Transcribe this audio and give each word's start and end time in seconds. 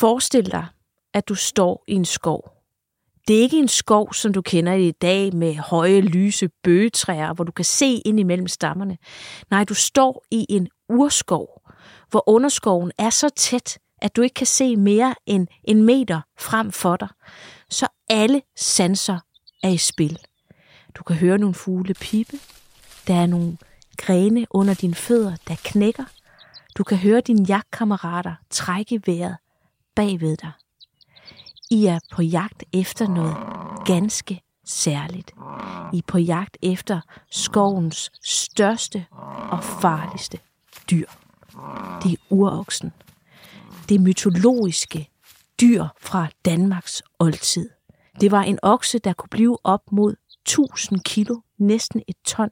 Forestil 0.00 0.52
dig, 0.52 0.66
at 1.14 1.28
du 1.28 1.34
står 1.34 1.84
i 1.86 1.92
en 1.92 2.04
skov. 2.04 2.52
Det 3.28 3.38
er 3.38 3.40
ikke 3.40 3.58
en 3.58 3.68
skov, 3.68 4.14
som 4.14 4.32
du 4.32 4.42
kender 4.42 4.72
i 4.72 4.90
dag 4.90 5.34
med 5.34 5.54
høje, 5.54 6.00
lyse 6.00 6.48
bøgetræer, 6.62 7.32
hvor 7.32 7.44
du 7.44 7.52
kan 7.52 7.64
se 7.64 7.86
ind 7.86 8.20
imellem 8.20 8.48
stammerne. 8.48 8.98
Nej, 9.50 9.64
du 9.64 9.74
står 9.74 10.24
i 10.30 10.46
en 10.48 10.68
urskov, 10.88 11.62
hvor 12.10 12.28
underskoven 12.28 12.92
er 12.98 13.10
så 13.10 13.28
tæt, 13.28 13.78
at 14.02 14.16
du 14.16 14.22
ikke 14.22 14.34
kan 14.34 14.46
se 14.46 14.76
mere 14.76 15.14
end 15.26 15.46
en 15.64 15.82
meter 15.82 16.20
frem 16.38 16.72
for 16.72 16.96
dig. 16.96 17.08
Så 17.70 17.86
alle 18.08 18.42
sanser 18.56 19.18
er 19.62 19.68
i 19.68 19.78
spil. 19.78 20.18
Du 20.94 21.02
kan 21.02 21.16
høre 21.16 21.38
nogle 21.38 21.54
fugle 21.54 21.94
pipe. 21.94 22.36
Der 23.06 23.14
er 23.14 23.26
nogle 23.26 23.56
grene 23.96 24.46
under 24.50 24.74
dine 24.74 24.94
fødder, 24.94 25.36
der 25.48 25.54
knækker. 25.64 26.04
Du 26.78 26.84
kan 26.84 26.98
høre 26.98 27.20
dine 27.20 27.44
jagtkammerater 27.48 28.34
trække 28.50 29.02
vejret 29.06 29.36
bagved 29.94 30.36
dig. 30.36 30.52
I 31.70 31.86
er 31.86 31.98
på 32.12 32.22
jagt 32.22 32.64
efter 32.72 33.08
noget 33.08 33.36
ganske 33.86 34.40
særligt. 34.64 35.30
I 35.92 35.98
er 35.98 36.02
på 36.06 36.18
jagt 36.18 36.56
efter 36.62 37.00
skovens 37.30 38.12
største 38.22 39.06
og 39.50 39.64
farligste 39.64 40.38
dyr. 40.90 41.06
Det 42.02 42.12
er 42.12 42.16
uroksen. 42.30 42.92
Det 43.88 44.00
mytologiske 44.00 45.08
dyr 45.60 45.86
fra 46.00 46.26
Danmarks 46.44 47.02
oldtid. 47.18 47.70
Det 48.20 48.30
var 48.30 48.42
en 48.42 48.58
okse, 48.62 48.98
der 48.98 49.12
kunne 49.12 49.28
blive 49.28 49.58
op 49.64 49.92
mod 49.92 50.16
1000 50.42 51.00
kilo, 51.00 51.40
næsten 51.58 52.02
et 52.08 52.16
ton. 52.24 52.50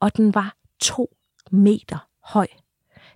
Og 0.00 0.16
den 0.16 0.34
var 0.34 0.56
to 0.80 1.16
meter 1.50 1.98
høj. 2.24 2.46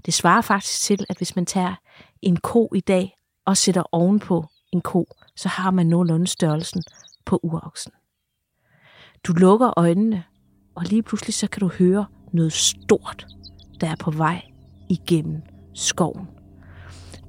Det 0.06 0.14
svarer 0.14 0.40
faktisk 0.40 0.80
til, 0.82 1.06
at 1.08 1.16
hvis 1.16 1.36
man 1.36 1.46
tager 1.46 1.74
en 2.22 2.36
ko 2.36 2.72
i 2.74 2.80
dag 2.80 3.16
og 3.44 3.56
sætter 3.56 3.82
ovenpå 3.92 4.46
en 4.72 4.80
ko, 4.80 5.08
så 5.36 5.48
har 5.48 5.70
man 5.70 5.86
nogenlunde 5.86 6.26
størrelsen 6.26 6.82
på 7.24 7.40
uroksen. 7.42 7.92
Du 9.24 9.32
lukker 9.32 9.78
øjnene, 9.78 10.24
og 10.74 10.84
lige 10.84 11.02
pludselig 11.02 11.34
så 11.34 11.46
kan 11.46 11.60
du 11.60 11.68
høre 11.68 12.06
noget 12.32 12.52
stort, 12.52 13.26
der 13.80 13.90
er 13.90 13.96
på 13.96 14.10
vej 14.10 14.42
igennem 14.88 15.42
skoven. 15.74 16.28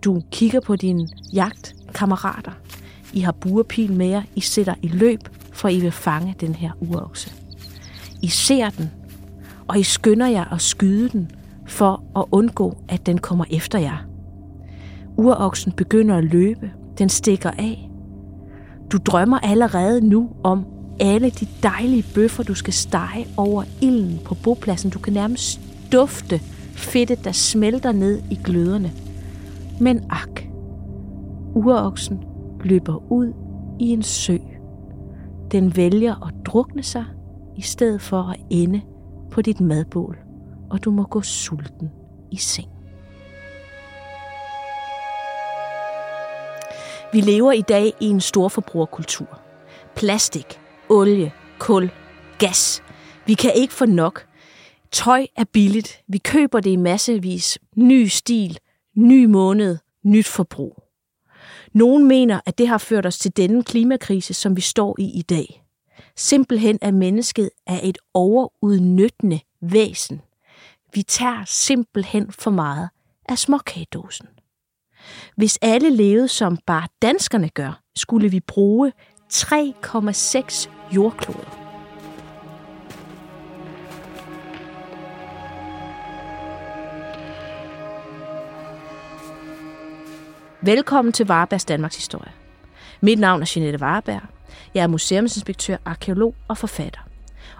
Du 0.03 0.21
kigger 0.31 0.59
på 0.59 0.75
dine 0.75 1.07
jagtkammerater. 1.33 2.51
I 3.13 3.19
har 3.19 3.31
burpil 3.31 3.93
med 3.93 4.07
jer. 4.07 4.23
I 4.35 4.41
sætter 4.41 4.75
i 4.81 4.87
løb, 4.87 5.19
for 5.51 5.67
I 5.69 5.79
vil 5.79 5.91
fange 5.91 6.35
den 6.39 6.55
her 6.55 6.71
urokse. 6.81 7.33
I 8.21 8.27
ser 8.27 8.69
den, 8.69 8.91
og 9.67 9.79
I 9.79 9.83
skynder 9.83 10.27
jer 10.27 10.53
at 10.53 10.61
skyde 10.61 11.09
den, 11.09 11.31
for 11.67 12.19
at 12.19 12.25
undgå, 12.31 12.77
at 12.89 13.05
den 13.05 13.17
kommer 13.17 13.45
efter 13.49 13.79
jer. 13.79 14.10
Uroksen 15.21 15.71
begynder 15.71 16.17
at 16.17 16.23
løbe. 16.23 16.71
Den 16.97 17.09
stikker 17.09 17.51
af. 17.51 17.89
Du 18.91 18.97
drømmer 18.97 19.39
allerede 19.39 20.07
nu 20.07 20.29
om 20.43 20.65
alle 20.99 21.29
de 21.29 21.47
dejlige 21.63 22.05
bøffer, 22.15 22.43
du 22.43 22.53
skal 22.53 22.73
stege 22.73 23.27
over 23.37 23.63
ilden 23.81 24.19
på 24.25 24.35
bopladsen. 24.43 24.89
Du 24.89 24.99
kan 24.99 25.13
nærmest 25.13 25.59
dufte 25.91 26.39
fedtet, 26.75 27.23
der 27.25 27.31
smelter 27.31 27.91
ned 27.91 28.21
i 28.31 28.39
gløderne. 28.43 28.91
Men 29.79 30.03
ak, 30.09 30.41
uroksen 31.55 32.23
løber 32.63 33.11
ud 33.11 33.33
i 33.79 33.89
en 33.89 34.03
sø. 34.03 34.37
Den 35.51 35.75
vælger 35.75 36.27
at 36.27 36.33
drukne 36.45 36.83
sig, 36.83 37.05
i 37.57 37.61
stedet 37.61 38.01
for 38.01 38.21
at 38.21 38.39
ende 38.49 38.81
på 39.31 39.41
dit 39.41 39.61
madbål, 39.61 40.17
og 40.69 40.83
du 40.83 40.91
må 40.91 41.03
gå 41.03 41.21
sulten 41.21 41.89
i 42.31 42.37
seng. 42.37 42.70
Vi 47.13 47.21
lever 47.21 47.51
i 47.51 47.61
dag 47.61 47.93
i 47.99 48.05
en 48.05 48.21
stor 48.21 48.47
forbrugerkultur. 48.47 49.39
Plastik, 49.95 50.59
olie, 50.89 51.31
kul, 51.59 51.91
gas. 52.39 52.83
Vi 53.25 53.33
kan 53.33 53.53
ikke 53.55 53.73
få 53.73 53.85
nok. 53.85 54.27
Tøj 54.91 55.27
er 55.35 55.43
billigt. 55.43 56.01
Vi 56.07 56.17
køber 56.17 56.59
det 56.59 56.69
i 56.69 56.75
massevis. 56.75 57.59
Ny 57.75 58.07
stil, 58.07 58.59
ny 58.95 59.25
måned, 59.25 59.77
nyt 60.03 60.27
forbrug. 60.27 60.83
Nogen 61.73 62.07
mener, 62.07 62.39
at 62.45 62.57
det 62.57 62.67
har 62.67 62.77
ført 62.77 63.05
os 63.05 63.19
til 63.19 63.37
denne 63.37 63.63
klimakrise, 63.63 64.33
som 64.33 64.55
vi 64.55 64.61
står 64.61 64.95
i 64.99 65.03
i 65.03 65.21
dag. 65.21 65.63
Simpelthen 66.15 66.77
at 66.81 66.93
mennesket 66.93 67.49
er 67.67 67.79
et 67.83 67.97
overudnyttende 68.13 69.39
væsen. 69.61 70.21
Vi 70.93 71.03
tager 71.03 71.43
simpelthen 71.47 72.31
for 72.31 72.51
meget 72.51 72.89
af 73.29 73.37
småkagedåsen. 73.37 74.27
Hvis 75.35 75.59
alle 75.61 75.89
levede 75.89 76.27
som 76.27 76.57
bare 76.65 76.87
danskerne 77.01 77.49
gør, 77.49 77.81
skulle 77.95 78.29
vi 78.29 78.39
bruge 78.39 78.91
3,6 79.33 80.69
jordkloder. 80.91 81.61
Velkommen 90.63 91.11
til 91.13 91.27
Varebergs 91.27 91.65
Danmarks 91.65 91.95
Historie. 91.95 92.31
Mit 93.01 93.19
navn 93.19 93.41
er 93.41 93.53
Jeanette 93.55 93.79
Vareberg. 93.79 94.21
Jeg 94.73 94.83
er 94.83 94.87
museumsinspektør, 94.87 95.77
arkeolog 95.85 96.35
og 96.47 96.57
forfatter. 96.57 97.10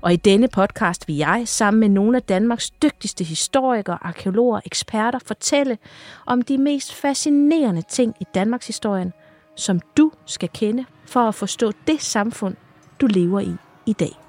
Og 0.01 0.13
i 0.13 0.16
denne 0.16 0.47
podcast 0.47 1.07
vil 1.07 1.16
jeg 1.16 1.44
sammen 1.45 1.79
med 1.79 1.89
nogle 1.89 2.17
af 2.17 2.23
Danmarks 2.23 2.69
dygtigste 2.69 3.23
historikere, 3.23 3.97
arkeologer 4.01 4.56
og 4.56 4.62
eksperter 4.66 5.19
fortælle 5.25 5.78
om 6.25 6.41
de 6.41 6.57
mest 6.57 6.94
fascinerende 6.94 7.81
ting 7.81 8.16
i 8.19 8.25
Danmarks 8.35 8.67
historien, 8.67 9.13
som 9.56 9.79
du 9.97 10.11
skal 10.25 10.50
kende 10.53 10.85
for 11.06 11.19
at 11.19 11.35
forstå 11.35 11.72
det 11.88 12.01
samfund, 12.01 12.56
du 13.01 13.07
lever 13.07 13.40
i 13.40 13.56
i 13.85 13.94
dag. 13.94 14.19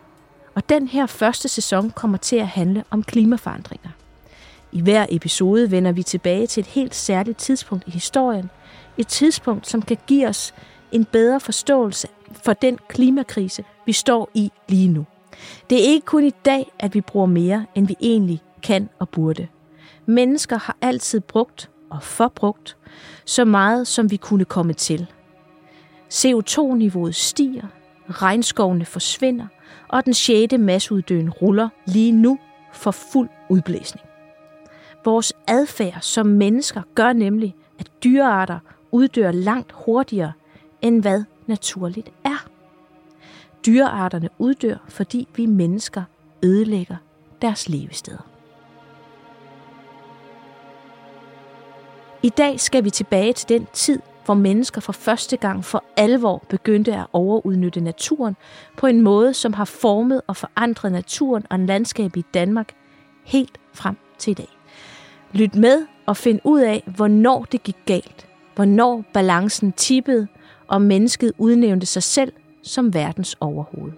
Og 0.55 0.69
den 0.69 0.89
her 0.89 1.07
første 1.07 1.49
sæson 1.49 1.91
kommer 1.91 2.19
til 2.19 2.37
at 2.37 2.49
handle 2.49 2.85
om 2.91 3.03
klimaforandringer. 3.03 3.91
I 4.73 4.81
hver 4.81 5.07
episode 5.11 5.71
vender 5.71 5.93
vi 5.93 6.03
tilbage 6.03 6.47
til 6.47 6.61
et 6.61 6.67
helt 6.67 6.95
særligt 6.95 7.39
tidspunkt 7.39 7.85
i 7.87 7.91
historien. 7.91 8.51
Et 8.99 9.07
tidspunkt, 9.09 9.69
som 9.69 9.83
kan 9.83 9.99
give 10.07 10.29
os 10.29 10.55
en 10.93 11.05
bedre 11.05 11.41
forståelse 11.41 12.09
for 12.45 12.53
den 12.53 12.79
klimakrise, 12.89 13.65
vi 13.87 13.93
står 13.93 14.31
i 14.35 14.53
lige 14.69 14.89
nu. 14.89 15.07
Det 15.71 15.79
er 15.79 15.85
ikke 15.85 16.05
kun 16.05 16.25
i 16.25 16.31
dag, 16.45 16.73
at 16.79 16.95
vi 16.95 17.01
bruger 17.01 17.27
mere, 17.27 17.67
end 17.75 17.87
vi 17.87 17.97
egentlig 18.01 18.43
kan 18.63 18.89
og 18.99 19.09
burde. 19.09 19.49
Mennesker 20.07 20.59
har 20.59 20.77
altid 20.81 21.21
brugt 21.21 21.71
og 21.91 22.03
forbrugt 22.03 22.77
så 23.25 23.45
meget, 23.45 23.87
som 23.87 24.11
vi 24.11 24.17
kunne 24.17 24.45
komme 24.45 24.73
til. 24.73 25.07
CO2-niveauet 26.13 27.15
stiger, 27.15 27.67
regnskovene 28.09 28.85
forsvinder, 28.85 29.47
og 29.89 30.05
den 30.05 30.15
sjette 30.15 30.59
masseuddøen 30.59 31.31
ruller 31.31 31.69
lige 31.87 32.13
nu 32.13 32.39
for 32.73 32.91
fuld 32.91 33.29
udblæsning. 33.49 34.07
Vores 35.05 35.33
adfærd 35.49 35.99
som 36.01 36.27
mennesker 36.27 36.83
gør 36.95 37.13
nemlig, 37.13 37.55
at 37.79 37.91
dyrearter 38.05 38.59
uddør 38.91 39.31
langt 39.31 39.73
hurtigere, 39.73 40.33
end 40.83 41.03
hvad 41.03 41.25
naturligt 41.47 42.11
er. 42.25 42.52
Dyrearterne 43.67 44.29
uddør, 44.39 44.77
fordi 44.89 45.29
vi 45.37 45.47
mennesker 45.47 46.03
ødelægger 46.43 46.97
deres 47.43 47.69
levesteder. 47.69 48.29
I 52.23 52.29
dag 52.29 52.61
skal 52.61 52.85
vi 52.85 52.91
tilbage 52.91 53.33
til 53.33 53.49
den 53.49 53.67
tid, 53.73 53.99
hvor 54.25 54.35
mennesker 54.35 54.81
for 54.81 54.93
første 54.93 55.37
gang 55.37 55.65
for 55.65 55.85
alvor 55.97 56.45
begyndte 56.49 56.95
at 56.95 57.07
overudnytte 57.13 57.81
naturen 57.81 58.37
på 58.77 58.87
en 58.87 59.01
måde, 59.01 59.35
som 59.35 59.53
har 59.53 59.65
formet 59.65 60.21
og 60.27 60.37
forandret 60.37 60.93
naturen 60.93 61.47
og 61.51 61.59
landskabet 61.59 62.17
i 62.17 62.25
Danmark 62.35 62.73
helt 63.25 63.61
frem 63.73 63.97
til 64.19 64.31
i 64.31 64.35
dag. 64.35 64.49
Lyt 65.33 65.55
med 65.55 65.87
og 66.07 66.17
find 66.17 66.41
ud 66.45 66.61
af, 66.61 66.83
hvornår 66.97 67.47
det 67.53 67.63
gik 67.63 67.77
galt, 67.87 68.27
hvornår 68.55 69.05
balancen 69.15 69.73
tippede, 69.73 70.27
og 70.69 70.83
mennesket 70.83 71.33
udnævnte 71.39 71.87
sig 71.87 72.03
selv 72.03 72.33
som 72.63 72.95
verdens 72.95 73.37
overhoved. 73.41 73.93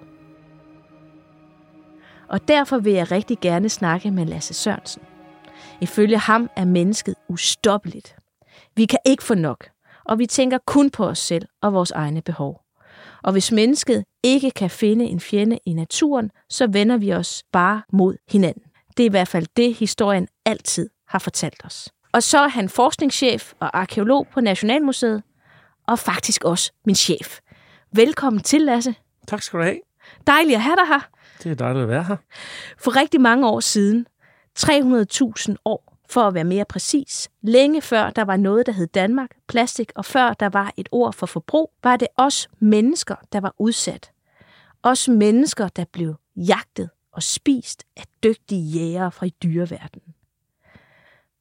Og 2.29 2.49
derfor 2.49 2.79
vil 2.79 2.93
jeg 2.93 3.11
rigtig 3.11 3.39
gerne 3.41 3.69
snakke 3.69 4.11
med 4.11 4.27
Lasse 4.27 4.55
Sørensen. 4.55 5.03
Ifølge 5.81 6.19
ham 6.19 6.51
er 6.57 6.65
mennesket 6.65 7.15
ustoppeligt. 7.29 8.17
Vi 8.77 8.87
kan 8.87 8.99
ikke 9.07 9.23
få 9.23 9.35
nok, 9.35 9.69
og 10.05 10.19
vi 10.19 10.27
tænker 10.27 10.59
kun 10.67 10.91
på 10.91 11.07
os 11.07 11.19
selv 11.19 11.49
og 11.63 11.73
vores 11.73 11.91
egne 11.91 12.23
behov. 12.23 12.61
Og 13.23 13.33
hvis 13.33 13.53
mennesket 13.53 14.05
ikke 14.23 14.51
kan 14.51 14.71
finde 14.71 15.05
en 15.05 15.21
fjende 15.21 15.59
i 15.67 15.73
naturen, 15.73 16.31
så 16.51 16.67
vender 16.67 16.97
vi 16.97 17.13
os 17.13 17.43
bare 17.53 17.83
mod 17.93 18.17
hinanden. 18.31 18.63
Det 18.97 19.03
er 19.03 19.07
i 19.07 19.11
hvert 19.11 19.29
fald 19.29 19.47
det, 19.57 19.75
historien 19.75 20.29
altid 20.47 20.91
har 21.09 21.19
fortalt 21.19 21.65
os. 21.65 21.89
Og 22.13 22.23
så 22.23 22.39
er 22.39 22.49
han 22.49 22.69
forskningschef 22.69 23.53
og 23.61 23.79
arkeolog 23.79 24.27
på 24.33 24.41
Nationalmuseet, 24.41 25.23
og 25.89 25.99
faktisk 25.99 26.45
også 26.45 26.73
min 26.87 26.95
chef. 26.95 27.39
Velkommen 27.97 28.43
til, 28.43 28.61
Lasse. 28.61 28.95
Tak 29.27 29.43
skal 29.43 29.59
du 29.59 29.65
have. 29.65 29.81
Dejligt 30.27 30.57
at 30.57 30.63
have 30.63 30.77
dig 30.77 30.87
her. 30.87 31.09
Det 31.43 31.51
er 31.51 31.55
dejligt 31.55 31.83
at 31.83 31.89
være 31.89 32.05
her. 32.05 32.17
For 32.79 32.97
rigtig 32.97 33.21
mange 33.21 33.49
år 33.49 33.61
siden, 33.61 34.07
300.000 34.59 35.55
år 35.65 35.99
for 36.11 36.21
at 36.21 36.35
være 36.35 36.45
mere 36.45 36.65
præcis. 36.65 37.31
Længe 37.43 37.83
før 37.83 38.11
der 38.11 38.25
var 38.25 38.37
noget, 38.37 38.67
der 38.67 38.73
hed 38.73 38.87
Danmark, 38.87 39.31
plastik, 39.47 39.93
og 39.95 40.05
før 40.05 40.33
der 40.33 40.49
var 40.49 40.73
et 40.77 40.89
ord 40.93 41.13
for 41.13 41.27
forbrug, 41.27 41.73
var 41.83 41.97
det 41.97 42.09
os 42.17 42.49
mennesker, 42.59 43.17
der 43.33 43.41
var 43.41 43.55
udsat. 43.59 44.11
Os 44.83 45.09
mennesker, 45.09 45.69
der 45.69 45.85
blev 45.93 46.15
jagtet 46.37 46.91
og 47.13 47.23
spist 47.23 47.85
af 47.97 48.05
dygtige 48.23 48.63
jægere 48.63 49.13
fra 49.13 49.29
dyreverdenen. 49.29 50.15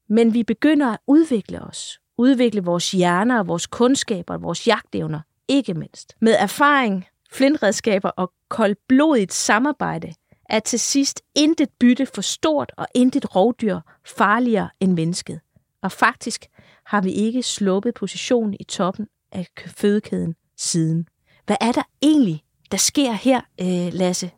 Men 0.08 0.34
vi 0.34 0.44
begynder 0.44 0.92
at 0.92 1.00
udvikle 1.08 1.62
os, 1.62 2.00
udvikle 2.18 2.64
vores 2.64 2.92
hjerner 2.92 3.40
og 3.40 3.48
vores 3.48 3.68
kundskaber 3.68 4.34
og 4.34 4.42
vores 4.42 4.68
jagtevner, 4.68 5.20
ikke 5.48 5.74
mindst. 5.74 6.16
Med 6.22 6.36
erfaring, 6.40 7.06
flintredskaber 7.32 8.10
og 8.10 8.32
koldblodigt 8.50 9.34
samarbejde 9.34 10.14
er 10.50 10.60
til 10.60 10.80
sidst 10.80 11.22
intet 11.36 11.70
bytte 11.80 12.06
for 12.06 12.22
stort 12.22 12.72
og 12.78 12.88
intet 12.96 13.36
rovdyr 13.36 13.80
farligere 14.06 14.70
end 14.80 14.94
mennesket. 14.94 15.40
Og 15.82 15.92
faktisk 15.92 16.46
har 16.86 17.02
vi 17.02 17.12
ikke 17.12 17.44
sluppet 17.44 17.94
positionen 17.94 18.54
i 18.60 18.64
toppen 18.64 19.08
af 19.32 19.48
fødekæden 19.68 20.36
siden. 20.58 21.08
Hvad 21.46 21.56
er 21.62 21.72
der 21.72 21.84
egentlig, 22.02 22.44
der 22.72 22.78
sker 22.78 23.12
her, 23.12 23.42
øh, 23.62 23.94
Lasse? 23.94 24.32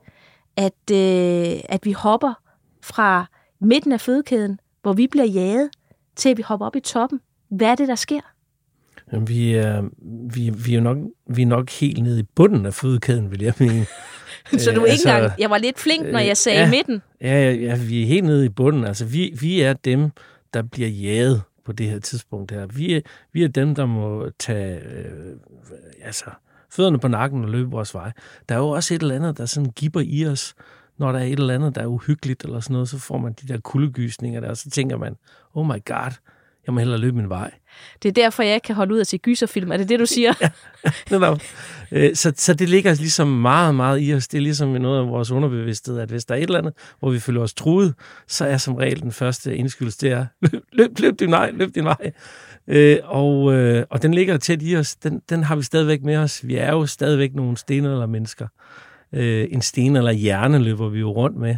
At, 0.57 0.91
øh, 0.91 1.59
at 1.69 1.85
vi 1.85 1.91
hopper 1.91 2.33
fra 2.81 3.25
midten 3.61 3.91
af 3.91 4.01
fødekæden, 4.01 4.59
hvor 4.81 4.93
vi 4.93 5.07
bliver 5.07 5.25
jaget, 5.25 5.69
til 6.15 6.29
at 6.29 6.37
vi 6.37 6.41
hopper 6.41 6.65
op 6.65 6.75
i 6.75 6.79
toppen. 6.79 7.21
Hvad 7.49 7.67
er 7.67 7.75
det, 7.75 7.87
der 7.87 7.95
sker? 7.95 8.21
Vi 9.11 9.53
er, 9.53 9.83
vi, 10.33 10.49
vi, 10.49 10.75
er 10.75 10.81
nok, 10.81 10.97
vi 11.27 11.41
er 11.41 11.45
nok 11.45 11.69
helt 11.69 12.03
nede 12.03 12.19
i 12.19 12.23
bunden 12.35 12.65
af 12.65 12.73
fødekæden, 12.73 13.31
vil 13.31 13.41
jeg 13.41 13.53
mene. 13.59 13.85
Så 14.57 14.71
du 14.71 14.81
er 14.81 14.85
ikke 14.85 14.91
altså, 14.91 15.09
engang... 15.09 15.31
Jeg 15.39 15.49
var 15.49 15.57
lidt 15.57 15.79
flink, 15.79 16.11
når 16.11 16.19
jeg 16.19 16.37
sagde 16.37 16.59
ja, 16.59 16.69
midten. 16.69 17.01
Ja, 17.21 17.41
ja, 17.41 17.51
ja, 17.51 17.77
vi 17.77 18.01
er 18.01 18.05
helt 18.05 18.25
nede 18.25 18.45
i 18.45 18.49
bunden. 18.49 18.85
Altså, 18.85 19.05
vi, 19.05 19.37
vi 19.41 19.61
er 19.61 19.73
dem, 19.73 20.11
der 20.53 20.61
bliver 20.61 20.89
jaget 20.89 21.41
på 21.65 21.71
det 21.71 21.89
her 21.89 21.99
tidspunkt 21.99 22.51
her. 22.51 22.65
Vi 22.65 22.93
er, 22.93 23.01
vi 23.33 23.43
er 23.43 23.47
dem, 23.47 23.75
der 23.75 23.85
må 23.85 24.29
tage 24.39 24.79
øh, 24.79 25.35
altså, 26.01 26.25
fødderne 26.71 26.99
på 26.99 27.07
nakken 27.07 27.43
og 27.43 27.49
løbe 27.49 27.71
vores 27.71 27.93
vej. 27.93 28.11
Der 28.49 28.55
er 28.55 28.59
jo 28.59 28.69
også 28.69 28.93
et 28.93 29.01
eller 29.01 29.15
andet, 29.15 29.37
der 29.37 29.45
sådan 29.45 29.71
giver 29.71 30.03
i 30.05 30.25
os, 30.27 30.55
når 30.97 31.11
der 31.11 31.19
er 31.19 31.23
et 31.23 31.39
eller 31.39 31.55
andet, 31.55 31.75
der 31.75 31.81
er 31.81 31.85
uhyggeligt 31.85 32.43
eller 32.43 32.59
sådan 32.59 32.73
noget, 32.73 32.89
så 32.89 32.99
får 32.99 33.17
man 33.17 33.33
de 33.33 33.47
der 33.47 33.59
kuldegysninger 33.59 34.39
der, 34.39 34.49
og 34.49 34.57
så 34.57 34.69
tænker 34.69 34.97
man, 34.97 35.15
oh 35.53 35.65
my 35.65 35.85
god, 35.85 36.11
jeg 36.65 36.73
må 36.73 36.79
hellere 36.79 36.99
løbe 36.99 37.17
min 37.17 37.29
vej. 37.29 37.51
Det 38.03 38.09
er 38.09 38.13
derfor, 38.13 38.43
jeg 38.43 38.53
ikke 38.53 38.65
kan 38.65 38.75
holde 38.75 38.93
ud 38.93 38.99
at 38.99 39.07
se 39.07 39.17
gyserfilm. 39.17 39.71
Er 39.71 39.77
det 39.77 39.89
det, 39.89 39.99
du 39.99 40.05
siger? 40.05 40.33
ja, 41.11 41.35
øh, 41.91 42.15
så, 42.15 42.33
så 42.37 42.53
det 42.53 42.69
ligger 42.69 42.93
ligesom 42.93 43.27
meget, 43.27 43.75
meget 43.75 43.99
i 44.01 44.13
os. 44.13 44.27
Det 44.27 44.37
er 44.37 44.41
ligesom 44.41 44.69
noget 44.69 44.99
af 44.99 45.07
vores 45.07 45.31
underbevidsthed, 45.31 45.99
at 45.99 46.09
hvis 46.09 46.25
der 46.25 46.35
er 46.35 46.39
et 46.39 46.43
eller 46.43 46.59
andet, 46.59 46.73
hvor 46.99 47.09
vi 47.09 47.19
føler 47.19 47.41
os 47.41 47.53
truet, 47.53 47.93
så 48.27 48.45
er 48.45 48.57
som 48.57 48.75
regel 48.75 49.01
den 49.01 49.11
første 49.11 49.55
indskydelse, 49.55 49.97
det 50.01 50.11
er, 50.11 50.25
løb, 50.41 50.61
løb, 50.71 50.99
løb 50.99 51.19
din 51.19 51.31
vej, 51.31 51.51
løb 51.51 51.75
din 51.75 51.85
vej. 51.85 52.11
Øh, 52.67 52.97
og, 53.03 53.53
øh, 53.53 53.85
og 53.89 54.01
den 54.01 54.13
ligger 54.13 54.37
tæt 54.37 54.59
i 54.61 54.75
os. 54.75 54.95
Den, 54.95 55.21
den 55.29 55.43
har 55.43 55.55
vi 55.55 55.63
stadigvæk 55.63 56.03
med 56.03 56.17
os. 56.17 56.47
Vi 56.47 56.55
er 56.55 56.71
jo 56.71 56.85
stadigvæk 56.85 57.35
nogle 57.35 57.57
sten 57.57 57.85
eller 57.85 58.05
mennesker. 58.05 58.47
Øh, 59.13 59.47
en 59.51 59.61
sten 59.61 59.95
eller 59.95 60.11
hjerne 60.11 60.59
løber 60.59 60.89
vi 60.89 60.99
jo 60.99 61.11
rundt 61.11 61.37
med. 61.37 61.55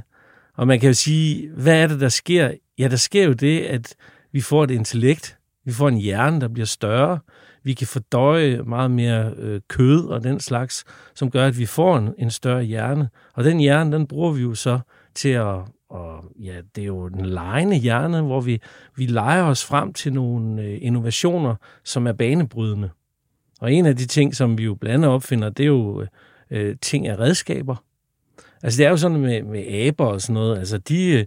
Og 0.57 0.67
man 0.67 0.79
kan 0.79 0.87
jo 0.87 0.93
sige, 0.93 1.49
hvad 1.49 1.83
er 1.83 1.87
det, 1.87 1.99
der 1.99 2.09
sker? 2.09 2.51
Ja, 2.77 2.87
der 2.87 2.95
sker 2.95 3.23
jo 3.23 3.33
det, 3.33 3.61
at 3.61 3.95
vi 4.37 4.41
får 4.41 4.63
et 4.63 4.71
intellekt, 4.71 5.37
vi 5.65 5.71
får 5.71 5.87
en 5.87 5.97
hjerne, 5.97 6.41
der 6.41 6.47
bliver 6.47 6.65
større, 6.65 7.19
vi 7.63 7.73
kan 7.73 7.87
fordøje 7.87 8.61
meget 8.61 8.91
mere 8.91 9.33
øh, 9.37 9.61
kød 9.67 10.07
og 10.07 10.23
den 10.23 10.39
slags, 10.39 10.83
som 11.15 11.31
gør, 11.31 11.47
at 11.47 11.57
vi 11.57 11.65
får 11.65 11.97
en, 11.97 12.13
en 12.17 12.31
større 12.31 12.63
hjerne. 12.63 13.09
Og 13.33 13.43
den 13.43 13.59
hjerne, 13.59 13.91
den 13.91 14.07
bruger 14.07 14.31
vi 14.31 14.41
jo 14.41 14.55
så 14.55 14.79
til 15.15 15.29
at, 15.29 15.55
og 15.89 16.23
ja, 16.39 16.61
det 16.75 16.81
er 16.81 16.85
jo 16.85 17.07
den 17.07 17.25
lejende 17.25 17.75
hjerne, 17.75 18.21
hvor 18.21 18.41
vi, 18.41 18.61
vi 18.95 19.05
leger 19.05 19.43
os 19.43 19.65
frem 19.65 19.93
til 19.93 20.13
nogle 20.13 20.61
øh, 20.61 20.77
innovationer, 20.81 21.55
som 21.83 22.07
er 22.07 22.13
banebrydende. 22.13 22.89
Og 23.61 23.73
en 23.73 23.85
af 23.85 23.95
de 23.95 24.05
ting, 24.05 24.35
som 24.35 24.57
vi 24.57 24.63
jo 24.63 24.75
blandt 24.75 24.93
andet 24.93 25.09
opfinder, 25.09 25.49
det 25.49 25.63
er 25.63 25.67
jo 25.67 26.01
øh, 26.01 26.07
øh 26.49 26.75
ting 26.81 27.07
af 27.07 27.19
redskaber. 27.19 27.75
Altså 28.63 28.77
det 28.77 28.85
er 28.85 28.89
jo 28.89 28.97
sådan 28.97 29.17
med, 29.17 29.43
med 29.43 29.87
aber 29.87 30.05
og 30.05 30.21
sådan 30.21 30.33
noget, 30.33 30.57
altså 30.57 30.77
de, 30.77 31.09
øh, 31.09 31.25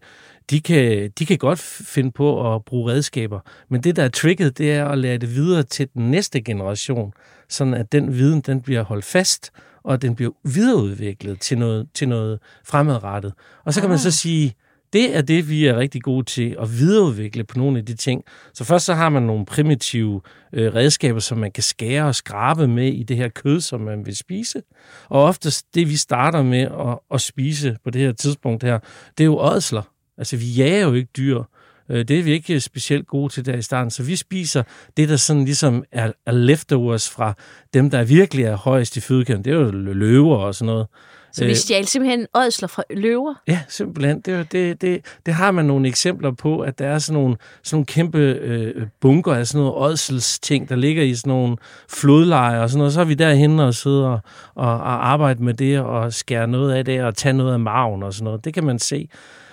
de 0.51 0.61
kan, 0.61 1.11
de 1.19 1.27
kan 1.27 1.39
godt 1.39 1.59
finde 1.61 2.11
på 2.13 2.55
at 2.55 2.65
bruge 2.65 2.93
redskaber, 2.93 3.41
men 3.69 3.83
det, 3.83 3.97
der 3.97 4.05
er 4.05 4.09
tricket, 4.09 4.59
det 4.59 4.73
er 4.73 4.87
at 4.87 4.99
lære 4.99 5.19
det 5.19 5.35
videre 5.35 5.63
til 5.63 5.89
den 5.95 6.11
næste 6.11 6.41
generation, 6.41 7.13
sådan 7.49 7.75
at 7.75 7.93
den 7.93 8.15
viden, 8.15 8.41
den 8.41 8.63
bliver 8.63 8.83
holdt 8.83 9.05
fast, 9.05 9.51
og 9.83 10.03
den 10.03 10.15
bliver 10.15 10.31
videreudviklet 10.45 11.41
til 11.41 11.59
noget, 11.59 11.89
til 11.95 12.09
noget 12.09 12.39
fremadrettet. 12.65 13.33
Og 13.65 13.75
så 13.75 13.81
kan 13.81 13.91
man 13.91 13.99
så 13.99 14.09
ah. 14.09 14.13
sige, 14.13 14.55
det 14.93 15.17
er 15.17 15.23
det, 15.23 15.49
vi 15.49 15.67
er 15.67 15.77
rigtig 15.77 16.03
gode 16.03 16.25
til 16.25 16.57
at 16.61 16.79
videreudvikle 16.79 17.45
på 17.45 17.59
nogle 17.59 17.79
af 17.79 17.87
de 17.87 17.95
ting. 17.95 18.25
Så 18.55 18.65
først 18.65 18.85
så 18.85 18.95
har 18.95 19.09
man 19.09 19.23
nogle 19.23 19.47
primitive 19.47 20.21
øh, 20.53 20.75
redskaber, 20.75 21.21
som 21.21 21.39
man 21.39 21.53
kan 21.53 21.63
skære 21.63 22.07
og 22.07 22.15
skrabe 22.15 22.69
med 22.69 22.93
i 22.93 23.03
det 23.03 23.17
her 23.17 23.29
kød, 23.29 23.61
som 23.61 23.81
man 23.81 24.07
vil 24.07 24.17
spise. 24.17 24.63
Og 25.09 25.23
oftest 25.23 25.75
det, 25.75 25.89
vi 25.89 25.97
starter 25.97 26.43
med 26.43 26.61
at, 26.61 26.99
at 27.15 27.21
spise 27.21 27.77
på 27.85 27.91
det 27.91 28.01
her 28.01 28.13
tidspunkt 28.13 28.63
her, 28.63 28.79
det 29.19 29.25
er 29.25 29.27
jo 29.27 29.39
ådsler. 29.39 29.83
Altså, 30.21 30.37
vi 30.37 30.47
jager 30.47 30.87
jo 30.87 30.93
ikke 30.93 31.11
dyr. 31.17 31.43
Øh, 31.91 32.05
det 32.09 32.19
er 32.19 32.23
vi 32.23 32.33
ikke 32.33 32.61
specielt 32.61 33.07
gode 33.07 33.33
til 33.33 33.47
der 33.47 33.57
i 33.57 33.63
starten. 33.63 33.91
Så 33.91 34.03
vi 34.03 34.17
spiser 34.17 34.63
det, 34.97 35.09
der 35.09 35.17
sådan 35.17 35.45
ligesom 35.45 35.85
er, 35.93 36.13
er 36.27 36.33
leftovers 36.33 37.11
fra 37.11 37.35
dem, 37.75 37.91
der 37.91 38.05
virkelig 38.05 38.45
er 38.45 38.57
højst 38.57 38.97
i 38.97 39.01
fødekæden. 39.01 39.45
Det 39.45 39.53
er 39.53 39.57
jo 39.57 39.71
løver 39.71 40.37
og 40.37 40.55
sådan 40.55 40.67
noget. 40.67 40.87
Så 41.33 41.45
vi 41.45 41.51
øh, 41.51 41.57
stjal 41.57 41.87
simpelthen 41.87 42.27
ådsler 42.35 42.69
fra 42.69 42.83
løver? 42.91 43.35
Ja, 43.49 43.61
simpelthen. 43.69 44.21
Det, 44.21 44.53
det, 44.53 44.81
det, 44.81 45.05
det 45.27 45.35
har 45.35 45.51
man 45.51 45.65
nogle 45.65 45.89
eksempler 45.89 46.31
på, 46.31 46.61
at 46.61 46.79
der 46.79 46.87
er 46.87 46.99
sådan 46.99 47.23
nogle, 47.23 47.37
sådan 47.63 47.77
nogle 47.77 47.87
kæmpe 47.87 48.19
øh, 48.19 48.87
bunker 49.01 49.35
af 49.35 49.47
sådan 49.47 49.65
noget 49.65 49.91
ådselsting, 49.91 50.69
der 50.69 50.77
ligger 50.77 51.03
i 51.03 51.15
sådan 51.15 51.31
nogle 51.31 51.57
flodlejer 51.89 52.61
og 52.61 52.71
sådan 52.71 52.79
noget. 52.79 52.93
Så 52.93 53.01
er 53.01 53.05
vi 53.05 53.15
derhen 53.15 53.61
og 53.61 53.75
sidder 53.75 54.09
og, 54.09 54.21
og, 54.55 54.73
og 54.73 55.09
arbejde 55.09 55.45
med 55.45 55.55
det 55.55 55.79
og 55.79 56.13
skære 56.13 56.49
noget 56.49 56.73
af 56.73 56.85
det 56.85 57.03
og 57.03 57.17
tage 57.17 57.33
noget 57.33 57.53
af 57.53 57.61
maven 57.61 58.03
og 58.03 58.15
sådan 58.15 58.25
noget. 58.25 58.45
Det 58.45 58.55
kan 58.55 58.65
man 58.65 58.79
se. 58.79 59.09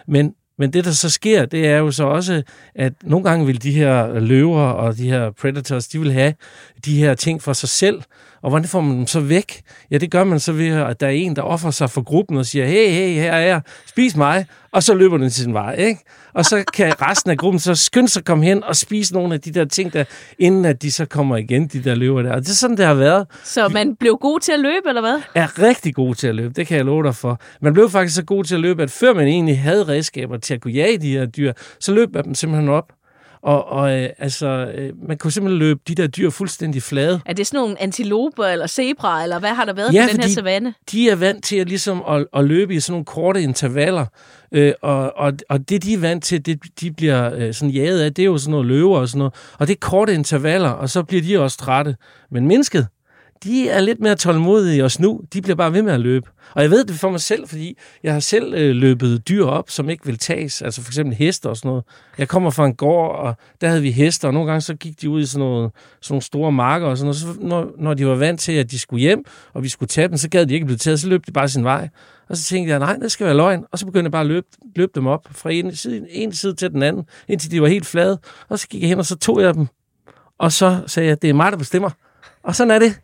Men 0.08 0.34
men 0.58 0.74
det, 0.74 0.86
der 0.86 0.92
så 0.92 1.10
sker, 1.10 1.46
det 1.46 1.68
er 1.68 1.78
jo 1.78 1.92
så 1.92 2.04
også, 2.04 2.44
at 2.76 2.94
nogle 3.04 3.30
gange 3.30 3.46
vil 3.46 3.64
de 3.64 3.72
her 3.72 4.20
løver 4.20 4.62
og 4.62 4.98
de 4.98 5.10
her 5.10 5.32
predators, 5.32 5.88
de 5.88 6.00
vil 6.00 6.12
have 6.12 6.34
de 6.86 6.98
her 6.98 7.14
ting 7.14 7.42
for 7.42 7.54
sig 7.54 7.70
selv. 7.70 8.02
Og 8.42 8.50
hvordan 8.50 8.68
får 8.68 8.82
man 8.82 8.98
dem 8.98 9.08
så 9.08 9.20
væk? 9.20 9.62
Ja, 9.92 9.98
det 9.98 10.12
gør 10.12 10.24
man 10.24 10.40
så 10.40 10.52
ved, 10.54 10.68
at 10.68 11.00
der 11.00 11.08
er 11.08 11.12
en, 11.12 11.36
der 11.36 11.42
offer 11.42 11.72
sig 11.72 11.90
for 11.90 12.04
gruppen 12.04 12.38
og 12.38 12.46
siger, 12.46 12.66
hey, 12.66 12.90
hey, 12.90 13.14
her 13.14 13.32
er 13.32 13.46
jeg, 13.46 13.62
spis 13.86 14.16
mig, 14.16 14.46
og 14.72 14.84
så 14.84 14.94
løber 14.94 15.18
den 15.18 15.30
til 15.30 15.44
sin 15.44 15.54
vej, 15.54 15.76
ikke? 15.76 16.02
Og 16.34 16.46
så 16.46 16.64
kan 16.74 17.02
resten 17.02 17.32
af 17.32 17.38
gruppen 17.38 17.60
så 17.60 17.76
skynde 17.76 18.08
sig 18.08 18.20
at 18.20 18.26
komme 18.26 18.46
hen 18.46 18.64
og 18.64 18.76
spise 18.76 19.14
nogle 19.14 19.34
af 19.34 19.42
de 19.42 19.52
der 19.52 19.66
ting, 19.66 19.94
der, 19.94 20.04
inden 20.40 20.66
at 20.66 20.82
de 20.82 20.92
så 20.92 21.06
kommer 21.06 21.38
igen, 21.38 21.68
de 21.68 21.84
der 21.84 21.96
løber 21.96 22.22
der. 22.22 22.34
Og 22.34 22.42
det 22.42 22.50
er 22.50 22.54
sådan, 22.54 22.78
det 22.78 22.86
har 22.86 22.94
været. 22.94 23.28
Så 23.44 23.70
man 23.70 23.96
blev 23.96 24.18
god 24.22 24.40
til 24.40 24.52
at 24.52 24.60
løbe, 24.60 24.88
eller 24.88 25.02
hvad? 25.02 25.22
Er 25.36 25.60
rigtig 25.60 25.96
god 25.96 26.16
til 26.16 26.28
at 26.28 26.36
løbe, 26.36 26.54
det 26.54 26.68
kan 26.68 26.78
jeg 26.78 26.86
love 26.86 27.04
dig 27.04 27.16
for. 27.16 27.40
Man 27.62 27.74
blev 27.74 27.90
faktisk 27.90 28.16
så 28.16 28.24
god 28.24 28.44
til 28.44 28.56
at 28.56 28.62
løbe, 28.62 28.84
at 28.84 28.92
før 28.92 29.14
man 29.14 29.28
egentlig 29.28 29.60
havde 29.60 29.88
redskaber 29.88 30.38
til 30.38 30.54
at 30.54 30.62
kunne 30.62 30.74
jage 30.74 30.98
de 30.98 31.12
her 31.12 31.26
dyr, 31.26 31.54
så 31.80 31.94
løb 31.94 32.14
man 32.14 32.24
dem 32.24 32.36
simpelthen 32.36 32.70
op. 32.70 32.92
Og, 33.48 33.68
og 33.68 33.98
øh, 33.98 34.10
altså, 34.18 34.72
øh, 34.76 34.94
man 35.08 35.18
kunne 35.18 35.32
simpelthen 35.32 35.60
løbe 35.60 35.80
de 35.88 35.96
der 35.96 36.08
dyr 36.08 36.30
fuldstændig 36.30 36.84
flade. 36.84 37.22
Er 37.26 37.34
det 37.34 37.48
sådan 37.48 37.58
nogle 37.58 37.82
antiloper 37.82 38.44
eller 38.44 38.68
zebra, 38.68 39.24
eller 39.24 39.40
hvad 39.40 39.50
har 39.50 39.66
der 39.66 39.74
været 39.74 39.94
ja, 39.94 40.08
på 40.08 40.12
den 40.12 40.22
her 40.22 40.30
savanne? 40.30 40.74
de 40.92 41.10
er 41.10 41.16
vant 41.16 41.44
til 41.44 41.56
at, 41.56 41.68
ligesom 41.68 42.04
at, 42.10 42.28
at 42.34 42.46
løbe 42.46 42.76
i 42.76 42.80
sådan 42.80 42.94
nogle 42.94 43.06
korte 43.06 43.42
intervaller. 43.42 44.06
Øh, 44.52 44.74
og, 44.82 45.18
og, 45.18 45.34
og 45.50 45.70
det, 45.70 45.84
de 45.84 45.94
er 45.94 45.98
vant 45.98 46.24
til, 46.24 46.46
det 46.46 46.60
de 46.82 46.92
bliver 46.92 47.34
øh, 47.36 47.54
sådan 47.54 47.70
jaget 47.70 48.02
af, 48.02 48.14
det 48.14 48.22
er 48.22 48.26
jo 48.26 48.38
sådan 48.38 48.52
noget 48.52 48.66
løver 48.66 49.00
og 49.00 49.08
sådan 49.08 49.18
noget. 49.18 49.34
Og 49.60 49.68
det 49.68 49.74
er 49.74 49.78
korte 49.82 50.14
intervaller, 50.14 50.70
og 50.70 50.90
så 50.90 51.04
bliver 51.04 51.22
de 51.22 51.40
også 51.40 51.58
trætte. 51.58 51.96
Men 52.32 52.48
mennesket, 52.48 52.88
de 53.44 53.70
er 53.70 53.80
lidt 53.80 54.00
mere 54.00 54.16
tålmodige 54.16 54.84
og 54.84 54.92
snu. 54.92 55.22
De 55.34 55.42
bliver 55.42 55.56
bare 55.56 55.74
ved 55.74 55.82
med 55.82 55.94
at 55.94 56.00
løbe. 56.00 56.30
Og 56.54 56.62
jeg 56.62 56.72
ved 56.72 56.86
det 56.86 56.96
for 56.96 57.10
mig 57.10 57.22
selv, 57.22 57.48
fordi 57.48 57.78
jeg 58.04 58.14
har 58.14 58.20
selv 58.20 58.54
øh, 58.54 58.76
løbet 58.76 59.28
dyr 59.28 59.46
op, 59.46 59.70
som 59.70 59.90
ikke 59.90 60.06
vil 60.06 60.18
tages. 60.18 60.62
Altså 60.62 60.82
for 60.82 60.90
eksempel 60.90 61.16
heste 61.16 61.50
og 61.50 61.58
sådan 61.58 61.70
noget. 61.70 61.84
Jeg 62.18 62.28
kommer 62.28 62.50
fra 62.50 62.66
en 62.66 62.76
gård, 62.76 63.16
og 63.16 63.36
der 63.62 63.68
havde 63.68 63.82
vi 63.82 63.92
heste, 63.92 64.28
og 64.28 64.34
nogle 64.34 64.48
gange 64.52 64.62
så 64.62 64.76
gik 64.76 65.02
de 65.02 65.10
ud 65.10 65.22
i 65.22 65.26
sådan, 65.26 65.48
noget, 65.48 65.72
sådan 66.02 66.14
nogle 66.14 66.22
store 66.22 66.52
marker 66.52 66.88
og 66.88 66.98
sådan 66.98 67.06
noget. 67.06 67.18
Så 67.18 67.28
når, 67.40 67.72
når 67.78 67.94
de 67.94 68.08
var 68.08 68.16
vant 68.16 68.40
til, 68.40 68.52
at 68.52 68.72
de 68.72 68.80
skulle 68.80 69.02
hjem, 69.02 69.26
og 69.54 69.64
vi 69.64 69.70
skulle 69.70 69.88
tage 69.88 70.08
dem, 70.08 70.18
så 70.18 70.30
gad 70.30 70.46
de 70.46 70.54
ikke 70.54 70.66
blive 70.66 70.78
taget, 70.78 71.00
så 71.00 71.08
løb 71.08 71.26
de 71.28 71.32
bare 71.32 71.50
sin 71.50 71.64
vej. 71.64 71.90
Og 72.30 72.38
så 72.38 72.44
tænkte 72.44 72.72
jeg, 72.72 72.80
nej, 72.80 72.96
det 72.96 73.12
skal 73.12 73.26
være 73.26 73.36
løgn. 73.36 73.66
Og 73.72 73.80
så 73.80 73.86
begyndte 73.86 74.06
jeg 74.06 74.12
bare 74.12 74.22
at 74.22 74.28
løbe, 74.28 74.48
løbe 74.76 74.92
dem 74.96 75.08
op 75.08 75.28
fra 75.32 75.52
en 75.52 75.76
side, 75.76 76.06
en 76.10 76.34
side 76.34 76.56
til 76.56 76.72
den 76.72 76.84
anden, 76.84 77.06
indtil 77.28 77.52
de 77.52 77.62
var 77.62 77.68
helt 77.68 77.86
flade. 77.86 78.20
Og 78.50 78.60
så 78.60 78.68
gik 78.68 78.82
jeg 78.82 78.90
hen, 78.90 79.00
og 79.00 79.06
så 79.06 79.16
tog 79.16 79.42
jeg 79.42 79.54
dem. 79.54 79.68
Og 80.40 80.52
så 80.52 80.80
sagde 80.88 81.10
jeg, 81.10 81.22
det 81.22 81.30
er 81.30 81.34
mig, 81.34 81.52
der 81.52 81.58
bestemmer. 81.58 81.90
Og 82.44 82.56
sådan 82.56 82.72
er 82.72 82.80
det. 82.80 83.00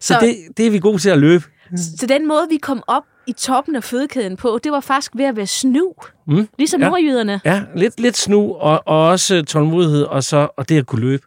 Så, 0.00 0.14
så 0.14 0.20
det, 0.20 0.36
det 0.56 0.66
er 0.66 0.70
vi 0.70 0.78
gode 0.78 0.98
til 0.98 1.10
at 1.10 1.18
løbe. 1.18 1.44
Så 1.76 2.06
den 2.06 2.28
måde, 2.28 2.46
vi 2.50 2.56
kom 2.56 2.82
op 2.86 3.02
i 3.26 3.32
toppen 3.32 3.76
af 3.76 3.84
fødekæden 3.84 4.36
på, 4.36 4.60
det 4.64 4.72
var 4.72 4.80
faktisk 4.80 5.12
ved 5.14 5.24
at 5.24 5.36
være 5.36 5.46
snu. 5.46 5.94
Mm. 6.26 6.48
Ligesom 6.58 6.80
ja. 6.80 6.88
nordjyderne. 6.88 7.40
Ja, 7.44 7.62
lidt, 7.76 8.00
lidt 8.00 8.16
snu, 8.16 8.54
og, 8.54 8.82
og 8.86 9.06
også 9.06 9.42
tålmodighed, 9.42 10.02
og, 10.02 10.24
så, 10.24 10.48
og 10.56 10.68
det 10.68 10.78
at 10.78 10.86
kunne 10.86 11.00
løbe. 11.00 11.26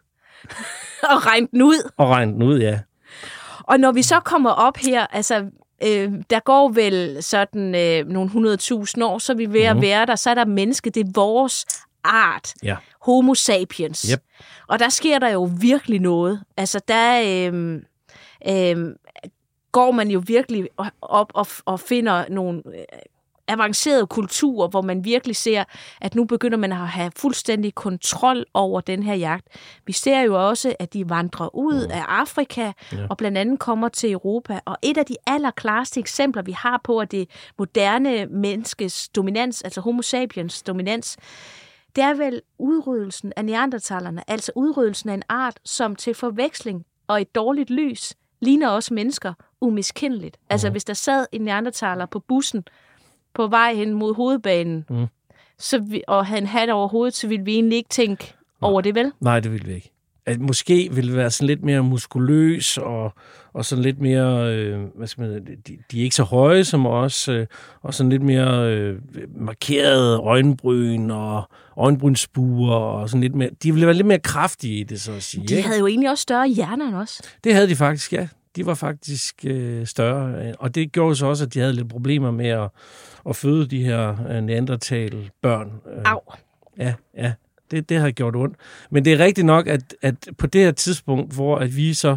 og 1.10 1.26
regne 1.26 1.48
den 1.50 1.62
ud. 1.62 1.90
Og 1.96 2.08
regne 2.08 2.32
den 2.32 2.42
ud, 2.42 2.58
ja. 2.60 2.78
Og 3.60 3.80
når 3.80 3.92
vi 3.92 4.02
så 4.02 4.20
kommer 4.20 4.50
op 4.50 4.76
her, 4.76 5.06
altså, 5.06 5.44
øh, 5.86 6.12
der 6.30 6.40
går 6.40 6.68
vel 6.68 7.18
sådan 7.20 7.74
øh, 7.74 8.08
nogle 8.08 8.56
100.000 8.56 9.04
år, 9.04 9.18
så 9.18 9.32
er 9.32 9.36
vi 9.36 9.46
ved 9.52 9.62
at 9.62 9.76
mm. 9.76 9.82
være 9.82 10.06
der, 10.06 10.16
så 10.16 10.30
er 10.30 10.34
der 10.34 10.44
menneske, 10.44 10.90
det 10.90 11.06
er 11.06 11.10
vores 11.14 11.66
art, 12.04 12.54
Ja. 12.62 12.76
Homo 13.02 13.34
sapiens. 13.34 14.06
Yep. 14.12 14.22
Og 14.68 14.78
der 14.78 14.88
sker 14.88 15.18
der 15.18 15.28
jo 15.28 15.50
virkelig 15.60 16.00
noget. 16.00 16.42
Altså, 16.56 16.80
der 16.88 17.22
øhm, 17.46 17.82
øhm, 18.48 18.96
går 19.72 19.90
man 19.90 20.10
jo 20.10 20.22
virkelig 20.26 20.68
op 21.02 21.32
og, 21.34 21.46
og 21.64 21.80
finder 21.80 22.24
nogle 22.28 22.62
øh, 22.66 22.84
avancerede 23.48 24.06
kulturer, 24.06 24.68
hvor 24.68 24.82
man 24.82 25.04
virkelig 25.04 25.36
ser, 25.36 25.64
at 26.00 26.14
nu 26.14 26.24
begynder 26.24 26.58
man 26.58 26.72
at 26.72 26.78
have 26.78 27.12
fuldstændig 27.16 27.74
kontrol 27.74 28.44
over 28.54 28.80
den 28.80 29.02
her 29.02 29.14
jagt. 29.14 29.48
Vi 29.86 29.92
ser 29.92 30.20
jo 30.20 30.48
også, 30.48 30.74
at 30.78 30.92
de 30.92 31.10
vandrer 31.10 31.54
ud 31.54 31.82
af 31.82 32.02
Afrika 32.08 32.72
Ja. 32.92 33.06
og 33.10 33.16
blandt 33.16 33.38
andet 33.38 33.58
kommer 33.58 33.88
til 33.88 34.12
Europa. 34.12 34.60
Og 34.64 34.76
et 34.82 34.98
af 34.98 35.06
de 35.06 35.16
allerklareste 35.26 36.00
eksempler, 36.00 36.42
vi 36.42 36.52
har 36.52 36.80
på, 36.84 36.98
at 36.98 37.10
det 37.10 37.28
moderne 37.58 38.26
menneskes 38.26 39.08
dominans, 39.08 39.62
altså 39.62 39.80
homo 39.80 40.02
sapiens 40.02 40.62
dominans, 40.62 41.16
det 41.96 42.04
er 42.04 42.14
vel 42.14 42.40
udryddelsen 42.58 43.32
af 43.36 43.44
neandertalerne, 43.44 44.30
altså 44.30 44.52
udryddelsen 44.56 45.10
af 45.10 45.14
en 45.14 45.22
art, 45.28 45.60
som 45.64 45.96
til 45.96 46.14
forveksling 46.14 46.84
og 47.06 47.20
et 47.20 47.34
dårligt 47.34 47.70
lys 47.70 48.14
ligner 48.42 48.70
os 48.70 48.90
mennesker 48.90 49.34
umiskendeligt. 49.60 50.36
Altså 50.50 50.70
hvis 50.70 50.84
der 50.84 50.94
sad 50.94 51.26
en 51.32 51.40
neandertaler 51.40 52.06
på 52.06 52.18
bussen 52.18 52.64
på 53.34 53.46
vej 53.46 53.74
hen 53.74 53.92
mod 53.94 54.14
hovedbanen, 54.14 54.84
Mm. 54.90 55.06
så 55.58 55.78
vi, 55.78 56.02
og 56.08 56.26
havde 56.26 56.40
en 56.40 56.46
hat 56.46 56.70
over 56.70 56.88
hovedet, 56.88 57.14
så 57.14 57.28
ville 57.28 57.44
vi 57.44 57.54
egentlig 57.54 57.76
ikke 57.76 57.88
tænke 57.88 58.34
over 58.60 58.80
det, 58.80 58.94
vel? 58.94 59.12
Nej, 59.20 59.40
det 59.40 59.52
vil 59.52 59.66
vi 59.66 59.72
ikke. 59.74 59.88
At 60.26 60.40
måske 60.40 60.88
vil 60.92 61.06
det 61.06 61.16
være 61.16 61.30
sådan 61.30 61.46
lidt 61.46 61.62
mere 61.64 61.82
muskuløs 61.82 62.78
og, 62.78 63.12
og 63.52 63.64
sådan 63.64 63.82
lidt 63.82 64.00
mere, 64.00 64.54
øh, 64.56 64.80
hvad 64.94 65.06
skal 65.06 65.22
man, 65.22 65.44
de, 65.66 65.78
de 65.90 65.98
er 66.00 66.04
ikke 66.04 66.16
så 66.16 66.22
høje 66.22 66.64
som 66.64 66.86
os, 66.86 67.28
øh, 67.28 67.46
og 67.82 67.94
sådan 67.94 68.10
lidt 68.10 68.22
mere 68.22 68.74
øh, 68.76 68.98
markeret 69.36 70.18
øjenbryn 70.18 71.10
og 71.10 71.42
øjenbrynsbuer 71.76 72.74
og 72.74 73.08
sådan 73.08 73.20
lidt 73.20 73.34
mere, 73.34 73.50
de 73.62 73.72
ville 73.72 73.86
være 73.86 73.96
lidt 73.96 74.06
mere 74.06 74.18
kraftige 74.18 74.80
i 74.80 74.82
det, 74.82 75.00
så 75.00 75.12
at 75.12 75.22
sige. 75.22 75.46
De 75.48 75.54
ikke? 75.54 75.66
havde 75.66 75.80
jo 75.80 75.86
egentlig 75.86 76.10
også 76.10 76.22
større 76.22 76.48
hjerner 76.48 76.88
end 76.88 76.96
os. 76.96 77.22
Det 77.44 77.54
havde 77.54 77.68
de 77.68 77.76
faktisk, 77.76 78.12
ja. 78.12 78.28
De 78.56 78.66
var 78.66 78.74
faktisk 78.74 79.44
øh, 79.44 79.86
større, 79.86 80.46
øh, 80.46 80.54
og 80.58 80.74
det 80.74 80.92
gjorde 80.92 81.16
så 81.16 81.26
også, 81.26 81.44
at 81.44 81.54
de 81.54 81.60
havde 81.60 81.72
lidt 81.72 81.88
problemer 81.88 82.30
med 82.30 82.48
at, 82.48 82.68
at 83.28 83.36
føde 83.36 83.66
de 83.66 83.84
her 83.84 84.26
øh, 84.30 84.42
neandertal 84.42 85.30
børn. 85.42 85.72
Øh, 85.96 86.02
Au. 86.04 86.20
Ja, 86.78 86.94
ja. 87.16 87.32
Det, 87.70 87.88
det 87.88 87.98
har 87.98 88.10
gjort 88.10 88.36
ondt. 88.36 88.56
Men 88.90 89.04
det 89.04 89.12
er 89.12 89.18
rigtigt 89.18 89.46
nok, 89.46 89.66
at, 89.66 89.94
at 90.02 90.14
på 90.38 90.46
det 90.46 90.60
her 90.60 90.72
tidspunkt, 90.72 91.34
hvor 91.34 91.56
at 91.56 91.76
vi 91.76 91.94
så 91.94 92.16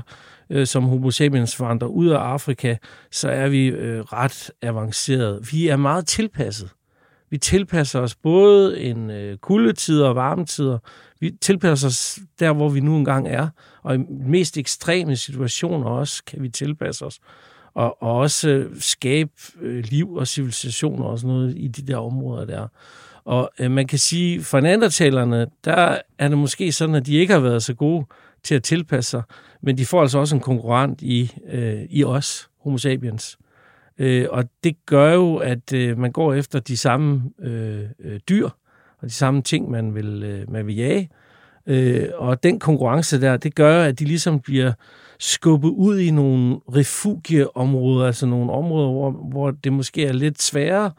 øh, 0.50 0.68
som 0.68 0.84
homo 0.84 1.12
sapiens 1.12 1.60
vandrer 1.60 1.88
ud 1.88 2.08
af 2.08 2.18
Afrika, 2.18 2.76
så 3.12 3.30
er 3.30 3.48
vi 3.48 3.68
øh, 3.68 4.02
ret 4.02 4.52
avanceret. 4.62 5.50
Vi 5.52 5.68
er 5.68 5.76
meget 5.76 6.08
tilpasset. 6.08 6.70
Vi 7.36 7.40
tilpasser 7.40 8.00
os 8.00 8.16
både 8.16 8.82
en 8.82 9.10
øh, 9.10 9.38
kuldetider 9.38 10.08
og 10.08 10.16
varmetider. 10.16 10.78
Vi 11.20 11.32
tilpasser 11.42 11.88
os 11.88 12.20
der, 12.40 12.54
hvor 12.54 12.70
vi 12.70 12.80
nu 12.80 12.98
engang 12.98 13.28
er. 13.28 13.50
Og 13.84 13.96
i 13.96 13.98
mest 14.10 14.58
ekstreme 14.58 15.16
situationer 15.16 15.86
også 15.86 16.24
kan 16.24 16.44
vi 16.44 16.50
tilpasse 16.50 17.06
os. 17.06 17.20
Og, 17.74 18.04
og 18.04 18.16
også 18.16 18.50
øh, 18.50 18.72
skabe 18.80 19.32
øh, 19.62 19.84
liv 19.84 20.14
og 20.14 20.28
civilisationer 20.28 21.06
og 21.06 21.20
sådan 21.20 21.36
noget 21.36 21.54
i 21.58 21.68
de 21.68 21.82
der 21.82 21.98
områder 21.98 22.46
der. 22.46 22.68
Og 23.26 23.52
øh, 23.60 23.72
man 23.72 23.88
kan 23.88 24.00
sige, 24.00 24.44
for 24.44 24.60
neandertalerne, 24.60 25.48
der 25.66 25.98
er 26.18 26.28
det 26.28 26.38
måske 26.38 26.72
sådan, 26.72 26.96
at 26.96 27.06
de 27.06 27.16
ikke 27.16 27.34
har 27.34 27.40
været 27.40 27.64
så 27.64 27.74
gode 27.74 28.06
til 28.44 28.56
at 28.56 28.64
tilpasse 28.64 29.12
sig, 29.12 29.24
men 29.62 29.78
de 29.78 29.86
får 29.86 30.02
altså 30.02 30.20
også 30.20 30.36
en 30.36 30.42
konkurrent 30.42 31.02
i, 31.02 31.32
øh, 31.52 31.82
i 31.90 32.04
os, 32.04 32.50
homo 32.64 32.78
sapiens. 32.78 33.38
Øh, 34.00 34.28
og 34.30 34.44
det 34.64 34.86
gør 34.86 35.14
jo, 35.14 35.36
at 35.36 35.74
øh, 35.74 35.98
man 35.98 36.12
går 36.12 36.34
efter 36.34 36.60
de 36.60 36.78
samme 36.78 37.24
øh, 37.40 37.84
øh, 38.00 38.20
dyr, 38.30 38.50
og 39.02 39.08
de 39.08 39.14
samme 39.14 39.42
ting, 39.42 39.72
man 39.72 39.96
vil, 39.96 40.24
øh, 40.24 40.52
man 40.52 40.68
vil 40.68 40.76
jage. 40.76 41.10
Øh, 41.68 42.10
og 42.14 42.44
den 42.44 42.60
konkurrence 42.60 43.22
der, 43.22 43.38
det 43.38 43.56
gør, 43.56 43.84
at 43.84 44.00
de 44.00 44.06
ligesom 44.06 44.40
bliver 44.40 44.74
skubbet 45.20 45.70
ud 45.70 46.00
i 46.00 46.12
nogle 46.12 46.60
refugieområder, 46.76 48.06
altså 48.08 48.26
nogle 48.26 48.52
områder, 48.52 48.92
hvor, 48.92 49.12
hvor 49.12 49.52
det 49.52 49.74
måske 49.74 50.06
er 50.06 50.14
lidt 50.14 50.42
sværere 50.42 50.92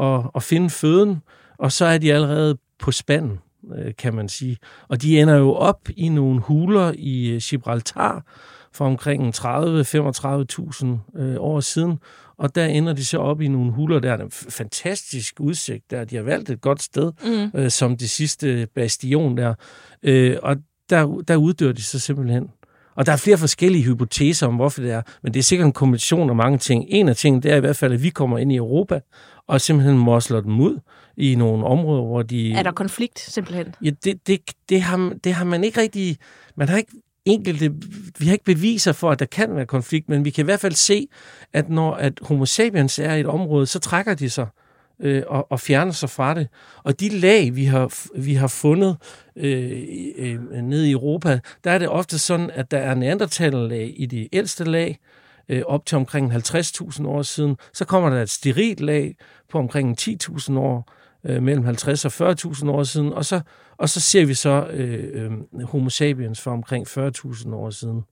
at, 0.00 0.30
at 0.34 0.42
finde 0.42 0.70
føden, 0.70 1.22
og 1.58 1.72
så 1.72 1.84
er 1.84 1.98
de 1.98 2.12
allerede 2.12 2.58
på 2.78 2.90
spanden, 2.90 3.38
øh, 3.76 3.94
kan 3.98 4.14
man 4.14 4.28
sige. 4.28 4.56
Og 4.88 5.02
de 5.02 5.20
ender 5.20 5.36
jo 5.36 5.52
op 5.52 5.88
i 5.96 6.08
nogle 6.08 6.40
huler 6.40 6.92
i 6.96 7.30
øh, 7.30 7.40
Gibraltar 7.40 8.24
for 8.72 8.86
omkring 8.86 9.34
30-35.000 9.36 11.20
øh, 11.20 11.36
år 11.38 11.60
siden, 11.60 11.98
og 12.38 12.54
der 12.54 12.64
ender 12.66 12.92
de 12.92 13.04
så 13.04 13.18
op 13.18 13.40
i 13.40 13.48
nogle 13.48 13.72
huler, 13.72 13.98
der 13.98 14.12
er 14.12 14.16
en 14.22 14.30
fantastisk 14.30 15.40
udsigt 15.40 15.90
der. 15.90 16.04
De 16.04 16.16
har 16.16 16.22
valgt 16.22 16.50
et 16.50 16.60
godt 16.60 16.82
sted, 16.82 17.12
Mm. 17.24 17.60
øh, 17.60 17.70
som 17.70 17.96
det 17.96 18.10
sidste 18.10 18.68
bastion 18.74 19.36
der. 19.36 19.54
Øh, 20.02 20.36
og 20.42 20.56
der, 20.90 21.22
der 21.28 21.36
uddør 21.36 21.72
de 21.72 21.82
så 21.82 21.98
simpelthen. 21.98 22.48
Og 22.96 23.06
der 23.06 23.12
er 23.12 23.16
flere 23.16 23.38
forskellige 23.38 23.84
hypoteser 23.84 24.46
om, 24.46 24.54
hvorfor 24.54 24.80
det 24.82 24.90
er, 24.92 25.02
men 25.22 25.34
det 25.34 25.38
er 25.40 25.44
sikkert 25.44 25.66
en 25.66 25.72
kombination 25.72 26.30
af 26.30 26.36
mange 26.36 26.58
ting. 26.58 26.84
En 26.88 27.08
af 27.08 27.16
tingene, 27.16 27.42
det 27.42 27.52
er 27.52 27.56
i 27.56 27.60
hvert 27.60 27.76
fald, 27.76 27.92
at 27.92 28.02
vi 28.02 28.10
kommer 28.10 28.38
ind 28.38 28.52
i 28.52 28.56
Europa, 28.56 29.00
og 29.46 29.60
simpelthen 29.60 29.98
mosler 29.98 30.40
dem 30.40 30.60
ud 30.60 30.78
i 31.16 31.34
nogle 31.34 31.64
områder, 31.66 32.02
hvor 32.02 32.22
de... 32.22 32.52
Er 32.52 32.62
der 32.62 32.72
konflikt, 32.72 33.18
simpelthen? 33.18 33.74
Ja, 33.84 33.90
det, 34.04 34.26
det, 34.26 34.40
det, 34.68 34.82
har, 34.82 35.12
det 35.24 35.32
har 35.34 35.44
man 35.44 35.64
ikke 35.64 35.80
rigtig... 35.80 36.18
Man 36.56 36.68
har 36.68 36.76
ikke 36.76 36.92
enkelte... 37.28 37.74
Vi 38.18 38.26
har 38.26 38.32
ikke 38.32 38.44
beviser 38.44 38.92
for, 38.92 39.10
at 39.10 39.18
der 39.18 39.26
kan 39.26 39.56
være 39.56 39.66
konflikt, 39.66 40.08
men 40.08 40.24
vi 40.24 40.30
kan 40.30 40.42
i 40.42 40.44
hvert 40.44 40.60
fald 40.60 40.72
se, 40.72 41.08
at 41.52 41.70
når 41.70 41.94
at 41.94 42.12
homo 42.22 42.46
sapiens 42.46 42.98
er 42.98 43.14
i 43.14 43.20
et 43.20 43.26
område, 43.26 43.66
så 43.66 43.78
trækker 43.78 44.14
de 44.14 44.30
sig 44.30 44.46
øh, 45.00 45.22
og, 45.26 45.52
og 45.52 45.60
fjerner 45.60 45.92
sig 45.92 46.10
fra 46.10 46.34
det. 46.34 46.48
Og 46.82 47.00
de 47.00 47.08
lag, 47.08 47.56
vi 47.56 47.64
har, 47.64 47.94
vi 48.20 48.34
har 48.34 48.48
fundet 48.48 48.96
øh, 49.36 49.82
øh, 50.18 50.62
nede 50.62 50.88
i 50.88 50.92
Europa, 50.92 51.40
der 51.64 51.70
er 51.70 51.78
det 51.78 51.88
ofte 51.88 52.18
sådan, 52.18 52.50
at 52.50 52.70
der 52.70 52.78
er 52.78 52.94
neandertalerlag 52.94 53.94
i 53.96 54.06
det 54.06 54.28
ældste 54.32 54.64
lag, 54.64 54.98
øh, 55.48 55.62
op 55.66 55.86
til 55.86 55.96
omkring 55.96 56.32
50.000 56.32 57.06
år 57.06 57.22
siden. 57.22 57.56
Så 57.72 57.84
kommer 57.84 58.10
der 58.10 58.22
et 58.22 58.30
sterilt 58.30 58.80
lag 58.80 59.16
på 59.50 59.58
omkring 59.58 60.00
10.000 60.00 60.58
år, 60.58 60.92
øh, 61.24 61.42
mellem 61.42 61.64
50 61.64 62.04
og 62.20 62.30
40.000 62.30 62.70
år 62.70 62.82
siden, 62.82 63.12
og 63.12 63.24
så, 63.24 63.40
og 63.78 63.88
så 63.88 64.00
ser 64.00 64.24
vi 64.24 64.34
så 64.34 64.66
øh, 64.72 65.04
øh, 65.24 65.64
homo 65.64 65.88
sapiens 65.90 66.40
for 66.40 66.50
omkring 66.50 66.86
40.000 66.88 67.54
år 67.54 67.70
siden. 67.70 68.02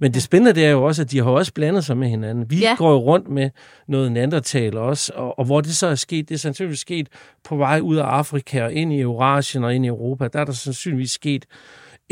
Men 0.00 0.14
det 0.14 0.22
spændende 0.22 0.52
det 0.52 0.66
er 0.66 0.70
jo 0.70 0.84
også, 0.84 1.02
at 1.02 1.10
de 1.10 1.18
har 1.18 1.30
også 1.30 1.52
blandet 1.52 1.84
sig 1.84 1.96
med 1.96 2.08
hinanden. 2.08 2.50
Vi 2.50 2.56
Ja. 2.58 2.74
går 2.78 2.90
jo 2.92 2.98
rundt 2.98 3.28
med 3.28 3.50
noget 3.88 4.12
neandertal 4.12 4.76
også, 4.76 5.12
og, 5.16 5.38
og 5.38 5.44
hvor 5.44 5.60
det 5.60 5.76
så 5.76 5.86
er 5.86 5.94
sket, 5.94 6.28
det 6.28 6.34
er 6.34 6.38
sandsynligvis 6.38 6.78
sket 6.80 7.08
på 7.44 7.56
vej 7.56 7.80
ud 7.80 7.96
af 7.96 8.04
Afrika 8.04 8.64
og 8.64 8.72
ind 8.72 8.92
i 8.92 9.00
Eurasien 9.00 9.64
og 9.64 9.74
ind 9.74 9.84
i 9.84 9.88
Europa, 9.88 10.28
der 10.28 10.40
er 10.40 10.44
der 10.44 10.52
sandsynligvis 10.52 11.10
sket 11.10 11.44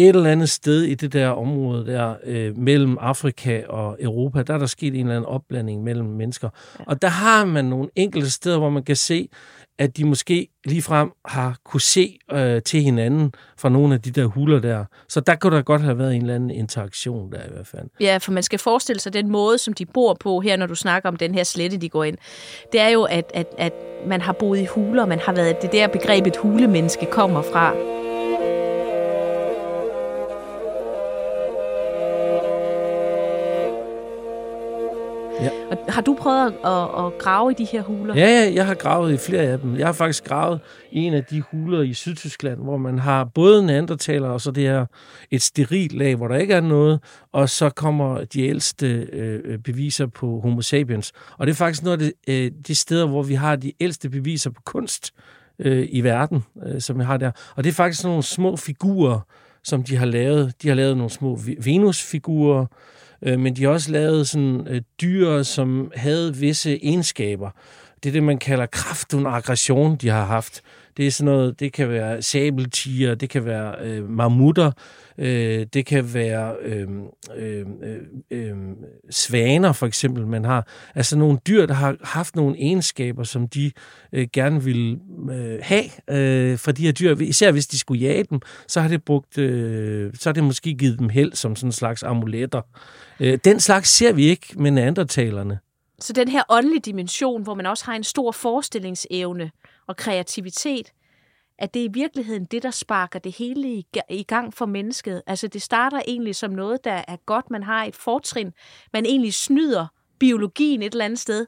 et 0.09 0.17
eller 0.17 0.31
andet 0.31 0.49
sted 0.49 0.83
i 0.83 0.95
det 0.95 1.13
der 1.13 1.29
område 1.29 1.87
der 1.87 2.15
øh, 2.25 2.59
mellem 2.59 2.97
Afrika 3.01 3.63
og 3.69 3.97
Europa, 4.01 4.43
der 4.43 4.55
er 4.55 4.59
der 4.59 4.67
sket 4.67 4.95
en 4.95 5.01
eller 5.01 5.17
anden 5.17 5.29
opblanding 5.29 5.83
mellem 5.83 6.09
mennesker. 6.09 6.49
Og 6.87 7.03
der 7.03 7.09
har 7.09 7.45
man 7.45 7.65
nogle 7.65 7.89
enkelte 7.97 8.31
steder, 8.31 8.59
hvor 8.59 8.71
man 8.71 8.83
kan 8.83 8.97
se, 8.97 9.29
at 9.79 9.97
de 9.97 10.05
måske 10.05 10.49
ligefrem 10.65 11.11
har 11.25 11.57
kunne 11.65 11.81
se 11.81 12.19
øh, 12.33 12.63
til 12.63 12.83
hinanden 12.83 13.33
fra 13.59 13.69
nogle 13.69 13.95
af 13.95 14.03
de 14.03 14.11
der 14.11 14.25
huler 14.25 14.59
der. 14.61 14.85
Så 15.09 15.21
der 15.21 15.35
kunne 15.35 15.57
der 15.57 15.63
godt 15.63 15.83
have 15.83 15.99
været 15.99 16.15
en 16.15 16.21
eller 16.21 16.35
anden 16.35 16.51
interaktion 16.51 17.33
der 17.33 17.39
i 17.39 17.49
hvert 17.53 17.67
fald. 17.67 17.87
Ja, 18.01 18.17
for 18.17 18.33
man 18.33 18.43
skal 18.43 18.59
forestille 18.59 19.01
sig 19.01 19.13
den 19.13 19.29
måde, 19.29 19.59
som 19.59 19.75
de 19.75 19.87
bor 19.87 20.15
på 20.21 20.41
her, 20.41 20.57
når 20.57 20.67
du 20.67 20.75
snakker 20.75 21.09
om 21.09 21.17
den 21.17 21.35
her 21.35 21.45
slette, 21.45 21.77
de 21.77 21.89
går 21.89 22.05
ind. 22.05 22.17
Det 22.73 22.81
er 22.81 22.89
jo, 22.89 23.03
at, 23.03 23.31
at, 23.35 23.47
at 23.59 23.73
man 24.07 24.21
har 24.21 24.33
boet 24.33 24.59
i 24.61 24.65
huler, 24.65 25.07
man 25.07 25.19
har 25.19 25.33
været, 25.33 25.63
det 25.63 25.73
der 25.73 25.87
begrebet 25.87 26.37
hulemenneske 26.37 27.07
kommer 27.11 27.43
fra. 27.43 27.75
Og 35.71 35.79
har 35.89 36.01
du 36.01 36.17
prøvet 36.21 36.47
at, 36.47 36.53
at, 36.65 37.07
at 37.07 37.19
grave 37.19 37.51
i 37.51 37.55
de 37.55 37.65
her 37.65 37.83
huler? 37.83 38.15
Ja, 38.15 38.29
ja, 38.29 38.53
jeg 38.55 38.67
har 38.67 38.75
gravet 38.75 39.13
i 39.13 39.17
flere 39.17 39.43
af 39.43 39.59
dem. 39.59 39.77
Jeg 39.77 39.87
har 39.87 39.93
faktisk 39.93 40.25
gravet 40.25 40.61
i 40.91 40.99
en 40.99 41.15
af 41.15 41.25
de 41.25 41.41
huler 41.41 41.83
i 41.83 41.95
Sydtyskland, 41.95 42.61
hvor 42.61 42.77
man 42.77 42.99
har 42.99 43.25
både 43.25 43.67
neandertaler 43.67 44.29
og 44.29 44.41
så 44.41 44.51
det 44.51 44.63
her 44.63 44.87
et 45.31 45.43
sterilt 45.43 45.93
lag, 45.93 46.17
hvor 46.17 46.29
der 46.29 46.37
ikke 46.37 46.55
er 46.55 46.61
noget, 46.61 47.01
og 47.33 47.49
så 47.49 47.71
kommer 47.71 48.25
de 48.25 48.43
ældste 48.43 48.87
øh, 49.13 49.59
beviser 49.59 50.07
på 50.07 50.41
homo 50.41 50.61
sapiens. 50.61 51.13
Og 51.39 51.47
det 51.47 51.53
er 51.53 51.57
faktisk 51.57 51.83
noget 51.83 52.03
af 52.03 52.13
det, 52.27 52.35
øh, 52.35 52.51
de 52.67 52.75
steder, 52.75 53.07
hvor 53.07 53.23
vi 53.23 53.35
har 53.35 53.57
de 53.57 53.73
ældste 53.81 54.11
beviser 54.11 54.51
på 54.51 54.63
kunst 54.65 55.13
øh, 55.59 55.89
i 55.91 56.01
verden, 56.01 56.45
øh, 56.67 56.81
som 56.81 56.99
vi 56.99 57.05
har 57.05 57.17
der. 57.17 57.31
Og 57.57 57.65
det 57.65 57.71
er 57.71 57.75
faktisk 57.75 58.05
nogle 58.05 58.23
små 58.23 58.57
figurer, 58.57 59.21
som 59.63 59.83
de 59.83 59.97
har 59.97 60.07
lavet. 60.07 60.55
De 60.63 60.69
har 60.69 60.75
lavet 60.75 60.97
nogle 60.97 61.11
små 61.11 61.39
Venusfigurer, 61.65 61.93
figurer 61.93 62.67
øh, 63.23 63.39
men 63.39 63.57
de 63.57 63.63
har 63.65 63.71
også 63.71 63.93
lavet 63.93 64.29
sådan 64.29 64.67
øh, 64.69 64.83
dyr, 65.01 65.43
som 65.43 65.93
havde 65.97 66.37
visse 66.37 66.85
egenskaber. 66.85 67.51
det 68.03 68.09
er 68.09 68.13
det, 68.13 68.23
man 68.23 68.39
kalder 68.39 68.67
kraft 68.67 69.15
og 69.15 69.37
aggression, 69.37 69.97
de 69.97 70.09
har 70.09 70.25
haft. 70.25 70.63
Det 71.01 71.07
er 71.07 71.11
sådan 71.11 71.33
noget, 71.33 71.61
det 71.61 71.73
kan 71.73 71.89
være 71.89 72.23
sabeltiger, 72.23 73.15
det 73.15 73.31
kan 73.31 73.45
være 73.45 73.75
øh, 73.83 74.09
mammutter, 74.11 74.73
øh, 75.19 75.67
det 75.73 75.87
kan 75.87 76.15
være 76.15 76.55
øhm, 76.63 77.05
øhm, 77.37 77.83
øh, 77.83 77.97
øh, 78.31 78.49
øh, 78.49 78.57
svaner 79.11 79.73
for 79.73 79.87
eksempel, 79.87 80.27
man 80.27 80.45
har. 80.45 80.69
Altså 80.95 81.19
nogle 81.19 81.39
dyr, 81.47 81.67
der 81.67 81.75
har 81.75 81.97
haft 82.05 82.37
nogle 82.37 82.57
egenskaber, 82.59 83.25
som 83.25 83.49
de 83.49 83.73
øh, 84.13 84.29
gerne 84.33 84.63
vil 84.63 84.99
øh, 85.31 85.59
have 85.63 85.85
øh, 86.11 86.59
fra 86.59 86.73
de 86.73 86.83
her 86.83 86.93
dyr. 86.93 87.17
Især 87.21 87.53
hvis 87.53 87.67
de 87.67 87.79
skulle 87.79 88.01
jage 88.01 88.25
dem, 88.25 88.41
så 88.69 88.81
har 88.81 88.89
det 88.89 89.05
brugt, 89.05 89.39
øh, 89.39 90.13
så 90.15 90.29
har 90.29 90.35
det 90.35 90.45
måske 90.45 90.75
givet 90.75 90.99
dem 90.99 91.09
held 91.09 91.33
som 91.33 91.57
sådan 91.57 91.69
en 91.69 91.73
slags 91.73 92.03
amuletter. 92.03 92.63
Øh, 93.21 93.39
den 93.45 93.61
slags 93.61 93.89
ser 93.89 94.13
vi 94.13 94.25
ikke 94.25 94.47
med 94.57 94.71
neandertalerne. 94.71 95.59
Så 96.01 96.13
den 96.13 96.29
her 96.29 96.43
åndelige 96.49 96.81
dimension, 96.81 97.43
hvor 97.43 97.55
man 97.55 97.67
også 97.67 97.85
har 97.85 97.95
en 97.95 98.05
stor 98.05 98.33
forestillingsevne 98.33 99.51
og 99.91 99.97
kreativitet, 99.97 100.93
at 101.59 101.75
det 101.75 101.81
er 101.81 101.85
i 101.85 101.93
virkeligheden 101.93 102.45
det, 102.45 102.63
der 102.63 102.71
sparker 102.71 103.19
det 103.19 103.37
hele 103.37 103.85
i 104.11 104.23
gang 104.23 104.55
for 104.55 104.67
mennesket. 104.67 105.23
Altså 105.27 105.49
det 105.49 105.63
starter 105.63 106.01
egentlig 106.07 106.37
som 106.37 106.51
noget, 106.51 106.85
der 106.85 107.05
er 107.09 107.17
godt. 107.27 107.51
Man 107.51 107.63
har 107.63 107.85
et 107.85 107.97
fortrin. 107.97 108.53
Man 108.93 109.07
egentlig 109.07 109.35
snyder 109.35 109.87
biologien 110.19 110.83
et 110.83 110.93
eller 110.93 111.05
andet 111.05 111.19
sted. 111.19 111.47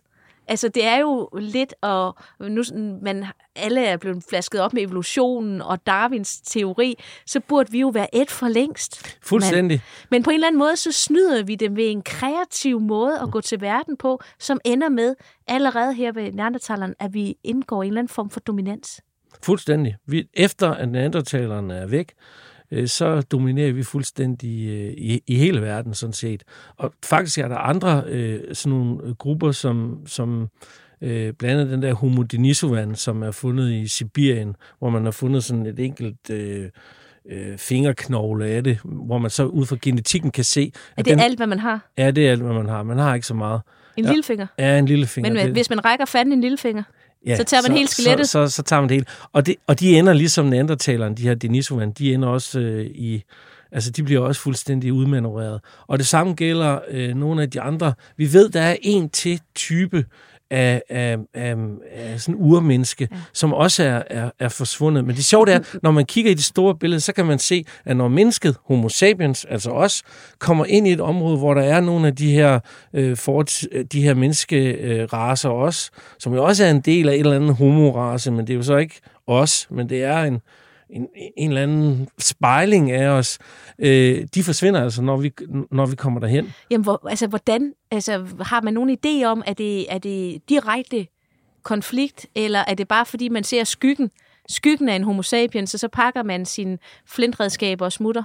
Altså, 0.53 0.69
det 0.69 0.85
er 0.85 0.97
jo 0.97 1.29
lidt, 1.39 1.75
og 1.81 2.17
nu 2.41 2.63
man, 3.03 3.25
alle 3.57 3.85
er 3.87 3.97
blevet 3.97 4.25
flasket 4.29 4.61
op 4.61 4.73
med 4.73 4.83
evolutionen 4.83 5.63
og 5.63 5.87
Darwins 5.87 6.41
teori, 6.41 6.99
så 7.27 7.41
burde 7.41 7.71
vi 7.71 7.81
jo 7.81 7.89
være 7.89 8.15
et 8.15 8.31
for 8.31 8.49
længst. 8.49 9.17
Fuldstændig. 9.23 9.83
Men, 10.11 10.17
men 10.17 10.23
på 10.23 10.31
en 10.31 10.35
eller 10.35 10.47
anden 10.47 10.59
måde, 10.59 10.77
så 10.77 10.93
snyder 10.93 11.43
vi 11.43 11.55
dem 11.55 11.77
ved 11.77 11.91
en 11.91 12.03
kreativ 12.03 12.81
måde 12.81 13.19
at 13.19 13.31
gå 13.31 13.41
til 13.41 13.61
verden 13.61 13.97
på, 13.97 14.21
som 14.39 14.61
ender 14.65 14.89
med 14.89 15.15
allerede 15.49 15.95
her 15.95 16.13
ved 16.13 16.33
Neandertaleren, 16.33 16.95
at 17.01 17.15
vi 17.15 17.35
indgår 17.45 17.83
en 17.83 17.89
eller 17.89 18.01
anden 18.01 18.15
form 18.15 18.31
for 18.31 18.41
dominans. 18.41 19.01
Fuldstændig. 19.43 19.97
Vi, 20.07 20.29
efter 20.35 20.71
at 20.71 20.89
Neandertalerne 20.89 21.75
er 21.75 21.87
væk, 21.87 22.13
så 22.87 23.21
dominerer 23.21 23.73
vi 23.73 23.83
fuldstændig 23.83 24.69
øh, 24.69 24.95
i, 24.97 25.23
i 25.27 25.37
hele 25.37 25.63
verden, 25.63 25.95
sådan 25.95 26.13
set. 26.13 26.43
Og 26.77 26.93
faktisk 27.05 27.39
er 27.39 27.49
der 27.49 27.57
andre 27.57 28.03
øh, 28.07 28.55
sådan 28.55 28.79
nogle 28.79 29.15
grupper, 29.15 29.53
som, 29.53 29.99
som 30.07 30.49
øh, 31.01 31.33
blandt 31.33 31.61
andet 31.61 31.73
den 31.73 31.83
der 31.83 31.95
Homo 31.95 32.23
denisovan, 32.23 32.95
som 32.95 33.23
er 33.23 33.31
fundet 33.31 33.73
i 33.73 33.89
Sibirien, 33.89 34.57
hvor 34.79 34.91
man 34.91 35.05
har 35.05 35.13
fundet 35.13 35.45
sådan 35.45 35.67
et 35.67 35.79
enkelt... 35.79 36.31
Øh, 36.31 36.69
øh, 37.31 37.59
fingerknogle 37.59 38.47
af 38.47 38.65
det, 38.65 38.79
hvor 38.85 39.19
man 39.19 39.31
så 39.31 39.45
ud 39.45 39.67
fra 39.67 39.77
genetikken 39.83 40.31
kan 40.31 40.45
se... 40.45 40.73
Er 40.97 41.03
det 41.03 41.11
den, 41.11 41.21
alt, 41.21 41.39
hvad 41.39 41.47
man 41.47 41.59
har? 41.59 41.91
Ja, 41.99 42.11
det 42.11 42.27
er 42.27 42.31
alt, 42.31 42.43
hvad 42.43 42.53
man 42.53 42.69
har. 42.69 42.83
Man 42.83 42.99
har 42.99 43.15
ikke 43.15 43.27
så 43.27 43.35
meget. 43.35 43.61
En 43.97 44.05
ja, 44.05 44.11
lille 44.11 44.23
finger? 44.23 44.47
Ja, 44.59 44.79
en 44.79 44.87
lille 44.87 45.07
finger. 45.07 45.33
Men 45.33 45.47
det, 45.47 45.53
hvis 45.53 45.71
man 45.71 45.85
rækker 45.85 46.05
fanden 46.05 46.33
en 46.33 46.41
lille 46.41 46.59
finger? 46.59 46.83
Ja, 47.27 47.37
så 47.37 47.45
tager 47.45 47.63
man 47.63 47.71
så, 47.71 47.77
hele 47.77 47.89
skelettet? 47.89 48.29
Så, 48.29 48.47
så, 48.47 48.57
så 48.57 48.63
tager 48.63 48.81
man 48.81 48.89
det 48.89 48.95
hele. 48.95 49.07
Og, 49.33 49.47
det, 49.47 49.57
og 49.67 49.81
de 49.81 49.99
ender 49.99 50.13
ligesom 50.13 50.47
neandertalerne, 50.47 51.15
de 51.17 51.23
her 51.23 51.35
Denisovan, 51.35 51.93
de 51.93 52.15
ender 52.15 52.29
også 52.29 52.61
øh, 52.61 52.87
i... 52.87 53.23
Altså, 53.73 53.91
de 53.91 54.03
bliver 54.03 54.21
også 54.21 54.41
fuldstændig 54.41 54.93
udmanøvreret. 54.93 55.61
Og 55.87 55.99
det 55.99 56.07
samme 56.07 56.35
gælder 56.35 56.79
øh, 56.91 57.15
nogle 57.15 57.43
af 57.43 57.51
de 57.51 57.61
andre. 57.61 57.95
Vi 58.17 58.33
ved, 58.33 58.49
der 58.49 58.61
er 58.61 58.77
en 58.83 59.09
til 59.11 59.41
type 59.55 60.05
af, 60.53 60.83
af, 60.89 61.17
af, 61.35 61.57
af 61.93 62.21
sådan 62.21 62.35
urmenneske, 62.39 63.09
ja. 63.11 63.17
som 63.33 63.55
også 63.55 63.83
er, 63.83 64.03
er, 64.11 64.31
er 64.39 64.49
forsvundet. 64.49 65.05
Men 65.05 65.17
det 65.17 65.25
sjove 65.25 65.51
er, 65.51 65.61
når 65.83 65.91
man 65.91 66.07
kigger 66.07 66.31
i 66.31 66.35
det 66.35 66.45
store 66.45 66.75
billede, 66.75 67.01
så 67.01 67.13
kan 67.13 67.27
man 67.27 67.39
se, 67.39 67.65
at 67.85 67.97
når 67.97 68.09
mennesket, 68.09 68.57
homo 68.65 68.89
sapiens, 68.89 69.45
altså 69.45 69.71
os, 69.71 70.03
kommer 70.39 70.65
ind 70.65 70.89
i 70.89 70.93
et 70.93 71.01
område, 71.01 71.39
hvor 71.39 71.55
der 71.55 71.63
er 71.63 71.81
nogle 71.81 72.07
af 72.07 72.17
de 72.17 72.33
her, 72.33 72.61
øh, 72.95 73.17
for, 73.17 73.43
de 73.93 74.03
her 74.03 74.15
menneskeraser 74.15 75.53
øh, 75.53 75.59
også, 75.59 75.91
som 76.19 76.35
jo 76.35 76.45
også 76.45 76.65
er 76.65 76.71
en 76.71 76.81
del 76.81 77.09
af 77.09 77.15
et 77.15 77.21
eller 77.21 77.37
andet 77.37 77.57
homorace, 77.57 78.31
men 78.31 78.47
det 78.47 78.53
er 78.53 78.57
jo 78.57 78.63
så 78.63 78.77
ikke 78.77 79.01
os, 79.27 79.67
men 79.71 79.89
det 79.89 80.05
er 80.05 80.23
en, 80.23 80.41
en, 80.93 81.09
en 81.37 81.49
eller 81.49 81.63
anden 81.63 82.09
spejling 82.19 82.91
af 82.91 83.09
os, 83.09 83.39
øh, 83.79 84.27
de 84.35 84.43
forsvinder 84.43 84.83
altså, 84.83 85.03
når 85.03 85.17
vi, 85.17 85.33
når 85.71 85.87
vi 85.87 85.97
kommer 85.97 86.21
derhen. 86.21 86.53
Jamen, 86.71 86.85
hvor, 86.85 87.09
altså, 87.09 87.27
hvordan, 87.27 87.73
altså, 87.91 88.27
har 88.41 88.61
man 88.61 88.75
nogen 88.75 88.99
idé 89.07 89.25
om, 89.25 89.43
at 89.47 89.59
det 89.59 89.93
er 89.93 89.99
det 89.99 90.49
direkte 90.49 91.07
konflikt, 91.63 92.27
eller 92.35 92.65
er 92.69 92.75
det 92.75 92.89
bare 92.89 93.07
fordi, 93.07 93.29
man 93.29 93.45
ser 93.45 93.65
skyggen, 93.65 94.11
skyggen 94.49 94.89
af 94.89 94.97
en 94.97 95.05
homo 95.05 95.23
sapiens, 95.23 95.75
og 95.75 95.81
så 95.81 95.89
pakker 95.89 96.23
man 96.23 96.45
sine 96.45 96.79
flintredskaber 97.07 97.85
og 97.85 97.93
smutter? 97.93 98.23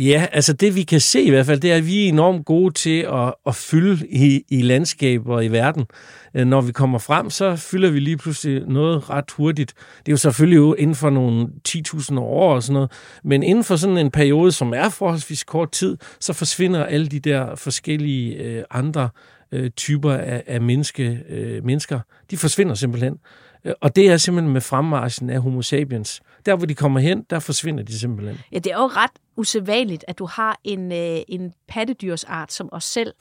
Ja, 0.00 0.26
altså 0.32 0.52
det 0.52 0.76
vi 0.76 0.82
kan 0.82 1.00
se 1.00 1.22
i 1.22 1.30
hvert 1.30 1.46
fald, 1.46 1.60
det 1.60 1.72
er, 1.72 1.76
at 1.76 1.86
vi 1.86 2.04
er 2.04 2.08
enormt 2.08 2.46
gode 2.46 2.74
til 2.74 3.00
at, 3.00 3.34
at 3.46 3.54
fylde 3.54 4.06
i, 4.08 4.44
i 4.48 4.62
landskaber 4.62 5.40
i 5.40 5.48
verden. 5.48 5.86
Øh, 6.34 6.46
når 6.46 6.60
vi 6.60 6.72
kommer 6.72 6.98
frem, 6.98 7.30
så 7.30 7.56
fylder 7.56 7.90
vi 7.90 8.00
lige 8.00 8.16
pludselig 8.16 8.62
noget 8.66 9.10
ret 9.10 9.30
hurtigt. 9.30 9.74
Det 9.98 10.08
er 10.08 10.12
jo 10.12 10.16
selvfølgelig 10.16 10.56
jo 10.56 10.74
inden 10.74 10.96
for 10.96 11.10
nogle 11.10 11.48
10.000 11.68 12.18
år 12.20 12.54
og 12.54 12.62
sådan 12.62 12.74
noget, 12.74 12.92
men 13.24 13.42
inden 13.42 13.64
for 13.64 13.76
sådan 13.76 13.98
en 13.98 14.10
periode, 14.10 14.52
som 14.52 14.72
er 14.74 14.88
forholdsvis 14.88 15.44
kort 15.44 15.72
tid, 15.72 15.96
så 16.20 16.32
forsvinder 16.32 16.84
alle 16.84 17.06
de 17.06 17.20
der 17.20 17.54
forskellige 17.54 18.34
øh, 18.34 18.64
andre 18.70 19.08
øh, 19.52 19.70
typer 19.70 20.12
af, 20.12 20.42
af 20.46 20.60
menneske, 20.60 21.20
øh, 21.28 21.64
mennesker. 21.64 22.00
De 22.30 22.36
forsvinder 22.36 22.74
simpelthen. 22.74 23.14
Øh, 23.64 23.74
og 23.80 23.96
det 23.96 24.08
er 24.08 24.16
simpelthen 24.16 24.52
med 24.52 24.60
fremmarchen 24.60 25.30
af 25.30 25.40
homo 25.40 25.62
sapiens. 25.62 26.20
Der, 26.46 26.56
hvor 26.56 26.66
de 26.66 26.74
kommer 26.74 27.00
hen, 27.00 27.22
der 27.30 27.38
forsvinder 27.38 27.84
de 27.84 27.98
simpelthen. 27.98 28.38
Ja, 28.52 28.58
det 28.58 28.72
er 28.72 28.76
jo 28.76 28.86
ret 28.86 29.10
usædvanligt, 29.36 30.04
at 30.08 30.18
du 30.18 30.26
har 30.26 30.60
en, 30.64 30.92
øh, 30.92 31.18
en 31.28 31.52
pattedyrsart 31.68 32.52
som 32.52 32.68
os 32.72 32.84
selv, 32.84 33.14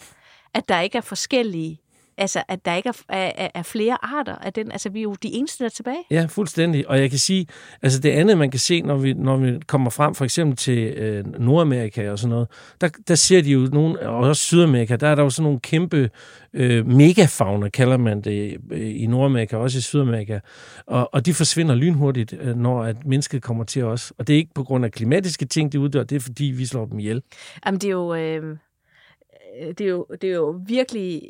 at 0.54 0.70
der 0.70 0.80
ikke 0.80 0.98
er 0.98 1.02
forskellige 1.02 1.80
altså, 2.20 2.44
at 2.48 2.66
der 2.66 2.76
ikke 2.76 2.90
er, 2.90 3.04
er, 3.10 3.48
er 3.54 3.64
flere 3.64 3.98
arter 4.02 4.36
af 4.36 4.54
den. 4.54 4.72
Altså, 4.72 4.90
vi 4.90 5.00
er 5.00 5.04
jo 5.04 5.14
de 5.14 5.34
eneste, 5.34 5.64
der 5.64 5.70
er 5.70 5.74
tilbage. 5.74 6.04
Ja, 6.12 6.26
fuldstændig. 6.30 6.90
Og 6.90 7.00
jeg 7.00 7.10
kan 7.10 7.20
sige, 7.20 7.48
altså 7.82 8.00
det 8.00 8.10
andet, 8.10 8.38
man 8.38 8.52
kan 8.52 8.60
se, 8.60 8.82
når 8.82 8.98
vi, 8.98 9.14
når 9.14 9.38
vi 9.38 9.60
kommer 9.68 9.90
frem 9.90 10.16
for 10.16 10.26
eksempel 10.26 10.58
til 10.58 10.78
øh, 10.78 11.40
Nordamerika 11.40 12.12
og 12.12 12.20
sådan 12.20 12.30
noget, 12.30 12.48
der, 12.82 12.90
der 13.08 13.16
ser 13.16 13.42
de 13.42 13.52
jo 13.52 13.60
nogle, 13.60 14.10
og 14.10 14.18
også 14.18 14.44
Sydamerika, 14.44 14.96
der 14.96 15.08
er 15.08 15.16
der 15.16 15.24
jo 15.24 15.30
sådan 15.30 15.44
nogle 15.44 15.60
kæmpe 15.60 16.10
øh, 16.54 16.88
megafauna, 16.88 17.70
kalder 17.70 17.98
man 17.98 18.22
det 18.22 18.58
øh, 18.72 19.02
i 19.02 19.06
Nordamerika, 19.06 19.58
også 19.58 19.78
i 19.78 19.82
Sydamerika. 19.82 20.40
Og, 20.86 21.14
og 21.14 21.26
de 21.26 21.34
forsvinder 21.34 21.76
lynhurtigt, 21.76 22.34
øh, 22.42 22.56
når 22.56 22.84
at 22.84 23.06
mennesket 23.06 23.42
kommer 23.42 23.64
til 23.64 23.84
os. 23.84 24.14
Og 24.18 24.28
det 24.28 24.34
er 24.34 24.38
ikke 24.38 24.54
på 24.54 24.64
grund 24.64 24.86
af 24.86 24.92
klimatiske 24.92 25.46
ting, 25.46 25.72
de 25.72 25.80
uddør, 25.80 26.04
det 26.04 26.16
er 26.16 26.20
fordi, 26.20 26.46
vi 26.46 26.66
slår 26.66 26.86
dem 26.86 27.00
ihjel. 27.00 27.22
Jamen, 27.66 27.80
det 27.80 27.88
er 27.88 27.92
jo... 27.92 28.16
Øh 28.16 28.58
det 29.60 29.82
er, 29.82 29.90
jo, 29.90 30.06
det 30.22 30.30
er 30.30 30.34
jo 30.36 30.62
virkelig 30.68 31.22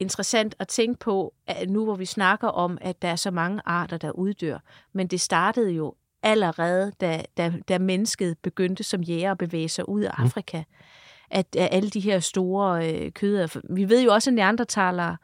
interessant 0.00 0.54
at 0.58 0.68
tænke 0.68 0.98
på, 0.98 1.34
at 1.46 1.70
nu 1.70 1.84
hvor 1.84 1.94
vi 1.94 2.04
snakker 2.04 2.48
om, 2.48 2.78
at 2.80 3.02
der 3.02 3.08
er 3.08 3.16
så 3.16 3.30
mange 3.30 3.60
arter, 3.64 3.96
der 3.96 4.10
uddør. 4.10 4.58
Men 4.92 5.06
det 5.06 5.20
startede 5.20 5.70
jo 5.70 5.94
allerede, 6.22 6.92
da, 7.00 7.22
da, 7.36 7.52
da 7.68 7.78
mennesket 7.78 8.38
begyndte 8.42 8.82
som 8.82 9.00
jæger 9.00 9.30
at 9.30 9.38
bevæge 9.38 9.68
sig 9.68 9.88
ud 9.88 10.02
af 10.02 10.14
mm. 10.18 10.24
Afrika. 10.24 10.62
At, 11.30 11.56
at 11.56 11.68
alle 11.72 11.90
de 11.90 12.00
her 12.00 12.18
store 12.18 12.92
øh, 12.92 13.12
køder... 13.12 13.60
Vi 13.70 13.88
ved 13.88 14.02
jo 14.04 14.12
også, 14.12 14.30
at 14.30 14.34
neandertalere, 14.34 15.16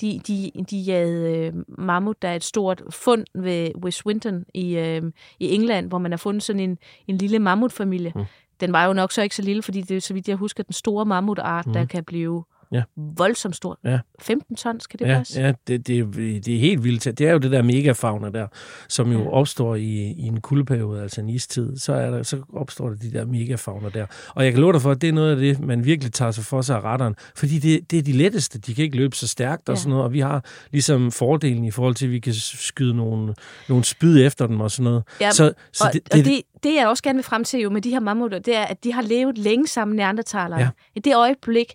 de, 0.00 0.20
de, 0.26 0.50
de 0.70 0.78
jagede 0.78 1.36
øh, 1.36 1.52
mammut. 1.68 2.22
Der 2.22 2.28
er 2.28 2.36
et 2.36 2.44
stort 2.44 2.82
fund 2.90 3.24
ved, 3.34 3.70
ved 3.82 3.92
Swinton 3.92 4.44
i, 4.54 4.76
øh, 4.76 5.02
i 5.38 5.54
England, 5.54 5.88
hvor 5.88 5.98
man 5.98 6.12
har 6.12 6.16
fundet 6.16 6.42
sådan 6.42 6.60
en, 6.60 6.78
en 7.06 7.18
lille 7.18 7.38
mammutfamilie. 7.38 8.12
Mm. 8.14 8.24
Den 8.60 8.72
var 8.72 8.86
jo 8.86 8.92
nok 8.92 9.12
så 9.12 9.22
ikke 9.22 9.36
så 9.36 9.42
lille, 9.42 9.62
fordi 9.62 9.80
det 9.80 9.96
er, 9.96 10.00
så 10.00 10.14
vidt 10.14 10.28
jeg 10.28 10.36
husker, 10.36 10.62
den 10.62 10.72
store 10.72 11.04
mammutart, 11.04 11.66
mm. 11.66 11.72
der 11.72 11.84
kan 11.84 12.04
blive 12.04 12.44
Ja. 12.72 12.82
Voldsomt 12.96 13.56
stort. 13.56 13.78
Ja. 13.84 13.98
15 14.20 14.56
tons, 14.56 14.86
kan 14.86 14.98
det 14.98 15.06
ja, 15.06 15.18
passe? 15.18 15.40
Ja, 15.40 15.52
det, 15.66 15.86
det, 15.86 16.14
det 16.44 16.54
er 16.54 16.58
helt 16.58 16.84
vildt. 16.84 17.04
Det 17.04 17.20
er 17.20 17.32
jo 17.32 17.38
det 17.38 17.50
der 17.50 17.62
megafauna 17.62 18.30
der, 18.30 18.46
som 18.88 19.12
jo 19.12 19.22
ja. 19.22 19.30
opstår 19.30 19.74
i, 19.74 20.12
i 20.18 20.22
en 20.22 20.40
kuldeperiode, 20.40 21.02
altså 21.02 21.20
en 21.20 21.28
istid. 21.28 21.76
Så, 21.76 21.92
er 21.92 22.10
der, 22.10 22.22
så 22.22 22.42
opstår 22.52 22.88
der 22.88 22.96
de 22.96 23.12
der 23.12 23.26
megafauna 23.26 23.88
der. 23.88 24.06
Og 24.34 24.44
jeg 24.44 24.52
kan 24.52 24.60
love 24.60 24.72
dig 24.72 24.82
for, 24.82 24.90
at 24.90 25.00
det 25.00 25.08
er 25.08 25.12
noget 25.12 25.30
af 25.30 25.36
det, 25.36 25.60
man 25.60 25.84
virkelig 25.84 26.12
tager 26.12 26.30
sig 26.30 26.44
for 26.44 26.62
sig 26.62 26.76
af 26.76 26.80
retteren. 26.80 27.14
Fordi 27.36 27.58
det, 27.58 27.90
det 27.90 27.98
er 27.98 28.02
de 28.02 28.12
letteste. 28.12 28.58
De 28.58 28.74
kan 28.74 28.84
ikke 28.84 28.96
løbe 28.96 29.16
så 29.16 29.28
stærkt 29.28 29.68
og 29.68 29.74
ja. 29.74 29.78
sådan 29.78 29.90
noget. 29.90 30.04
Og 30.04 30.12
vi 30.12 30.20
har 30.20 30.44
ligesom 30.70 31.12
fordelen 31.12 31.64
i 31.64 31.70
forhold 31.70 31.94
til, 31.94 32.06
at 32.06 32.12
vi 32.12 32.18
kan 32.18 32.34
skyde 32.34 32.96
nogle, 32.96 33.34
nogle 33.68 33.84
spyd 33.84 34.26
efter 34.26 34.46
dem 34.46 34.60
og 34.60 34.70
sådan 34.70 34.84
noget. 34.84 35.02
Ja, 35.20 35.30
så, 35.30 35.52
så 35.72 35.84
og, 35.86 35.92
det, 35.92 36.00
og 36.12 36.18
det, 36.18 36.42
det, 36.62 36.74
jeg 36.74 36.88
også 36.88 37.02
gerne 37.02 37.16
vil 37.16 37.24
frem 37.24 37.44
til 37.44 37.60
jo 37.60 37.70
med 37.70 37.82
de 37.82 37.90
her 37.90 38.00
mammutter, 38.00 38.38
det 38.38 38.56
er, 38.56 38.64
at 38.64 38.84
de 38.84 38.92
har 38.92 39.02
levet 39.02 39.38
længe 39.38 39.66
sammen 39.68 39.96
med 39.96 40.04
neandertalere. 40.04 40.60
Ja. 40.60 40.68
I 40.94 41.00
det 41.00 41.16
øjeblik, 41.16 41.74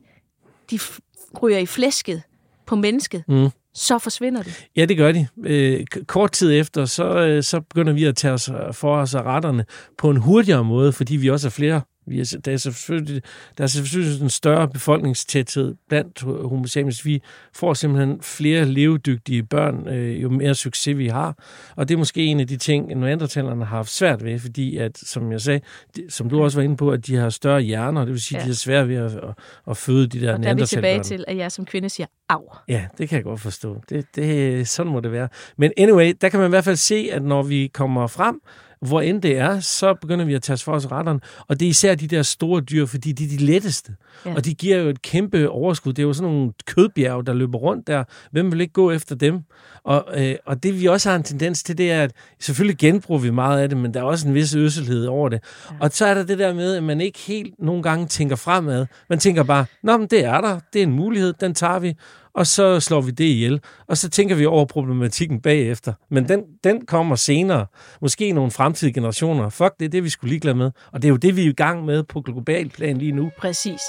de 0.71 0.79
ryger 1.41 1.57
i 1.57 1.65
flæsket 1.65 2.21
på 2.65 2.75
mennesket, 2.75 3.23
mm. 3.27 3.49
så 3.73 3.99
forsvinder 3.99 4.43
det. 4.43 4.67
Ja, 4.75 4.85
det 4.85 4.97
gør 4.97 5.11
de. 5.11 5.27
Øh, 5.43 5.85
kort 6.07 6.31
tid 6.31 6.59
efter, 6.59 6.85
så, 6.85 7.03
øh, 7.03 7.43
så 7.43 7.61
begynder 7.61 7.93
vi 7.93 8.03
at 8.03 8.15
tage 8.15 8.33
os 8.33 8.51
for 8.71 8.97
os 8.97 9.15
af 9.15 9.21
retterne 9.21 9.65
på 9.97 10.09
en 10.09 10.17
hurtigere 10.17 10.63
måde, 10.63 10.93
fordi 10.93 11.15
vi 11.15 11.29
også 11.29 11.47
er 11.47 11.51
flere 11.51 11.81
Vi 12.05 12.19
er, 12.19 12.37
der, 12.45 12.51
er 12.51 12.57
selvfølgelig, 12.57 13.21
der 13.57 13.63
er 13.63 13.67
selvfølgelig 13.67 14.21
en 14.21 14.29
større 14.29 14.67
befolkningstæthed 14.67 15.75
blandt 15.89 16.21
homo 16.21 16.67
sapiens. 16.67 17.05
Vi 17.05 17.21
får 17.53 17.73
simpelthen 17.73 18.21
flere 18.21 18.65
levedygtige 18.65 19.43
børn, 19.43 19.87
øh, 19.87 20.23
jo 20.23 20.29
mere 20.29 20.55
succes 20.55 20.97
vi 20.97 21.07
har. 21.07 21.37
Og 21.75 21.87
det 21.87 21.93
er 21.93 21.97
måske 21.97 22.25
en 22.25 22.39
af 22.39 22.47
de 22.47 22.57
ting, 22.57 22.95
neandertalerne 22.95 23.65
har 23.65 23.75
haft 23.75 23.89
svært 23.89 24.23
ved, 24.23 24.39
fordi 24.39 24.77
at, 24.77 24.97
som 24.97 25.31
jeg 25.31 25.41
sagde, 25.41 25.61
de, 25.95 26.05
som 26.09 26.29
du 26.29 26.43
også 26.43 26.57
var 26.57 26.63
inde 26.63 26.77
på, 26.77 26.91
at 26.91 27.07
de 27.07 27.15
har 27.15 27.29
større 27.29 27.61
hjerner, 27.61 28.01
det 28.01 28.11
vil 28.13 28.21
sige, 28.21 28.37
ja. 28.37 28.43
de 28.43 28.47
har 28.47 28.55
svært 28.55 28.89
ved 28.89 28.95
at, 28.95 29.15
at, 29.15 29.33
at 29.69 29.77
føde 29.77 30.07
de 30.07 30.21
der 30.21 30.33
Og 30.33 30.43
der 30.43 30.49
er 30.49 30.53
vi 30.53 30.65
tilbage 30.65 31.03
til, 31.03 31.25
at 31.27 31.37
jeg 31.37 31.51
som 31.51 31.65
kvinde 31.65 31.89
siger, 31.89 32.07
af. 32.29 32.37
Ja, 32.67 32.85
det 32.97 33.09
kan 33.09 33.15
jeg 33.15 33.23
godt 33.23 33.41
forstå. 33.41 33.81
Det, 33.89 34.05
det, 34.15 34.67
sådan 34.67 34.91
må 34.91 34.99
det 34.99 35.11
være. 35.11 35.27
Men 35.57 35.71
anyway, 35.77 36.13
der 36.21 36.29
kan 36.29 36.39
man 36.39 36.47
i 36.47 36.49
hvert 36.49 36.63
fald 36.63 36.75
se, 36.75 37.09
at 37.11 37.23
når 37.23 37.43
vi 37.43 37.67
kommer 37.73 38.07
frem, 38.07 38.41
hvor 38.87 39.01
end 39.01 39.21
det 39.21 39.37
er, 39.37 39.59
så 39.59 39.93
begynder 39.93 40.25
vi 40.25 40.33
at 40.33 40.41
tage 40.41 40.53
os 40.53 40.63
for 40.63 40.71
os 40.71 40.91
retterne. 40.91 41.19
Og 41.47 41.59
det 41.59 41.65
er 41.65 41.69
især 41.69 41.95
de 41.95 42.07
der 42.07 42.21
store 42.21 42.61
dyr, 42.61 42.85
fordi 42.85 43.11
de 43.11 43.23
er 43.23 43.29
de 43.29 43.37
letteste. 43.37 43.95
Ja. 44.25 44.33
Og 44.35 44.45
de 44.45 44.53
giver 44.53 44.77
jo 44.77 44.89
et 44.89 45.01
kæmpe 45.01 45.49
overskud. 45.49 45.93
Det 45.93 46.03
er 46.03 46.07
jo 46.07 46.13
sådan 46.13 46.31
nogle 46.31 46.51
kødbjerg, 46.65 47.27
der 47.27 47.33
løber 47.33 47.57
rundt 47.57 47.87
der. 47.87 48.03
Hvem 48.31 48.51
vil 48.51 48.61
ikke 48.61 48.73
gå 48.73 48.91
efter 48.91 49.15
dem? 49.15 49.39
Og, 49.83 50.05
øh, 50.15 50.35
og 50.45 50.63
det 50.63 50.81
vi 50.81 50.85
også 50.85 51.09
har 51.09 51.15
en 51.15 51.23
tendens 51.23 51.63
til, 51.63 51.77
det 51.77 51.91
er, 51.91 52.03
at 52.03 52.11
selvfølgelig 52.39 52.77
genbruger 52.77 53.21
vi 53.21 53.29
meget 53.29 53.61
af 53.61 53.69
det, 53.69 53.77
men 53.77 53.93
der 53.93 53.99
er 53.99 54.03
også 54.03 54.27
en 54.27 54.33
vis 54.33 54.55
øsselhed 54.55 55.05
over 55.05 55.29
det. 55.29 55.39
Ja. 55.71 55.75
Og 55.79 55.91
så 55.91 56.05
er 56.05 56.13
der 56.13 56.23
det 56.23 56.39
der 56.39 56.53
med, 56.53 56.75
at 56.75 56.83
man 56.83 57.01
ikke 57.01 57.19
helt 57.19 57.53
nogle 57.59 57.83
gange 57.83 58.07
tænker 58.07 58.35
fremad. 58.35 58.85
Man 59.09 59.19
tænker 59.19 59.43
bare, 59.43 59.65
nå, 59.83 59.97
men 59.97 60.07
det 60.07 60.25
er 60.25 60.41
der. 60.41 60.59
Det 60.73 60.79
er 60.79 60.83
en 60.83 60.93
mulighed. 60.93 61.33
Den 61.33 61.53
tager 61.53 61.79
vi 61.79 61.95
og 62.35 62.47
så 62.47 62.79
slår 62.79 63.01
vi 63.01 63.11
det 63.11 63.23
ihjel. 63.23 63.61
Og 63.87 63.97
så 63.97 64.09
tænker 64.09 64.35
vi 64.35 64.45
over 64.45 64.65
problematikken 64.65 65.41
bagefter. 65.41 65.93
Men 66.09 66.27
den, 66.27 66.43
den 66.63 66.85
kommer 66.85 67.15
senere. 67.15 67.65
Måske 68.01 68.31
nogle 68.31 68.51
fremtidige 68.51 68.93
generationer. 68.93 69.49
Fuck, 69.49 69.73
det 69.79 69.85
er 69.85 69.89
det, 69.89 70.03
vi 70.03 70.09
skulle 70.09 70.29
ligeglade 70.29 70.55
med. 70.55 70.71
Og 70.91 71.01
det 71.01 71.07
er 71.07 71.09
jo 71.09 71.15
det, 71.15 71.35
vi 71.35 71.45
er 71.45 71.49
i 71.49 71.53
gang 71.53 71.85
med 71.85 72.03
på 72.03 72.21
global 72.21 72.69
plan 72.69 72.97
lige 72.97 73.11
nu. 73.11 73.31
Præcis. 73.37 73.81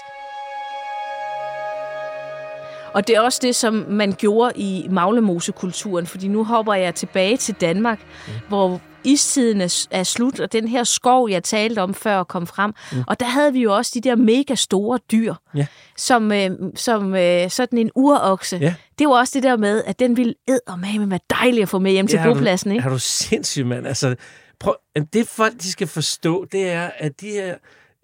Og 2.94 3.06
det 3.06 3.16
er 3.16 3.20
også 3.20 3.38
det, 3.42 3.54
som 3.54 3.86
man 3.88 4.12
gjorde 4.12 4.52
i 4.56 4.86
maglemosekulturen, 4.90 6.06
fordi 6.06 6.28
nu 6.28 6.44
hopper 6.44 6.74
jeg 6.74 6.94
tilbage 6.94 7.36
til 7.36 7.54
Danmark, 7.60 8.00
mm. 8.26 8.32
hvor 8.48 8.80
istiden 9.04 9.60
er, 9.60 9.86
er 9.90 10.02
slut, 10.02 10.40
og 10.40 10.52
den 10.52 10.68
her 10.68 10.84
skov, 10.84 11.30
jeg 11.30 11.42
talte 11.42 11.78
om 11.78 11.94
før, 11.94 12.22
kom 12.22 12.46
frem. 12.46 12.74
Mm. 12.92 12.98
Og 13.06 13.20
der 13.20 13.26
havde 13.26 13.52
vi 13.52 13.62
jo 13.62 13.76
også 13.76 13.92
de 13.94 14.00
der 14.00 14.16
mega 14.16 14.54
store 14.54 14.98
dyr, 15.12 15.34
ja. 15.54 15.66
som, 15.96 16.32
øh, 16.32 16.50
som 16.74 17.14
øh, 17.14 17.50
sådan 17.50 17.78
en 17.78 17.90
urokse. 17.94 18.56
Ja. 18.56 18.74
Det 18.98 19.08
var 19.08 19.14
også 19.14 19.32
det 19.34 19.42
der 19.42 19.56
med, 19.56 19.84
at 19.86 19.98
den 19.98 20.16
ville 20.16 20.34
med 20.76 21.06
være 21.06 21.20
dejlig 21.30 21.62
at 21.62 21.68
få 21.68 21.78
med 21.78 21.92
hjem 21.92 22.06
til 22.06 22.16
ja, 22.16 22.32
bopladsen. 22.32 22.72
Ikke? 22.72 22.84
Er 22.84 22.88
du 22.88 22.98
sindssyg, 22.98 23.66
mand? 23.66 23.86
Altså, 23.86 24.14
prøv, 24.60 24.74
det 25.12 25.28
folk, 25.28 25.54
de 25.54 25.72
skal 25.72 25.86
forstå, 25.86 26.44
det 26.52 26.70
er, 26.70 26.90
at 26.98 27.20
de 27.20 27.28
her 27.28 27.54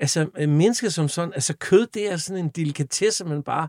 altså 0.01 0.27
øh, 0.39 0.49
mennesker 0.49 0.89
som 0.89 1.09
sådan, 1.09 1.33
altså 1.35 1.55
kød, 1.57 1.87
det 1.95 2.13
er 2.13 2.17
sådan 2.17 2.45
en 2.45 2.49
delikatesse, 2.49 3.25
man 3.25 3.43
bare 3.43 3.69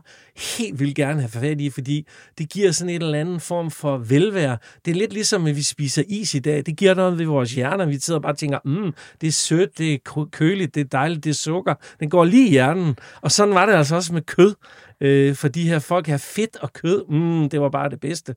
helt 0.58 0.80
vil 0.80 0.94
gerne 0.94 1.20
have 1.20 1.28
fat 1.28 1.60
i, 1.60 1.70
fordi 1.70 2.06
det 2.38 2.48
giver 2.48 2.72
sådan 2.72 2.94
en 2.94 3.02
eller 3.02 3.18
anden 3.18 3.40
form 3.40 3.70
for 3.70 3.98
velvære. 3.98 4.58
Det 4.84 4.90
er 4.90 4.94
lidt 4.94 5.12
ligesom, 5.12 5.46
at 5.46 5.56
vi 5.56 5.62
spiser 5.62 6.02
is 6.08 6.34
i 6.34 6.38
dag. 6.38 6.66
Det 6.66 6.76
giver 6.76 6.94
noget 6.94 7.18
ved 7.18 7.26
vores 7.26 7.54
hjerner. 7.54 7.86
Vi 7.86 7.98
sidder 7.98 8.18
og 8.18 8.22
bare 8.22 8.34
tænker, 8.34 8.58
mm, 8.64 8.92
det 9.20 9.26
er 9.26 9.32
sødt, 9.32 9.78
det 9.78 9.94
er 9.94 10.26
køligt, 10.30 10.74
det 10.74 10.80
er 10.80 10.84
dejligt, 10.84 11.24
det 11.24 11.30
er 11.30 11.34
sukker. 11.34 11.74
Den 12.00 12.10
går 12.10 12.24
lige 12.24 12.48
i 12.48 12.50
hjernen. 12.50 12.96
Og 13.20 13.32
sådan 13.32 13.54
var 13.54 13.66
det 13.66 13.72
altså 13.72 13.96
også 13.96 14.12
med 14.12 14.22
kød 14.22 14.54
øh, 15.02 15.34
for 15.34 15.48
de 15.48 15.68
her 15.68 15.78
folk 15.78 16.06
her 16.06 16.16
fedt 16.16 16.56
og 16.60 16.72
kød, 16.72 17.04
mm, 17.08 17.48
det 17.48 17.60
var 17.60 17.68
bare 17.68 17.90
det 17.90 18.00
bedste. 18.00 18.34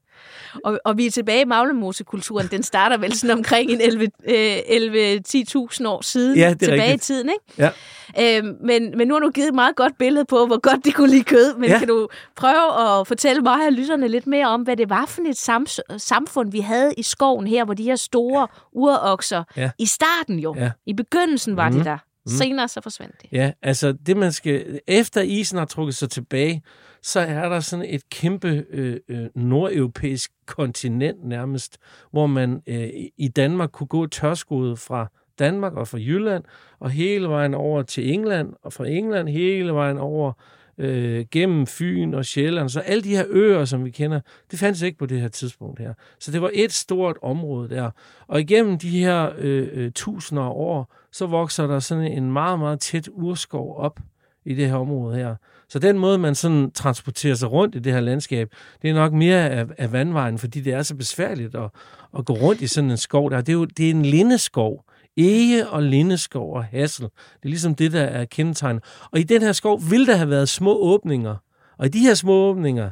Og, 0.64 0.80
og 0.86 0.98
vi 0.98 1.06
er 1.06 1.12
tilbage 1.12 1.42
i 1.42 1.46
maglemosekulturen. 1.46 2.48
Den 2.48 2.64
starter 2.64 2.98
vel 2.98 3.14
sådan 3.14 3.38
omkring 3.38 3.72
en 3.72 3.82
11, 3.82 4.04
øh, 4.30 4.58
11-10.000 4.58 5.88
år 5.88 6.02
siden. 6.04 6.38
Ja, 6.38 6.50
det 6.50 6.52
er 6.52 6.58
tilbage 6.58 6.82
rigtigt. 6.82 7.04
i 7.04 7.14
tiden, 7.14 7.30
ikke? 7.30 7.74
Ja. 8.18 8.40
Øh, 8.40 8.44
men, 8.64 8.98
men 8.98 9.08
nu 9.08 9.14
har 9.14 9.20
du 9.20 9.30
givet 9.30 9.48
et 9.48 9.56
meget 9.56 9.76
godt 9.76 9.98
billede 10.00 10.26
på, 10.26 10.46
hvor 10.46 10.60
godt 10.60 10.86
de 10.86 10.92
kunne 10.92 11.10
lide 11.10 11.24
kød. 11.24 11.58
Men 11.58 11.70
ja. 11.70 11.80
kan 11.80 11.88
du 11.88 12.08
prøve 12.36 13.00
at 13.00 13.08
fortælle 13.08 13.42
mig 13.42 13.66
og 13.68 13.72
lytterne 13.72 14.08
lidt 14.08 14.28
mere 14.28 14.48
om, 14.48 14.62
hvad 14.62 14.78
det 14.78 14.90
var 14.90 15.06
for 15.06 15.22
et 15.22 15.50
sam- 15.50 15.98
samfund, 15.98 16.52
vi 16.52 16.60
havde 16.60 16.94
i 16.98 17.04
skoven 17.04 17.48
her, 17.48 17.66
hvor 17.66 17.74
de 17.74 17.84
her 17.84 17.96
store 17.96 18.48
urokser, 18.74 19.44
ja. 19.58 19.72
i 19.80 19.86
starten 19.86 20.40
jo, 20.40 20.56
ja. 20.58 20.72
i 20.86 20.94
begyndelsen 20.94 21.58
var 21.58 21.70
mm. 21.70 21.74
de 21.74 21.78
mhm. 21.78 21.86
der. 21.86 21.98
Mm. 22.26 22.32
Senere 22.32 22.68
så 22.68 22.82
forsvandt 22.82 23.22
det. 23.22 23.30
Ja, 23.32 23.52
altså 23.62 23.92
det 23.92 24.18
man 24.18 24.32
skal... 24.32 24.80
Efter 24.88 25.22
isen 25.22 25.58
har 25.58 25.66
trukket 25.66 25.96
sig 25.96 26.10
tilbage, 26.10 26.64
så 27.02 27.20
er 27.20 27.50
der 27.50 27.60
sådan 27.60 27.86
et 27.90 28.10
kæmpe 28.10 28.66
øh, 28.70 28.98
øh, 29.10 29.28
nordeuropæisk 29.36 30.32
kontinent 30.46 31.26
nærmest, 31.26 31.78
hvor 32.12 32.28
man 32.28 32.62
øh, 32.68 32.90
i 33.18 33.28
Danmark 33.28 33.70
kunne 33.72 33.88
gå 33.88 34.08
tørskoet 34.08 34.80
fra 34.80 35.12
Danmark 35.40 35.74
og 35.74 35.88
fra 35.88 35.98
Jylland, 35.98 36.44
og 36.80 36.90
hele 36.90 37.28
vejen 37.28 37.54
over 37.54 37.82
til 37.82 38.14
England, 38.14 38.54
og 38.64 38.74
fra 38.74 38.88
England 38.88 39.30
hele 39.30 39.74
vejen 39.74 39.98
over 39.98 40.34
øh, 40.78 41.26
gennem 41.32 41.68
Fyn 41.68 42.14
og 42.14 42.26
Sjælland. 42.26 42.70
Så 42.70 42.80
alle 42.80 43.04
de 43.04 43.16
her 43.16 43.26
øer, 43.30 43.66
som 43.66 43.86
vi 43.86 43.90
kender, 43.90 44.20
det 44.52 44.60
fandtes 44.60 44.82
ikke 44.82 44.98
på 44.98 45.06
det 45.06 45.22
her 45.22 45.28
tidspunkt 45.28 45.80
her. 45.80 45.94
Så 46.20 46.32
det 46.32 46.42
var 46.42 46.52
et 46.54 46.72
stort 46.72 47.18
område 47.22 47.70
der. 47.70 47.92
Og 48.28 48.42
igennem 48.42 48.78
de 48.78 49.00
her 49.00 49.32
øh, 49.38 49.68
øh, 49.72 49.92
tusinder 49.92 50.44
af 50.44 50.50
år, 50.50 50.96
så 51.16 51.26
vokser 51.26 51.68
der 51.68 51.80
sådan 51.80 52.12
en 52.12 52.32
meget, 52.32 52.60
meget 52.60 52.80
tæt 52.80 53.10
urskov 53.12 53.78
op 53.78 54.00
i 54.46 54.54
det 54.54 54.68
her 54.68 54.76
område 54.76 55.16
her. 55.16 55.36
Så 55.70 55.80
den 55.80 56.00
måde, 56.00 56.18
man 56.18 56.36
sådan 56.36 56.72
transporterer 56.72 57.36
sig 57.36 57.52
rundt 57.52 57.76
i 57.76 57.80
det 57.80 57.94
her 57.94 58.00
landskab, 58.00 58.52
det 58.82 58.90
er 58.90 58.94
nok 58.94 59.14
mere 59.14 59.50
af, 59.50 59.66
af 59.78 59.92
vandvejen, 59.92 60.38
fordi 60.38 60.62
det 60.62 60.74
er 60.74 60.84
så 60.84 60.96
besværligt 60.96 61.56
at, 61.56 61.70
at 62.18 62.26
gå 62.26 62.34
rundt 62.34 62.62
i 62.62 62.68
sådan 62.68 62.92
en 62.92 62.98
skov 62.98 63.32
der. 63.32 63.38
Det 63.38 63.50
er 63.50 63.54
jo 63.54 63.66
det 63.66 63.86
er 63.86 63.90
en 63.90 64.06
lindeskov. 64.06 64.86
Ege 65.18 65.70
og 65.70 65.84
lindeskov 65.84 66.56
og 66.56 66.64
hassel. 66.64 67.04
Det 67.04 67.44
er 67.44 67.50
ligesom 67.50 67.76
det, 67.76 67.92
der 67.92 68.04
er 68.04 68.26
kendetegnet. 68.26 68.84
Og 69.12 69.20
i 69.20 69.24
den 69.24 69.42
her 69.42 69.52
skov 69.52 69.82
vil 69.90 70.08
der 70.08 70.16
have 70.16 70.30
været 70.30 70.50
små 70.50 70.78
åbninger. 70.78 71.36
Og 71.78 71.86
i 71.86 71.90
de 71.90 72.00
her 72.00 72.14
små 72.14 72.34
åbninger, 72.34 72.90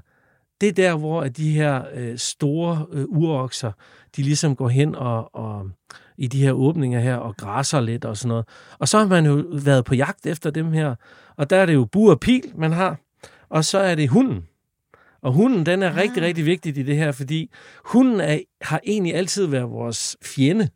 det 0.61 0.69
er 0.69 0.73
der, 0.73 0.97
hvor 0.97 1.23
de 1.23 1.51
her 1.51 1.83
øh, 1.93 2.17
store 2.17 2.85
øh, 2.91 3.05
urokser, 3.07 3.71
de 4.15 4.21
ligesom 4.21 4.55
går 4.55 4.69
hen 4.69 4.95
og, 4.95 5.35
og 5.35 5.69
i 6.17 6.27
de 6.27 6.41
her 6.43 6.51
åbninger 6.51 6.99
her 6.99 7.15
og 7.15 7.37
græsser 7.37 7.81
lidt 7.81 8.05
og 8.05 8.17
sådan 8.17 8.27
noget. 8.27 8.45
Og 8.79 8.87
så 8.87 8.97
har 8.97 9.07
man 9.07 9.25
jo 9.25 9.43
været 9.51 9.85
på 9.85 9.95
jagt 9.95 10.25
efter 10.25 10.49
dem 10.49 10.71
her, 10.71 10.95
og 11.37 11.49
der 11.49 11.57
er 11.57 11.65
det 11.65 11.73
jo 11.73 11.85
bur 11.85 12.11
og 12.11 12.19
pil, 12.19 12.43
man 12.55 12.71
har, 12.71 12.97
og 13.49 13.65
så 13.65 13.77
er 13.77 13.95
det 13.95 14.09
hunden. 14.09 14.43
Og 15.21 15.33
hunden, 15.33 15.65
den 15.65 15.83
er 15.83 15.87
ja. 15.87 16.01
rigtig, 16.01 16.23
rigtig 16.23 16.45
vigtig 16.45 16.77
i 16.77 16.83
det 16.83 16.95
her, 16.95 17.11
fordi 17.11 17.51
hunden 17.85 18.19
er, 18.19 18.39
har 18.61 18.81
egentlig 18.87 19.15
altid 19.15 19.45
været 19.45 19.69
vores 19.69 20.17
fjende. 20.23 20.69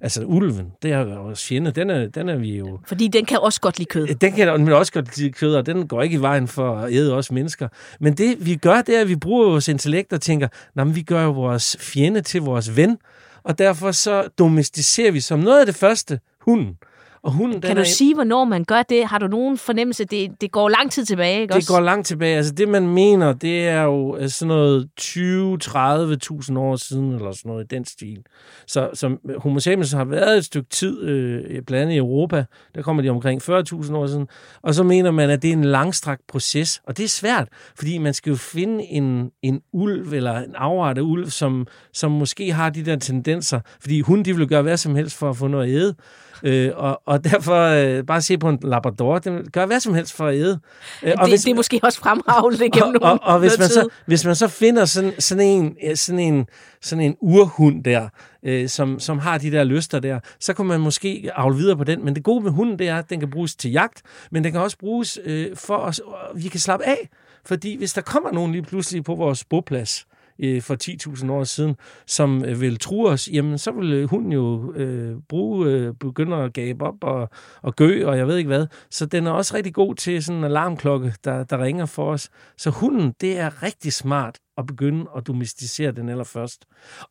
Altså 0.00 0.24
ulven, 0.24 0.72
det 0.82 0.92
er 0.92 1.04
vores 1.04 1.46
fjende, 1.46 1.70
den 1.70 1.90
er, 1.90 2.08
den 2.08 2.28
er 2.28 2.36
vi 2.36 2.58
jo... 2.58 2.78
Fordi 2.86 3.08
den 3.08 3.24
kan 3.24 3.38
også 3.38 3.60
godt 3.60 3.78
lide 3.78 3.88
kød. 3.88 4.06
Den 4.06 4.32
kan 4.32 4.48
også 4.72 4.92
godt 4.92 5.18
lide 5.18 5.32
kød, 5.32 5.54
og 5.54 5.66
den 5.66 5.88
går 5.88 6.02
ikke 6.02 6.14
i 6.14 6.20
vejen 6.20 6.48
for 6.48 6.76
at 6.76 6.92
æde 6.92 7.14
os 7.14 7.32
mennesker. 7.32 7.68
Men 8.00 8.14
det 8.14 8.46
vi 8.46 8.56
gør, 8.56 8.82
det 8.82 8.96
er, 8.96 9.00
at 9.00 9.08
vi 9.08 9.16
bruger 9.16 9.48
vores 9.48 9.68
intellekt 9.68 10.12
og 10.12 10.20
tænker, 10.20 10.48
nej, 10.74 10.84
vi 10.84 11.02
gør 11.02 11.24
jo 11.24 11.30
vores 11.30 11.76
fjende 11.80 12.20
til 12.20 12.40
vores 12.40 12.76
ven, 12.76 12.98
og 13.46 13.58
derfor 13.58 13.92
så 13.92 14.28
domesticerer 14.38 15.10
vi 15.10 15.20
som 15.20 15.38
noget 15.38 15.60
af 15.60 15.66
det 15.66 15.74
første 15.74 16.20
hunden. 16.40 16.78
Og 17.26 17.32
hunden, 17.32 17.60
kan 17.60 17.76
du 17.76 17.82
er, 17.82 17.84
sige, 17.84 18.14
hvornår 18.14 18.44
man 18.44 18.64
gør 18.64 18.82
det? 18.82 19.06
Har 19.06 19.18
du 19.18 19.26
nogen 19.26 19.58
fornemmelse? 19.58 20.04
Det, 20.04 20.40
det 20.40 20.50
går 20.50 20.68
lang 20.68 20.90
tid 20.92 21.04
tilbage, 21.04 21.40
ikke 21.40 21.52
Det 21.52 21.56
også? 21.56 21.72
går 21.72 21.80
langt 21.80 22.06
tilbage. 22.06 22.36
Altså 22.36 22.52
det, 22.52 22.68
man 22.68 22.88
mener, 22.88 23.32
det 23.32 23.68
er 23.68 23.82
jo 23.82 24.16
øh, 24.16 24.28
sådan 24.28 24.48
noget 24.48 24.88
20-30.000 25.00 26.58
år 26.58 26.76
siden, 26.76 27.12
eller 27.12 27.32
sådan 27.32 27.48
noget 27.48 27.64
i 27.64 27.74
den 27.74 27.84
stil. 27.84 28.18
Så 28.66 28.90
som 28.94 29.18
Homo 29.38 29.60
sapiens 29.60 29.92
har 29.92 30.04
været 30.04 30.38
et 30.38 30.44
stykke 30.44 30.68
tid, 30.68 31.02
øh, 31.02 31.62
blandt 31.62 31.72
andet 31.82 31.94
i 31.94 31.96
Europa, 31.96 32.44
der 32.74 32.82
kommer 32.82 33.02
de 33.02 33.08
omkring 33.08 33.42
40.000 33.42 33.94
år 33.96 34.06
siden, 34.06 34.28
og 34.62 34.74
så 34.74 34.82
mener 34.82 35.10
man, 35.10 35.30
at 35.30 35.42
det 35.42 35.48
er 35.48 35.52
en 35.52 35.64
langstrakt 35.64 36.22
proces. 36.28 36.80
Og 36.86 36.96
det 36.96 37.04
er 37.04 37.08
svært, 37.08 37.48
fordi 37.76 37.98
man 37.98 38.14
skal 38.14 38.30
jo 38.30 38.36
finde 38.36 38.84
en, 38.84 39.30
en 39.42 39.60
ulv, 39.72 40.12
eller 40.12 40.38
en 40.38 40.54
afart 40.54 40.98
af 40.98 41.02
ulv, 41.02 41.30
som, 41.30 41.66
som 41.92 42.10
måske 42.10 42.52
har 42.52 42.70
de 42.70 42.84
der 42.84 42.96
tendenser. 42.96 43.60
Fordi 43.80 44.00
hun, 44.00 44.22
de 44.22 44.36
vil 44.36 44.48
gøre 44.48 44.62
hvad 44.62 44.76
som 44.76 44.94
helst 44.94 45.18
for 45.18 45.30
at 45.30 45.36
få 45.36 45.46
noget 45.46 45.64
at 45.64 45.70
æde. 45.70 45.94
Øh, 46.46 46.72
og, 46.74 47.02
og 47.06 47.24
derfor 47.24 47.60
øh, 47.60 48.04
bare 48.04 48.20
se 48.20 48.38
på 48.38 48.48
en 48.48 48.58
labrador, 48.62 49.18
det 49.18 49.52
gør 49.52 49.66
hvad 49.66 49.80
som 49.80 49.94
helst 49.94 50.12
for 50.12 50.26
at 50.26 50.34
æde. 50.34 50.60
Øh, 51.02 51.12
og 51.18 51.24
det, 51.24 51.32
hvis, 51.32 51.42
det 51.42 51.50
er 51.50 51.54
måske 51.54 51.80
også 51.82 51.98
fremragende 51.98 52.70
gennem 52.78 53.02
og, 53.02 53.12
og, 53.12 53.18
og 53.22 53.38
hvis, 53.38 53.58
man 53.58 53.68
så, 53.68 53.88
hvis 54.06 54.24
man 54.24 54.34
så 54.34 54.48
finder 54.48 54.84
sådan, 54.84 55.12
sådan, 55.18 55.46
en, 55.46 55.96
sådan, 55.96 56.18
en, 56.18 56.46
sådan 56.82 57.04
en 57.04 57.16
urhund 57.20 57.84
der, 57.84 58.08
øh, 58.42 58.68
som, 58.68 59.00
som 59.00 59.18
har 59.18 59.38
de 59.38 59.50
der 59.50 59.64
lyster 59.64 60.00
der, 60.00 60.20
så 60.40 60.54
kan 60.54 60.66
man 60.66 60.80
måske 60.80 61.30
avle 61.34 61.56
videre 61.56 61.76
på 61.76 61.84
den. 61.84 62.04
Men 62.04 62.14
det 62.14 62.24
gode 62.24 62.44
med 62.44 62.50
hunden, 62.50 62.78
det 62.78 62.88
er, 62.88 62.98
at 62.98 63.10
den 63.10 63.20
kan 63.20 63.30
bruges 63.30 63.56
til 63.56 63.70
jagt, 63.70 64.02
men 64.30 64.44
den 64.44 64.52
kan 64.52 64.60
også 64.60 64.78
bruges 64.78 65.18
øh, 65.24 65.56
for 65.56 65.76
at 65.76 66.00
vi 66.34 66.48
kan 66.48 66.60
slappe 66.60 66.86
af. 66.86 67.08
Fordi 67.44 67.76
hvis 67.76 67.92
der 67.92 68.00
kommer 68.00 68.32
nogen 68.32 68.52
lige 68.52 68.62
pludselig 68.62 69.04
på 69.04 69.14
vores 69.14 69.44
boplads, 69.44 70.06
øh, 70.38 70.62
for 70.62 70.76
10.000 71.24 71.30
år 71.30 71.44
siden, 71.44 71.76
som 72.06 72.44
øh, 72.44 72.60
vil 72.60 72.78
true 72.78 73.08
os, 73.08 73.28
jamen 73.32 73.58
så 73.58 73.72
vil 73.72 74.06
hun 74.06 74.08
hunden 74.08 74.32
jo 74.32 74.72
øh, 74.72 75.16
bruge, 75.28 75.70
øh, 75.70 75.94
begynde 75.94 76.36
at 76.36 76.52
gabe 76.52 76.84
op 76.84 76.94
og, 77.02 77.30
og 77.62 77.76
gø, 77.76 78.06
og 78.06 78.18
jeg 78.18 78.28
ved 78.28 78.36
ikke 78.36 78.48
hvad. 78.48 78.66
Så 78.90 79.06
den 79.06 79.26
er 79.26 79.30
også 79.30 79.54
rigtig 79.54 79.74
god 79.74 79.94
til 79.94 80.22
sådan 80.22 80.38
en 80.38 80.44
alarmklokke, 80.44 81.14
der, 81.24 81.44
der 81.44 81.62
ringer 81.62 81.86
for 81.86 82.12
os. 82.12 82.30
Så 82.56 82.70
hunden, 82.70 83.14
det 83.20 83.38
er 83.38 83.62
rigtig 83.62 83.92
smart 83.92 84.38
at 84.58 84.66
begynde 84.66 85.04
at 85.16 85.26
domesticere 85.26 85.92
den 85.92 86.08
allerførst. 86.08 86.64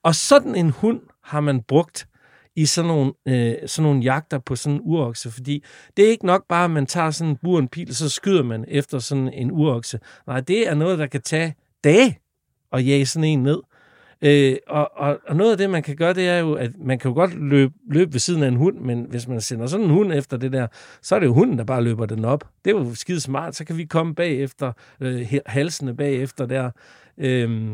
Og 0.04 0.16
sådan 0.16 0.56
en 0.56 0.70
hund 0.70 1.02
har 1.24 1.40
man 1.40 1.62
brugt 1.62 2.08
i 2.56 2.66
sådan 2.66 2.88
nogle, 2.88 3.14
øh, 3.28 3.56
sådan 3.66 3.84
nogle 3.84 4.04
jagter 4.04 4.40
på 4.40 4.56
sådan 4.56 4.76
en 4.76 4.82
urokse, 4.84 5.32
fordi 5.32 5.64
det 5.98 6.06
er 6.06 6.10
ikke 6.10 6.26
nok 6.26 6.48
bare, 6.50 6.66
at 6.66 6.72
man 6.72 6.86
tager 6.86 7.12
sådan 7.12 7.32
en 7.32 7.38
buren 7.44 7.68
pil, 7.68 7.96
så 7.96 8.10
skyder 8.10 8.44
man 8.44 8.66
efter 8.68 9.00
sådan 9.00 9.34
en 9.34 9.52
urokse. 9.52 10.00
Nej, 10.28 10.40
det 10.40 10.68
er 10.68 10.76
noget, 10.76 11.00
der 11.00 11.08
kan 11.08 11.22
tage 11.22 11.56
dage 11.84 12.20
at 12.78 12.88
jage 12.88 13.06
sådan 13.06 13.30
en 13.30 13.44
ned. 13.44 13.60
Øh, 14.22 14.56
og, 14.68 14.92
og, 14.94 15.20
og 15.28 15.36
noget 15.36 15.52
af 15.52 15.58
det, 15.58 15.70
man 15.70 15.84
kan 15.84 15.96
gøre, 15.96 16.14
det 16.14 16.28
er 16.28 16.38
jo, 16.38 16.54
at 16.54 16.72
man 16.78 17.00
kan 17.00 17.10
jo 17.12 17.16
godt 17.16 17.34
løbe, 17.34 17.74
løbe 17.92 18.14
ved 18.14 18.20
siden 18.20 18.44
af 18.44 18.48
en 18.48 18.56
hund, 18.56 18.78
men 18.78 19.06
hvis 19.10 19.28
man 19.28 19.42
sender 19.42 19.68
sådan 19.68 19.86
en 19.86 19.92
hund 19.92 20.14
efter 20.14 20.38
det 20.38 20.52
der, 20.52 20.68
så 21.02 21.16
er 21.16 21.20
det 21.20 21.28
jo 21.28 21.34
hunden, 21.34 21.58
der 21.58 21.64
bare 21.64 21.84
løber 21.84 22.06
den 22.06 22.26
op. 22.26 22.44
Det 22.66 22.72
er 22.72 22.80
jo 22.80 22.96
skide 22.96 23.20
smart, 23.20 23.56
så 23.56 23.66
kan 23.66 23.78
vi 23.78 23.86
komme 23.86 24.16
bagefter, 24.16 24.72
øh, 25.02 25.34
halsene 25.46 25.96
bagefter 25.96 26.46
der. 26.46 26.72
Øh, 27.18 27.70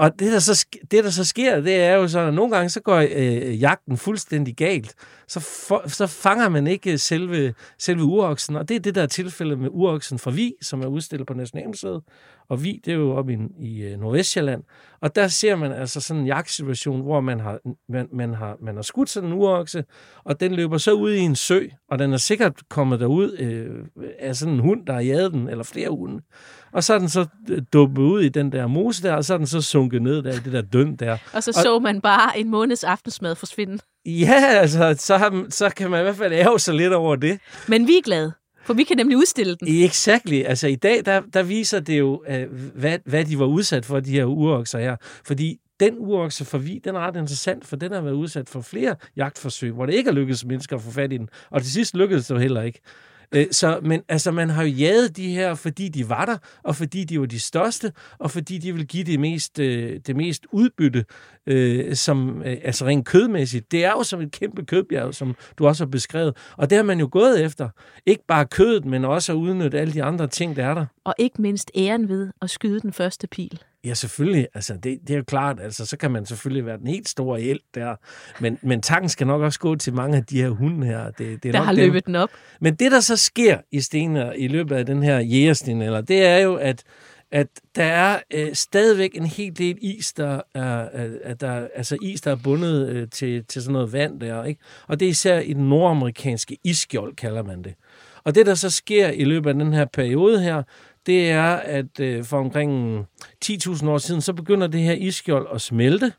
og 0.00 0.18
det 0.18 0.32
der, 0.32 0.38
så, 0.38 0.66
det, 0.90 1.04
der 1.04 1.10
så 1.10 1.24
sker, 1.24 1.60
det 1.60 1.74
er 1.74 1.94
jo 1.94 2.08
sådan, 2.08 2.28
at 2.28 2.34
nogle 2.34 2.56
gange 2.56 2.70
så 2.70 2.80
går 2.80 2.96
øh, 2.96 3.60
jagten 3.60 3.96
fuldstændig 3.96 4.56
galt. 4.56 4.94
Så, 5.28 5.40
for, 5.40 5.88
så 5.88 6.06
fanger 6.06 6.48
man 6.48 6.66
ikke 6.66 6.92
øh, 6.92 6.98
selve, 6.98 7.54
selve 7.78 8.02
uroksen, 8.02 8.56
og 8.56 8.68
det 8.68 8.74
er 8.74 8.80
det, 8.80 8.94
der 8.94 9.02
er 9.02 9.06
tilfældet 9.06 9.58
med 9.58 9.68
uroksen 9.72 10.18
fra 10.18 10.30
Vi, 10.30 10.54
som 10.62 10.82
er 10.82 10.86
udstillet 10.86 11.26
på 11.26 11.34
Nationalmuseet. 11.34 12.02
Og 12.48 12.62
Vi, 12.62 12.80
det 12.84 12.92
er 12.92 12.96
jo 12.96 13.16
oppe 13.16 13.32
i, 13.32 13.38
i 13.58 13.82
øh, 13.82 14.00
Nordvestjylland. 14.00 14.62
Og 15.00 15.16
der 15.16 15.28
ser 15.28 15.56
man 15.56 15.72
altså 15.72 16.00
sådan 16.00 16.20
en 16.20 16.26
jagtsituation, 16.26 17.02
hvor 17.02 17.20
man 17.20 17.40
har, 17.40 17.58
man, 17.88 18.08
man 18.12 18.34
har, 18.34 18.56
man 18.60 18.74
har 18.74 18.82
skudt 18.82 19.10
sådan 19.10 19.28
en 19.28 19.34
urokse, 19.34 19.84
og 20.24 20.40
den 20.40 20.54
løber 20.54 20.78
så 20.78 20.92
ud 20.92 21.12
i 21.12 21.18
en 21.18 21.36
sø, 21.36 21.60
og 21.90 21.98
den 21.98 22.12
er 22.12 22.16
sikkert 22.16 22.52
kommet 22.68 23.00
derud 23.00 23.36
øh, 23.38 23.84
af 24.18 24.36
sådan 24.36 24.54
en 24.54 24.60
hund, 24.60 24.86
der 24.86 24.92
har 24.92 25.00
jaget 25.00 25.32
den, 25.32 25.48
eller 25.48 25.64
flere 25.64 25.88
hunde. 25.88 26.22
Og 26.72 26.84
så 26.84 26.94
er 26.94 26.98
den 26.98 27.08
så 27.08 27.26
øh, 27.48 27.62
duppet 27.72 28.02
ud 28.02 28.22
i 28.22 28.28
den 28.28 28.52
der 28.52 28.66
mose 28.66 29.02
der, 29.02 29.14
og 29.14 29.24
så 29.24 29.34
er 29.34 29.38
den 29.38 29.46
så 29.46 29.60
sunket 29.60 30.02
ned 30.02 30.22
der 30.22 30.32
i 30.32 30.38
det 30.38 30.52
der 30.52 30.62
døn 30.62 30.96
der. 30.96 31.16
Og 31.32 31.42
så 31.42 31.50
og, 31.50 31.62
så 31.62 31.78
man 31.78 32.00
bare 32.00 32.38
en 32.38 32.50
måneds 32.50 32.84
aftensmad 32.84 33.34
forsvinde. 33.34 33.78
Ja, 34.06 34.44
altså, 34.46 34.94
så, 34.98 35.16
har, 35.16 35.46
så 35.48 35.70
kan 35.76 35.90
man 35.90 36.00
i 36.00 36.02
hvert 36.02 36.16
fald 36.16 36.32
ære 36.32 36.58
sig 36.58 36.74
lidt 36.74 36.92
over 36.92 37.16
det. 37.16 37.38
Men 37.68 37.86
vi 37.86 37.96
er 37.96 38.02
glade. 38.02 38.32
For 38.64 38.74
vi 38.74 38.84
kan 38.84 38.96
nemlig 38.96 39.16
udstille 39.16 39.56
den. 39.56 39.84
Exakt. 39.84 40.32
Altså 40.32 40.68
i 40.68 40.74
dag, 40.74 41.02
der, 41.04 41.20
der 41.34 41.42
viser 41.42 41.80
det 41.80 41.98
jo, 41.98 42.24
uh, 42.28 42.58
hvad, 42.74 42.98
hvad 43.04 43.24
de 43.24 43.38
var 43.38 43.46
udsat 43.46 43.84
for, 43.84 44.00
de 44.00 44.10
her 44.10 44.24
urokser 44.24 44.78
her. 44.78 44.96
Fordi 45.24 45.58
den 45.80 45.94
urokse 45.98 46.44
for 46.44 46.58
vi, 46.58 46.80
den 46.84 46.94
er 46.94 47.00
ret 47.00 47.16
interessant, 47.16 47.66
for 47.66 47.76
den 47.76 47.92
har 47.92 48.00
været 48.00 48.14
udsat 48.14 48.48
for 48.48 48.60
flere 48.60 48.96
jagtforsøg, 49.16 49.72
hvor 49.72 49.86
det 49.86 49.94
ikke 49.94 50.10
er 50.10 50.14
lykkedes 50.14 50.44
mennesker 50.44 50.76
at 50.76 50.82
få 50.82 50.90
fat 50.90 51.12
i 51.12 51.16
den. 51.16 51.28
Og 51.50 51.62
til 51.62 51.72
sidst 51.72 51.94
lykkedes 51.94 52.26
det 52.26 52.40
heller 52.40 52.62
ikke. 52.62 52.80
Øh, 53.34 53.46
så, 53.50 53.80
men 53.82 54.02
altså, 54.08 54.30
man 54.30 54.50
har 54.50 54.62
jo 54.62 54.68
jaget 54.68 55.16
de 55.16 55.32
her, 55.32 55.54
fordi 55.54 55.88
de 55.88 56.08
var 56.08 56.24
der, 56.24 56.36
og 56.62 56.76
fordi 56.76 57.04
de 57.04 57.20
var 57.20 57.26
de 57.26 57.40
største, 57.40 57.92
og 58.18 58.30
fordi 58.30 58.58
de 58.58 58.74
vil 58.74 58.86
give 58.86 59.04
det 59.04 59.20
mest, 59.20 59.58
øh, 59.58 60.00
det 60.06 60.16
mest 60.16 60.46
udbytte, 60.52 61.04
øh, 61.46 61.94
som, 61.94 62.42
øh, 62.42 62.58
altså 62.64 62.86
rent 62.86 63.06
kødmæssigt. 63.06 63.72
Det 63.72 63.84
er 63.84 63.90
jo 63.90 64.02
som 64.02 64.20
et 64.20 64.32
kæmpe 64.32 64.64
kødbjerg, 64.64 65.14
som 65.14 65.36
du 65.58 65.66
også 65.66 65.84
har 65.84 65.90
beskrevet. 65.90 66.36
Og 66.56 66.70
det 66.70 66.76
har 66.76 66.82
man 66.82 67.00
jo 67.00 67.08
gået 67.12 67.44
efter. 67.44 67.68
Ikke 68.06 68.24
bare 68.28 68.46
kødet, 68.46 68.84
men 68.84 69.04
også 69.04 69.32
at 69.32 69.36
udnytte 69.36 69.80
alle 69.80 69.94
de 69.94 70.02
andre 70.02 70.26
ting, 70.26 70.56
der 70.56 70.64
er 70.64 70.74
der. 70.74 70.86
Og 71.04 71.14
ikke 71.18 71.42
mindst 71.42 71.70
æren 71.76 72.08
ved 72.08 72.30
at 72.42 72.50
skyde 72.50 72.80
den 72.80 72.92
første 72.92 73.26
pil. 73.26 73.60
Ja, 73.84 73.94
selvfølgelig. 73.94 74.48
Altså, 74.54 74.74
det, 74.74 74.98
det 75.00 75.10
er 75.10 75.16
jo 75.16 75.24
klart, 75.24 75.60
altså, 75.60 75.86
så 75.86 75.96
kan 75.96 76.10
man 76.10 76.26
selvfølgelig 76.26 76.66
være 76.66 76.78
den 76.78 76.86
helt 76.86 77.08
store 77.08 77.40
hjælp 77.40 77.62
der. 77.74 77.96
Men, 78.40 78.58
men 78.62 78.82
tanken 78.82 79.08
skal 79.08 79.26
nok 79.26 79.42
også 79.42 79.60
gå 79.60 79.76
til 79.76 79.94
mange 79.94 80.16
af 80.16 80.24
de 80.24 80.42
her 80.42 80.48
hunde 80.48 80.86
her. 80.86 81.04
Det, 81.04 81.18
det 81.18 81.48
er 81.48 81.52
der 81.52 81.58
nok 81.58 81.66
har 81.66 81.72
dem. 81.72 81.84
løbet 81.84 82.06
den 82.06 82.16
op. 82.16 82.30
Men 82.60 82.74
det, 82.74 82.92
der 82.92 83.00
så 83.00 83.16
sker 83.16 83.58
i 83.72 83.80
stener 83.80 84.32
i 84.32 84.48
løbet 84.48 84.76
af 84.76 84.86
den 84.86 85.02
her 85.02 85.18
jægersten, 85.18 85.82
eller 85.82 86.00
det 86.00 86.24
er 86.24 86.38
jo, 86.38 86.54
at 86.54 86.84
at 87.32 87.46
der 87.76 87.84
er 87.84 88.18
øh, 88.34 88.54
stadigvæk 88.54 89.10
en 89.14 89.26
hel 89.26 89.58
del 89.58 89.78
is, 89.80 90.12
der 90.12 90.40
er, 90.54 90.88
at 91.24 91.40
der, 91.40 91.68
altså 91.74 91.96
is, 92.02 92.20
der 92.20 92.30
er 92.30 92.36
bundet 92.44 92.88
øh, 92.88 93.08
til, 93.08 93.44
til 93.44 93.62
sådan 93.62 93.72
noget 93.72 93.92
vand 93.92 94.20
der. 94.20 94.44
Ikke? 94.44 94.60
Og 94.86 95.00
det 95.00 95.06
er 95.06 95.10
især 95.10 95.38
i 95.38 95.52
den 95.52 95.68
nordamerikanske 95.68 96.58
isskjold, 96.64 97.16
kalder 97.16 97.42
man 97.42 97.64
det. 97.64 97.74
Og 98.24 98.34
det, 98.34 98.46
der 98.46 98.54
så 98.54 98.70
sker 98.70 99.10
i 99.10 99.24
løbet 99.24 99.50
af 99.50 99.54
den 99.54 99.72
her 99.72 99.84
periode 99.84 100.42
her, 100.42 100.62
det 101.10 101.30
er, 101.30 101.52
at 101.52 102.00
øh, 102.00 102.24
for 102.24 102.38
omkring 102.38 103.00
10.000 103.44 103.88
år 103.88 103.98
siden, 103.98 104.20
så 104.20 104.32
begynder 104.32 104.66
det 104.66 104.80
her 104.80 104.92
isskjold 104.92 105.48
at 105.54 105.60
smelte. 105.60 106.12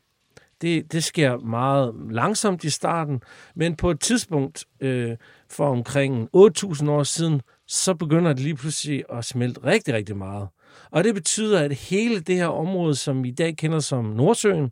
Det, 0.60 0.92
det 0.92 1.04
sker 1.04 1.36
meget 1.36 1.94
langsomt 2.10 2.64
i 2.64 2.70
starten, 2.70 3.22
men 3.54 3.76
på 3.76 3.90
et 3.90 4.00
tidspunkt 4.00 4.64
øh, 4.80 5.16
for 5.50 5.68
omkring 5.70 6.28
8.000 6.36 6.90
år 6.90 7.02
siden, 7.02 7.40
så 7.66 7.94
begynder 7.94 8.32
det 8.32 8.42
lige 8.42 8.54
pludselig 8.54 9.04
at 9.12 9.24
smelte 9.24 9.64
rigtig, 9.64 9.94
rigtig 9.94 10.16
meget. 10.16 10.48
Og 10.90 11.04
det 11.04 11.14
betyder, 11.14 11.60
at 11.60 11.72
hele 11.72 12.20
det 12.20 12.36
her 12.36 12.46
område, 12.46 12.94
som 12.94 13.24
vi 13.24 13.28
i 13.28 13.34
dag 13.34 13.56
kender 13.56 13.80
som 13.80 14.04
Nordsøen, 14.04 14.70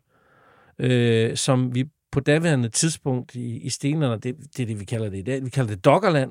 øh, 0.79 1.37
som 1.37 1.75
vi 1.75 1.85
på 2.13 2.21
daværende 2.21 2.69
tidspunkt 2.69 3.35
i, 3.35 3.59
i 3.59 3.71
stenerne, 3.71 4.15
det, 4.15 4.37
det 4.57 4.63
er 4.63 4.67
det, 4.67 4.81
vi 4.81 4.85
kalder 4.85 5.11
det 5.11 5.19
i 5.19 5.23
dag, 5.23 5.45
vi 5.45 5.51
kalder 5.51 5.75
det 5.75 5.85
Doggerland, 5.85 6.31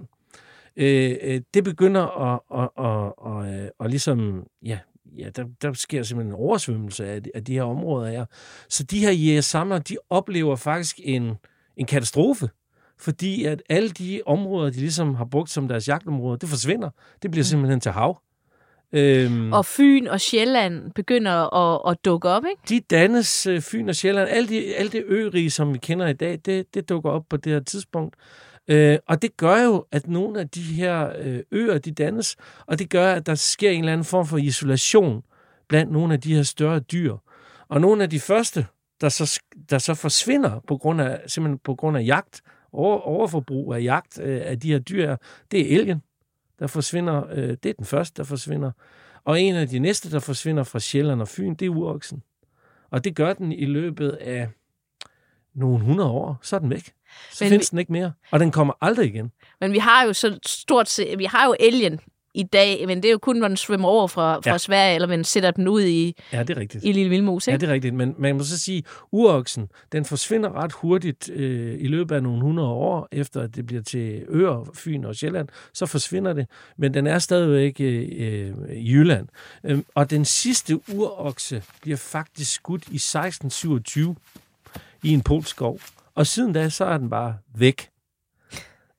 Øh, 0.79 1.15
øh, 1.21 1.41
det 1.53 1.63
begynder 1.63 2.01
at, 2.01 2.39
at, 2.55 2.69
at, 2.85 3.13
at, 3.25 3.63
at, 3.63 3.71
at 3.79 3.89
ligesom, 3.89 4.43
ja, 4.65 4.79
ja 5.17 5.29
der, 5.29 5.45
der 5.61 5.73
sker 5.73 6.03
simpelthen 6.03 6.33
en 6.33 6.39
oversvømmelse 6.39 7.05
af, 7.05 7.21
af 7.35 7.43
de 7.45 7.53
her 7.53 7.63
områder 7.63 8.11
her. 8.11 8.25
Så 8.69 8.83
de 8.83 8.99
her 8.99 9.11
jægersamlere, 9.11 9.79
de 9.79 9.97
oplever 10.09 10.55
faktisk 10.55 10.99
en, 11.03 11.33
en 11.77 11.85
katastrofe, 11.85 12.49
fordi 12.99 13.45
at 13.45 13.63
alle 13.69 13.89
de 13.89 14.21
områder, 14.25 14.69
de 14.69 14.79
ligesom 14.79 15.15
har 15.15 15.25
brugt 15.25 15.49
som 15.49 15.67
deres 15.67 15.87
jagtområder, 15.87 16.37
det 16.37 16.49
forsvinder. 16.49 16.89
Det 17.21 17.31
bliver 17.31 17.43
mm. 17.43 17.47
simpelthen 17.47 17.79
til 17.79 17.91
hav. 17.91 18.21
Øhm, 18.93 19.53
og 19.53 19.65
Fyn 19.65 20.07
og 20.07 20.21
Sjælland 20.21 20.91
begynder 20.95 21.55
at, 21.55 21.91
at 21.91 22.05
dukke 22.05 22.29
op, 22.29 22.43
ikke? 22.49 22.61
De 22.69 22.79
dannes, 22.79 23.47
øh, 23.47 23.61
Fyn 23.61 23.89
og 23.89 23.95
Sjælland, 23.95 24.29
alle, 24.29 24.49
de, 24.49 24.75
alle 24.75 24.91
det 24.91 25.03
ørige, 25.07 25.51
som 25.51 25.73
vi 25.73 25.77
kender 25.77 26.07
i 26.07 26.13
dag, 26.13 26.39
det, 26.45 26.73
det 26.73 26.89
dukker 26.89 27.09
op 27.09 27.23
på 27.29 27.37
det 27.37 27.53
her 27.53 27.59
tidspunkt. 27.59 28.15
Øh, 28.69 28.97
og 29.07 29.21
det 29.21 29.37
gør 29.37 29.63
jo, 29.63 29.85
at 29.91 30.07
nogle 30.07 30.39
af 30.39 30.49
de 30.49 30.61
her 30.61 31.13
øh, 31.19 31.43
øer, 31.51 31.77
de 31.77 31.91
dannes, 31.91 32.35
og 32.65 32.79
det 32.79 32.89
gør, 32.89 33.13
at 33.13 33.25
der 33.25 33.35
sker 33.35 33.69
en 33.69 33.79
eller 33.79 33.93
anden 33.93 34.05
form 34.05 34.25
for 34.25 34.37
isolation 34.37 35.23
blandt 35.67 35.91
nogle 35.91 36.13
af 36.13 36.21
de 36.21 36.35
her 36.35 36.43
større 36.43 36.79
dyr. 36.79 37.17
Og 37.67 37.81
nogle 37.81 38.03
af 38.03 38.09
de 38.09 38.19
første, 38.19 38.65
der 39.01 39.09
så, 39.09 39.41
der 39.69 39.77
så 39.77 39.93
forsvinder 39.93 40.59
på 40.67 40.77
grund 40.77 41.01
af, 41.01 41.21
simpelthen 41.27 41.59
på 41.59 41.75
grund 41.75 41.97
af 41.97 42.03
jagt, 42.05 42.41
over, 42.71 42.99
overforbrug 42.99 43.73
af 43.73 43.83
jagt 43.83 44.19
øh, 44.19 44.41
af 44.43 44.59
de 44.59 44.71
her 44.71 44.79
dyr, 44.79 45.15
det 45.51 45.61
er 45.61 45.79
elgen, 45.79 46.01
der 46.59 46.67
forsvinder. 46.67 47.23
Øh, 47.31 47.57
det 47.63 47.65
er 47.65 47.73
den 47.73 47.85
første, 47.85 48.17
der 48.17 48.23
forsvinder. 48.23 48.71
Og 49.23 49.41
en 49.41 49.55
af 49.55 49.67
de 49.67 49.79
næste, 49.79 50.11
der 50.11 50.19
forsvinder 50.19 50.63
fra 50.63 50.79
Sjælland 50.79 51.21
og 51.21 51.27
Fyn, 51.27 51.55
det 51.55 51.65
er 51.65 51.69
uroksen. 51.69 52.23
Og 52.89 53.03
det 53.03 53.15
gør 53.15 53.33
den 53.33 53.51
i 53.51 53.65
løbet 53.65 54.09
af 54.09 54.49
nogle 55.53 55.79
hundrede 55.79 56.09
år, 56.09 56.39
så 56.41 56.55
er 56.55 56.59
den 56.59 56.69
væk. 56.69 56.93
Så 57.31 57.43
men 57.43 57.49
findes 57.49 57.67
vi, 57.67 57.71
den 57.71 57.79
ikke 57.79 57.91
mere, 57.91 58.11
og 58.31 58.39
den 58.39 58.51
kommer 58.51 58.73
aldrig 58.81 59.07
igen. 59.07 59.31
Men 59.61 59.73
vi 59.73 59.77
har 59.77 60.03
jo 60.05 60.13
så 60.13 60.39
stort 60.45 60.89
set, 60.89 61.19
vi 61.19 61.25
har 61.25 61.45
jo 61.45 61.55
alien 61.59 61.99
i 62.33 62.43
dag, 62.43 62.87
men 62.87 62.97
det 62.97 63.05
er 63.05 63.11
jo 63.11 63.17
kun, 63.17 63.35
når 63.35 63.47
den 63.47 63.57
svømmer 63.57 63.89
over 63.89 64.07
fra, 64.07 64.35
fra 64.35 64.51
ja. 64.51 64.57
Sverige, 64.57 64.95
eller 64.95 65.07
man 65.07 65.23
sætter 65.23 65.51
den 65.51 65.67
ud 65.67 65.81
i, 65.81 66.15
ja, 66.33 66.43
det 66.43 66.57
er 66.57 66.59
rigtigt. 66.59 66.83
i 66.83 66.91
Lille 66.91 67.09
Vildmos. 67.09 67.47
Ikke? 67.47 67.53
Ja, 67.53 67.57
det 67.57 67.69
er 67.69 67.73
rigtigt, 67.73 67.95
men 67.95 68.15
man 68.17 68.37
må 68.37 68.43
så 68.43 68.59
sige, 68.59 68.83
uroksen, 69.11 69.69
den 69.91 70.05
forsvinder 70.05 70.55
ret 70.55 70.71
hurtigt 70.71 71.29
øh, 71.29 71.75
i 71.79 71.87
løbet 71.87 72.15
af 72.15 72.23
nogle 72.23 72.41
hundrede 72.41 72.69
år, 72.69 73.07
efter 73.11 73.41
at 73.41 73.55
det 73.55 73.65
bliver 73.65 73.81
til 73.81 74.25
Øer, 74.27 74.71
Fyn 74.73 75.03
og 75.03 75.15
Sjælland, 75.15 75.47
så 75.73 75.85
forsvinder 75.85 76.33
det, 76.33 76.47
men 76.77 76.93
den 76.93 77.07
er 77.07 77.19
stadigvæk 77.19 77.75
øh, 77.79 78.07
øh, 78.17 78.75
i 78.75 78.91
Jylland. 78.91 79.27
Øh, 79.63 79.79
og 79.95 80.09
den 80.09 80.25
sidste 80.25 80.79
urokse 80.93 81.63
bliver 81.81 81.97
faktisk 81.97 82.51
skudt 82.51 82.83
i 82.83 82.95
1627 82.95 84.15
i 85.03 85.13
en 85.13 85.21
polskov. 85.21 85.79
Og 86.19 86.27
siden 86.27 86.53
da, 86.53 86.69
så 86.69 86.85
er 86.85 86.97
den 86.97 87.09
bare 87.09 87.37
væk. 87.55 87.89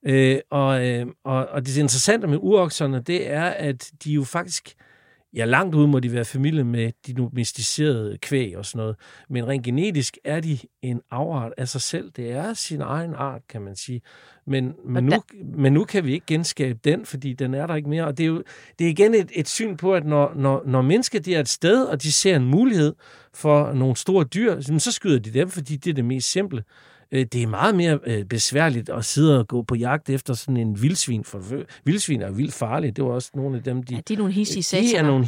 Øh, 0.06 0.38
og, 0.50 0.88
øh, 0.88 1.06
og, 1.24 1.46
og 1.46 1.66
det 1.66 1.76
interessante 1.76 2.26
med 2.26 2.38
urokserne, 2.40 3.00
det 3.00 3.30
er, 3.30 3.44
at 3.44 3.90
de 4.04 4.12
jo 4.12 4.24
faktisk, 4.24 4.74
ja 5.34 5.44
langt 5.44 5.74
ud 5.74 5.86
må 5.86 6.00
de 6.00 6.12
være 6.12 6.24
familie 6.24 6.64
med 6.64 6.92
de 7.06 7.14
domesticerede 7.14 8.18
kvæg 8.18 8.56
og 8.56 8.66
sådan 8.66 8.78
noget, 8.78 8.96
men 9.30 9.48
rent 9.48 9.64
genetisk 9.64 10.18
er 10.24 10.40
de 10.40 10.58
en 10.82 11.00
afart 11.10 11.52
af 11.58 11.68
sig 11.68 11.80
selv. 11.80 12.10
Det 12.16 12.32
er 12.32 12.54
sin 12.54 12.80
egen 12.80 13.14
art, 13.14 13.42
kan 13.48 13.62
man 13.62 13.76
sige. 13.76 14.02
Men, 14.46 14.74
men, 14.84 15.04
nu, 15.04 15.22
men 15.54 15.72
nu 15.72 15.84
kan 15.84 16.04
vi 16.04 16.12
ikke 16.12 16.26
genskabe 16.26 16.78
den, 16.84 17.06
fordi 17.06 17.32
den 17.32 17.54
er 17.54 17.66
der 17.66 17.74
ikke 17.74 17.88
mere. 17.88 18.04
Og 18.04 18.18
det 18.18 18.24
er 18.24 18.28
jo 18.28 18.42
det 18.78 18.86
er 18.86 18.90
igen 18.90 19.14
et, 19.14 19.30
et 19.34 19.48
syn 19.48 19.76
på, 19.76 19.94
at 19.94 20.06
når, 20.06 20.32
når, 20.34 20.62
når 20.66 20.82
mennesker 20.82 21.20
de 21.20 21.34
er 21.34 21.40
et 21.40 21.48
sted, 21.48 21.84
og 21.84 22.02
de 22.02 22.12
ser 22.12 22.36
en 22.36 22.44
mulighed 22.44 22.94
for 23.34 23.72
nogle 23.72 23.96
store 23.96 24.24
dyr, 24.24 24.60
så 24.78 24.92
skyder 24.92 25.18
de 25.18 25.30
dem, 25.30 25.48
fordi 25.48 25.76
det 25.76 25.90
er 25.90 25.94
det 25.94 26.04
mest 26.04 26.30
simple. 26.30 26.64
Øh, 27.12 27.26
det 27.32 27.42
er 27.42 27.46
meget 27.46 27.74
mere 27.74 27.98
øh, 28.06 28.24
besværligt 28.24 28.88
at 28.88 29.04
sidde 29.04 29.38
og 29.38 29.48
gå 29.48 29.62
på 29.62 29.74
jagt 29.74 30.10
efter 30.10 30.34
sådan 30.34 30.56
en 30.56 30.82
vildsvin. 30.82 31.24
For 31.24 31.42
vildsvin 31.84 32.22
er 32.22 32.30
vildt 32.30 32.54
farlige. 32.54 32.92
Det 32.92 33.04
var 33.04 33.10
også 33.10 33.30
nogle 33.34 33.56
af 33.56 33.62
dem, 33.62 33.82
de... 33.82 33.94
Ja, 33.94 34.00
de 34.08 34.12
er 34.12 34.18
nogle 34.18 34.32
hissige 34.32 34.82
De 34.82 34.96
er 34.96 35.02
nogle... 35.02 35.26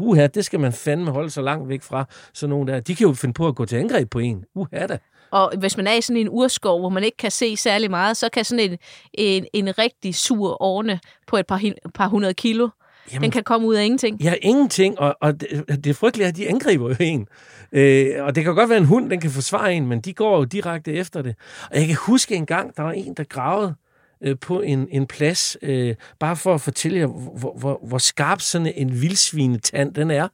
Uha, 0.00 0.26
det 0.26 0.44
skal 0.44 0.60
man 0.60 0.72
fandme 0.72 1.10
holde 1.10 1.30
så 1.30 1.42
langt 1.42 1.68
væk 1.68 1.82
fra. 1.82 2.04
Så 2.34 2.46
nogle 2.46 2.72
der, 2.72 2.80
de 2.80 2.94
kan 2.94 3.06
jo 3.06 3.12
finde 3.12 3.32
på 3.32 3.48
at 3.48 3.54
gå 3.54 3.64
til 3.64 3.76
angreb 3.76 4.10
på 4.10 4.18
en. 4.18 4.44
Uha 4.54 4.86
da. 4.86 4.98
Og 5.30 5.52
hvis 5.58 5.76
man 5.76 5.86
er 5.86 5.92
i 5.92 6.00
sådan 6.00 6.20
en 6.20 6.28
urskov, 6.30 6.80
hvor 6.80 6.88
man 6.88 7.04
ikke 7.04 7.16
kan 7.16 7.30
se 7.30 7.56
særlig 7.56 7.90
meget, 7.90 8.16
så 8.16 8.28
kan 8.28 8.44
sådan 8.44 8.70
en, 8.70 8.78
en, 9.14 9.46
en 9.52 9.78
rigtig 9.78 10.14
sur 10.14 10.62
orne 10.62 11.00
på 11.26 11.36
et 11.36 11.46
par, 11.46 11.62
par 11.94 12.08
hundrede 12.08 12.34
kilo 12.34 12.68
Jamen, 13.12 13.22
den 13.22 13.30
kan 13.30 13.44
komme 13.44 13.66
ud 13.66 13.74
af 13.74 13.84
ingenting. 13.84 14.20
Ja, 14.20 14.34
ingenting, 14.42 14.98
og, 14.98 15.16
og 15.20 15.40
det, 15.40 15.64
det 15.68 15.86
er 15.86 15.94
frygteligt, 15.94 16.28
at 16.28 16.36
de 16.36 16.48
angriber 16.48 16.88
jo 16.88 16.96
en. 17.00 17.28
Øh, 17.72 18.24
og 18.24 18.34
det 18.34 18.44
kan 18.44 18.54
godt 18.54 18.70
være 18.70 18.78
en 18.78 18.84
hund, 18.84 19.10
den 19.10 19.20
kan 19.20 19.30
forsvare 19.30 19.74
en, 19.74 19.86
men 19.86 20.00
de 20.00 20.12
går 20.12 20.38
jo 20.38 20.44
direkte 20.44 20.92
efter 20.92 21.22
det. 21.22 21.34
Og 21.70 21.78
jeg 21.78 21.86
kan 21.86 21.96
huske 21.96 22.34
en 22.34 22.46
gang, 22.46 22.76
der 22.76 22.82
var 22.82 22.92
en, 22.92 23.14
der 23.14 23.24
gravede 23.24 23.74
øh, 24.22 24.36
på 24.40 24.60
en, 24.60 24.88
en 24.90 25.06
plads, 25.06 25.56
øh, 25.62 25.94
bare 26.20 26.36
for 26.36 26.54
at 26.54 26.60
fortælle 26.60 26.98
jer, 26.98 27.06
hvor, 27.06 27.56
hvor, 27.58 27.80
hvor 27.82 27.98
skarp 27.98 28.40
sådan 28.40 28.72
en 28.76 29.00
vildsvinetand 29.02 29.94
den 29.94 30.10
er. 30.10 30.28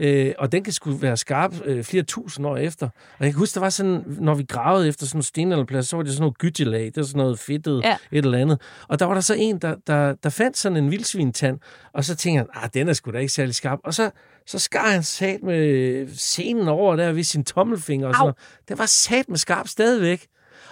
Øh, 0.00 0.32
og 0.38 0.52
den 0.52 0.64
kan 0.64 0.72
skulle 0.72 1.02
være 1.02 1.16
skarp 1.16 1.54
øh, 1.64 1.84
flere 1.84 2.02
tusind 2.02 2.46
år 2.46 2.56
efter. 2.56 2.86
Og 2.86 3.24
jeg 3.24 3.32
kan 3.32 3.38
huske, 3.38 3.54
der 3.54 3.60
var 3.60 3.70
sådan, 3.70 4.04
når 4.06 4.34
vi 4.34 4.42
gravede 4.42 4.88
efter 4.88 5.06
sådan 5.06 5.18
en 5.18 5.22
stenalderplads, 5.22 5.88
så 5.88 5.96
var 5.96 6.02
det 6.02 6.12
sådan 6.12 6.20
noget 6.20 6.38
gyttelag, 6.38 6.84
det 6.84 6.96
var 6.96 7.02
sådan 7.02 7.18
noget 7.18 7.38
fedtet, 7.38 7.82
ja. 7.84 7.96
et 8.12 8.24
eller 8.24 8.38
andet. 8.38 8.60
Og 8.88 8.98
der 8.98 9.06
var 9.06 9.14
der 9.14 9.20
så 9.20 9.34
en, 9.34 9.58
der, 9.58 9.74
der, 9.86 10.14
der 10.22 10.30
fandt 10.30 10.56
sådan 10.56 10.78
en 10.84 10.90
vildsvintand, 10.90 11.58
og 11.92 12.04
så 12.04 12.16
tænkte 12.16 12.38
han, 12.38 12.64
ah, 12.64 12.70
den 12.74 12.88
er 12.88 12.92
sgu 12.92 13.10
da 13.10 13.18
ikke 13.18 13.32
særlig 13.32 13.54
skarp. 13.54 13.78
Og 13.84 13.94
så, 13.94 14.10
så 14.46 14.58
skar 14.58 14.90
han 14.90 15.02
sat 15.02 15.42
med 15.42 16.08
scenen 16.16 16.68
over 16.68 16.96
der 16.96 17.12
ved 17.12 17.24
sin 17.24 17.44
tommelfinger. 17.44 18.08
Og 18.08 18.14
sådan 18.14 18.34
Det 18.68 18.78
var 18.78 18.86
sat 18.86 19.28
med 19.28 19.36
skarp 19.36 19.68
stadigvæk. 19.68 20.26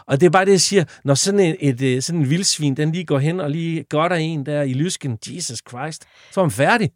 Og 0.07 0.21
det 0.21 0.27
er 0.27 0.31
bare 0.31 0.45
det, 0.45 0.51
jeg 0.51 0.61
siger, 0.61 0.85
når 1.05 1.15
sådan 1.15 1.41
en, 1.41 1.57
et, 1.61 1.83
et, 1.83 2.05
sådan 2.05 2.21
en 2.21 2.31
vildsvin, 2.31 2.77
den 2.77 2.93
lige 2.93 3.05
går 3.05 3.19
hen 3.19 3.41
og 3.41 3.51
lige 3.51 3.85
godter 3.91 4.17
en 4.17 4.47
der 4.47 4.63
i 4.63 4.73
lysken, 4.73 5.19
Jesus 5.27 5.63
Christ, 5.69 6.05
så 6.33 6.41
er 6.41 6.45
han 6.45 6.51
færdig. 6.51 6.91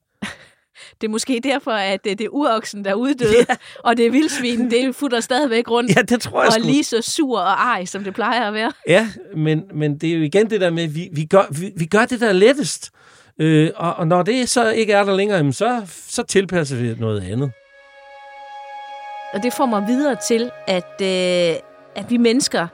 Det 1.00 1.06
er 1.06 1.10
måske 1.10 1.40
derfor, 1.44 1.70
at 1.70 2.04
det 2.04 2.20
er 2.20 2.28
uroksen, 2.28 2.84
der 2.84 2.94
uddøde, 2.94 3.36
ja. 3.48 3.54
og 3.78 3.96
det 3.96 4.06
er 4.06 4.10
vildsvinen, 4.10 4.70
det 4.70 4.96
futter 4.96 5.20
stadigvæk 5.20 5.70
rundt. 5.70 5.90
Ja, 5.96 6.02
det 6.02 6.20
tror 6.20 6.42
jeg 6.42 6.52
Og 6.52 6.58
er 6.58 6.64
lige 6.64 6.84
så 6.84 7.02
sur 7.02 7.38
og 7.40 7.52
ej, 7.52 7.84
som 7.84 8.04
det 8.04 8.14
plejer 8.14 8.48
at 8.48 8.54
være. 8.54 8.72
Ja, 8.88 9.08
men, 9.36 9.62
men 9.74 9.98
det 9.98 10.10
er 10.10 10.14
jo 10.14 10.22
igen 10.22 10.50
det 10.50 10.60
der 10.60 10.70
med, 10.70 10.82
at 10.82 10.94
vi, 10.94 11.08
vi, 11.12 11.24
gør, 11.24 11.44
vi, 11.60 11.72
vi 11.76 11.84
gør 11.84 12.04
det 12.04 12.20
der 12.20 12.32
lettest. 12.32 12.90
Øh, 13.38 13.70
og, 13.76 13.94
og 13.94 14.06
når 14.06 14.22
det 14.22 14.48
så 14.48 14.70
ikke 14.70 14.92
er 14.92 15.04
der 15.04 15.16
længere, 15.16 15.52
så, 15.52 15.82
så 16.08 16.22
tilpasser 16.22 16.76
vi 16.76 16.94
noget 16.98 17.20
andet. 17.32 17.52
Og 19.32 19.42
det 19.42 19.52
får 19.52 19.66
mig 19.66 19.84
videre 19.86 20.16
til, 20.28 20.50
at, 20.66 21.00
øh, 21.02 21.56
at 21.96 22.10
vi 22.10 22.16
mennesker 22.16 22.66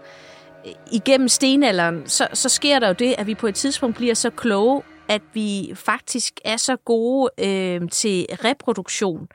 igennem 0.93 1.29
stenalderen, 1.29 2.03
så, 2.07 2.29
så 2.33 2.49
sker 2.49 2.79
der 2.79 2.87
jo 2.89 2.95
det, 2.99 3.15
at 3.19 3.27
vi 3.27 3.35
på 3.35 3.47
et 3.47 3.55
tidspunkt 3.55 3.97
bliver 3.97 4.15
så 4.15 4.31
kloge, 4.31 4.83
at 5.09 5.23
vi 5.35 5.73
faktisk 5.75 6.41
er 6.45 6.57
så 6.57 6.77
gode 6.77 7.31
øh, 7.39 7.89
til 7.91 8.27
reproduktion, 8.45 9.29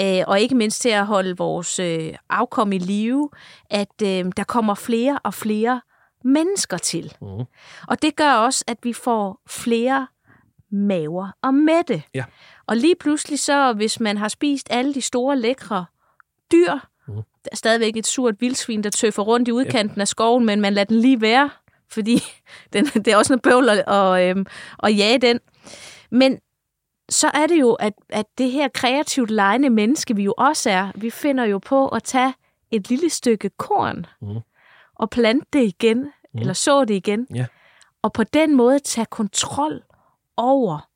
øh, 0.00 0.22
og 0.26 0.40
ikke 0.40 0.54
mindst 0.54 0.82
til 0.82 0.88
at 0.88 1.06
holde 1.06 1.36
vores 1.36 1.78
øh, 1.78 2.14
afkom 2.30 2.72
i 2.72 2.78
live, 2.78 3.30
at 3.70 4.02
øh, 4.02 4.24
der 4.36 4.44
kommer 4.44 4.74
flere 4.74 5.18
og 5.24 5.34
flere 5.34 5.80
mennesker 6.24 6.76
til. 6.76 7.12
Mm. 7.20 7.44
Og 7.88 8.02
det 8.02 8.16
gør 8.16 8.32
også, 8.32 8.64
at 8.66 8.76
vi 8.82 8.92
får 8.92 9.40
flere 9.48 10.06
maver 10.72 11.28
og 11.42 11.54
mætte. 11.54 12.02
Ja. 12.14 12.24
Og 12.66 12.76
lige 12.76 12.94
pludselig 13.00 13.38
så, 13.38 13.72
hvis 13.72 14.00
man 14.00 14.16
har 14.16 14.28
spist 14.28 14.66
alle 14.70 14.94
de 14.94 15.00
store 15.00 15.38
lækre 15.38 15.84
dyr, 16.52 16.74
mm. 17.08 17.14
der 17.14 17.48
er 17.52 17.56
stadigvæk 17.56 17.96
et 17.96 18.06
surt 18.06 18.40
vildsvin, 18.40 18.84
der 18.84 18.90
tøffer 18.90 19.22
rundt 19.22 19.48
i 19.48 19.52
udkanten 19.52 19.96
ja. 19.96 20.00
af 20.00 20.08
skoven, 20.08 20.46
men 20.46 20.60
man 20.60 20.74
lader 20.74 20.84
den 20.84 21.00
lige 21.00 21.20
være, 21.20 21.50
fordi 21.90 22.22
den, 22.72 22.84
det 22.84 23.08
er 23.08 23.16
også 23.16 23.32
noget 23.32 23.42
bøvl 23.42 23.68
at, 23.68 23.84
og, 23.86 24.28
øhm, 24.28 24.46
at 24.82 24.96
jage 24.96 25.18
den. 25.18 25.40
Men 26.10 26.38
så 27.08 27.30
er 27.34 27.46
det 27.46 27.60
jo, 27.60 27.72
at, 27.72 27.92
at 28.08 28.26
det 28.38 28.50
her 28.50 28.68
kreativt 28.68 29.30
lejende 29.30 29.70
menneske, 29.70 30.16
vi 30.16 30.22
jo 30.22 30.34
også 30.38 30.70
er, 30.70 30.92
vi 30.94 31.10
finder 31.10 31.44
jo 31.44 31.58
på 31.58 31.88
at 31.88 32.02
tage 32.02 32.34
et 32.70 32.88
lille 32.88 33.10
stykke 33.10 33.50
korn 33.50 34.06
mm. 34.22 34.40
og 34.94 35.10
plante 35.10 35.46
det 35.52 35.62
igen, 35.62 35.98
mm. 35.98 36.40
eller 36.40 36.52
så 36.52 36.84
det 36.84 36.94
igen, 36.94 37.26
ja. 37.34 37.46
og 38.02 38.12
på 38.12 38.24
den 38.24 38.56
måde 38.56 38.78
tage 38.78 39.06
kontrol 39.06 39.82
over 40.36 40.88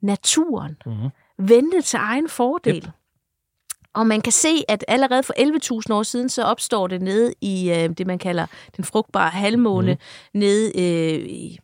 naturen. 0.00 0.76
Mm. 0.86 1.08
Vente 1.38 1.82
til 1.82 1.96
egen 1.96 2.28
fordel. 2.28 2.76
Yep. 2.76 2.92
Og 3.94 4.06
man 4.06 4.20
kan 4.20 4.32
se, 4.32 4.64
at 4.68 4.84
allerede 4.88 5.22
for 5.22 5.34
11.000 5.88 5.94
år 5.94 6.02
siden, 6.02 6.28
så 6.28 6.42
opstår 6.42 6.86
det 6.86 7.02
nede 7.02 7.34
i 7.40 7.70
øh, 7.70 7.90
det, 7.90 8.06
man 8.06 8.18
kalder 8.18 8.46
den 8.76 8.84
frugtbare 8.84 9.30
halvmåne, 9.30 9.92
mm. 9.92 10.40
nede 10.40 10.72
øh, 10.80 11.28
i 11.28 11.58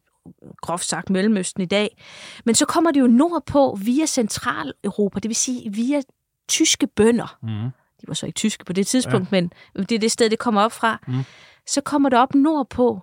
groft 0.62 0.85
sagt 0.85 1.11
Mellemøsten 1.11 1.62
i 1.62 1.67
dag. 1.67 2.05
Men 2.45 2.55
så 2.55 2.67
kommer 2.67 2.91
det 2.91 3.01
jo 3.01 3.07
nordpå 3.07 3.79
via 3.83 4.07
Centraleuropa, 4.07 5.21
det 5.21 5.29
vil 5.29 5.37
sige 5.37 5.73
via 5.73 6.03
tyske 6.49 6.87
bønder. 6.87 7.38
Mm. 7.43 7.71
De 8.01 8.09
var 8.09 8.14
så 8.14 8.27
ikke 8.27 8.37
tyske 8.37 8.64
på 8.64 8.73
det 8.73 8.87
tidspunkt, 8.87 9.33
ja. 9.33 9.41
men 9.41 9.53
det 9.75 9.93
er 9.93 9.99
det 9.99 10.11
sted, 10.11 10.31
det 10.31 10.38
kommer 10.38 10.62
op 10.62 10.73
fra. 10.73 10.99
Mm. 11.09 11.23
Så 11.67 11.81
kommer 11.81 12.09
det 12.09 12.19
op 12.19 12.35
nordpå 12.35 13.03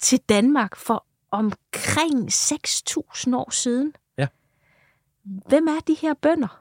til 0.00 0.18
Danmark 0.28 0.76
for 0.76 1.06
omkring 1.30 2.28
6.000 2.32 3.36
år 3.36 3.50
siden. 3.50 3.92
Ja. 4.18 4.26
Hvem 5.48 5.68
er 5.68 5.80
de 5.86 5.94
her 5.94 6.14
bønder? 6.14 6.58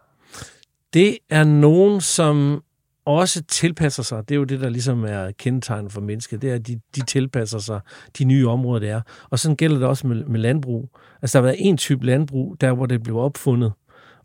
Det 0.93 1.17
er 1.29 1.43
nogen, 1.43 2.01
som 2.01 2.63
også 3.05 3.43
tilpasser 3.43 4.03
sig. 4.03 4.29
Det 4.29 4.35
er 4.35 4.39
jo 4.39 4.43
det, 4.43 4.59
der 4.59 4.69
ligesom 4.69 5.03
er 5.03 5.31
kendetegnet 5.31 5.91
for 5.91 6.01
mennesket. 6.01 6.41
Det 6.41 6.49
er, 6.49 6.55
at 6.55 6.67
de, 6.67 6.79
de 6.95 7.05
tilpasser 7.05 7.59
sig 7.59 7.79
de 8.17 8.23
nye 8.23 8.47
områder, 8.47 8.79
det 8.79 8.89
er. 8.89 9.01
Og 9.29 9.39
sådan 9.39 9.55
gælder 9.55 9.77
det 9.77 9.87
også 9.87 10.07
med, 10.07 10.25
med 10.25 10.39
landbrug. 10.39 10.89
Altså, 11.21 11.37
der 11.37 11.41
har 11.43 11.51
været 11.51 11.67
en 11.67 11.77
type 11.77 12.05
landbrug, 12.05 12.57
der 12.61 12.73
hvor 12.73 12.85
det 12.85 13.03
blev 13.03 13.17
opfundet. 13.17 13.73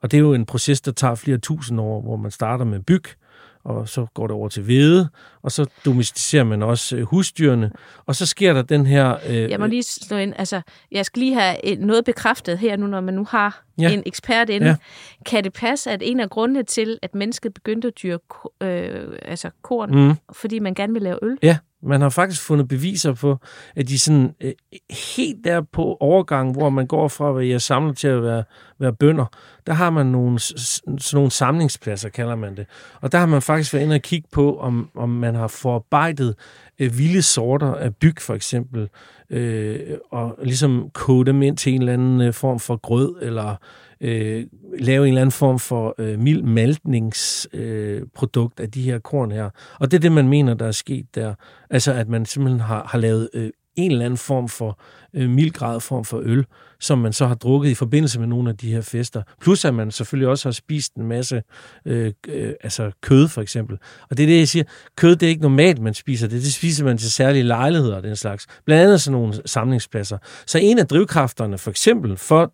Og 0.02 0.10
det 0.10 0.16
er 0.16 0.20
jo 0.20 0.34
en 0.34 0.46
proces, 0.46 0.80
der 0.80 0.92
tager 0.92 1.14
flere 1.14 1.38
tusind 1.38 1.80
år, 1.80 2.00
hvor 2.02 2.16
man 2.16 2.30
starter 2.30 2.64
med 2.64 2.80
byg, 2.80 3.04
og 3.64 3.88
så 3.88 4.06
går 4.14 4.26
det 4.26 4.34
over 4.34 4.48
til 4.48 4.62
hvede, 4.62 5.08
og 5.42 5.52
så 5.52 5.66
domesticerer 5.84 6.44
man 6.44 6.62
også 6.62 6.96
øh, 6.96 7.02
husdyrene, 7.02 7.70
og 8.06 8.16
så 8.16 8.26
sker 8.26 8.52
der 8.52 8.62
den 8.62 8.86
her... 8.86 9.16
Øh, 9.28 9.50
jeg 9.50 9.60
må 9.60 9.66
lige 9.66 9.82
slå 9.82 10.16
ind, 10.16 10.34
altså, 10.36 10.60
jeg 10.92 11.04
skal 11.04 11.20
lige 11.20 11.34
have 11.34 11.70
øh, 11.70 11.78
noget 11.78 12.04
bekræftet 12.04 12.58
her 12.58 12.76
nu, 12.76 12.86
når 12.86 13.00
man 13.00 13.14
nu 13.14 13.24
har 13.24 13.65
ja. 13.78 13.90
en 13.90 14.02
ekspert 14.06 14.50
inde. 14.50 14.66
Ja. 14.66 14.76
Kan 15.26 15.44
det 15.44 15.52
passe, 15.52 15.90
at 15.90 16.02
en 16.04 16.20
af 16.20 16.30
grundene 16.30 16.62
til, 16.62 16.98
at 17.02 17.14
mennesket 17.14 17.54
begyndte 17.54 17.88
at 17.88 17.94
dyrke 18.02 18.24
øh, 18.60 19.18
altså 19.22 19.50
korn, 19.62 19.90
mm. 19.90 20.14
fordi 20.32 20.58
man 20.58 20.74
gerne 20.74 20.92
vil 20.92 21.02
lave 21.02 21.18
øl? 21.22 21.38
Ja, 21.42 21.58
man 21.82 22.00
har 22.00 22.08
faktisk 22.08 22.42
fundet 22.42 22.68
beviser 22.68 23.14
på, 23.14 23.38
at 23.76 23.88
de 23.88 23.98
sådan 23.98 24.34
øh, 24.40 24.52
helt 25.16 25.44
der 25.44 25.60
på 25.60 25.96
overgang, 26.00 26.52
hvor 26.52 26.70
man 26.70 26.86
går 26.86 27.08
fra 27.08 27.28
at 27.28 27.36
være 27.36 27.60
samlet 27.60 27.96
til 27.96 28.08
at 28.08 28.22
være, 28.22 28.44
være 28.78 28.92
bønder, 28.92 29.26
der 29.66 29.72
har 29.72 29.90
man 29.90 30.06
nogle, 30.06 30.38
sådan 30.38 30.98
nogle 31.12 31.30
samlingspladser, 31.30 32.08
kalder 32.08 32.34
man 32.34 32.56
det. 32.56 32.66
Og 33.00 33.12
der 33.12 33.18
har 33.18 33.26
man 33.26 33.42
faktisk 33.42 33.72
været 33.74 33.84
inde 33.84 33.94
og 33.94 34.02
kigge 34.02 34.28
på, 34.32 34.58
om, 34.58 34.90
om 34.94 35.08
man 35.08 35.34
har 35.34 35.48
forarbejdet 35.48 36.34
øh, 36.78 36.98
vilde 36.98 37.22
sorter 37.22 37.74
af 37.74 37.96
byg, 37.96 38.20
for 38.20 38.34
eksempel, 38.34 38.88
øh, 39.30 39.80
og 40.10 40.38
ligesom 40.42 40.90
kode 40.94 41.26
dem 41.26 41.42
ind 41.42 41.56
til 41.56 41.74
en 41.74 41.80
eller 41.80 41.92
anden 41.92 42.20
øh, 42.20 42.32
form 42.32 42.60
for 42.60 42.76
grød, 42.76 43.14
eller 43.22 43.56
øh, 44.00 44.46
lave 44.78 45.04
en 45.04 45.08
eller 45.08 45.20
anden 45.20 45.32
form 45.32 45.58
for 45.58 45.94
øh, 45.98 46.18
mild 46.18 46.42
maltningsprodukt 46.42 48.60
øh, 48.60 48.64
af 48.64 48.70
de 48.70 48.82
her 48.82 48.98
korn 48.98 49.30
her. 49.30 49.50
Og 49.80 49.90
det 49.90 49.96
er 49.96 50.00
det, 50.00 50.12
man 50.12 50.28
mener, 50.28 50.54
der 50.54 50.66
er 50.66 50.72
sket 50.72 51.14
der. 51.14 51.34
Altså, 51.70 51.92
at 51.92 52.08
man 52.08 52.26
simpelthen 52.26 52.60
har, 52.60 52.86
har 52.86 52.98
lavet 52.98 53.30
øh, 53.34 53.50
en 53.76 53.90
eller 53.90 54.04
anden 54.04 54.18
form 54.18 54.48
for 54.48 54.80
øh, 55.14 55.30
mildgrad 55.30 55.80
form 55.80 56.04
for 56.04 56.20
øl, 56.24 56.46
som 56.80 56.98
man 56.98 57.12
så 57.12 57.26
har 57.26 57.34
drukket 57.34 57.70
i 57.70 57.74
forbindelse 57.74 58.20
med 58.20 58.26
nogle 58.26 58.50
af 58.50 58.56
de 58.56 58.72
her 58.72 58.80
fester. 58.80 59.22
Plus 59.40 59.64
at 59.64 59.74
man 59.74 59.90
selvfølgelig 59.90 60.28
også 60.28 60.48
har 60.48 60.52
spist 60.52 60.94
en 60.94 61.06
masse 61.06 61.42
øh, 61.86 62.12
øh, 62.28 62.52
altså 62.60 62.90
kød 63.02 63.28
for 63.28 63.42
eksempel. 63.42 63.78
Og 64.10 64.16
det 64.16 64.22
er 64.22 64.26
det, 64.26 64.38
jeg 64.38 64.48
siger. 64.48 64.64
Kød, 64.96 65.16
det 65.16 65.26
er 65.26 65.30
ikke 65.30 65.42
normalt, 65.42 65.82
man 65.82 65.94
spiser 65.94 66.28
det. 66.28 66.42
Det 66.42 66.54
spiser 66.54 66.84
man 66.84 66.98
til 66.98 67.12
særlige 67.12 67.42
lejligheder 67.42 67.96
og 67.96 68.02
den 68.02 68.16
slags. 68.16 68.46
Blandt 68.64 68.84
andet 68.84 69.00
sådan 69.00 69.20
nogle 69.20 69.34
samlingspladser. 69.46 70.18
Så 70.46 70.58
en 70.58 70.78
af 70.78 70.86
drivkræfterne 70.86 71.58
for 71.58 71.70
eksempel 71.70 72.16
for, 72.16 72.52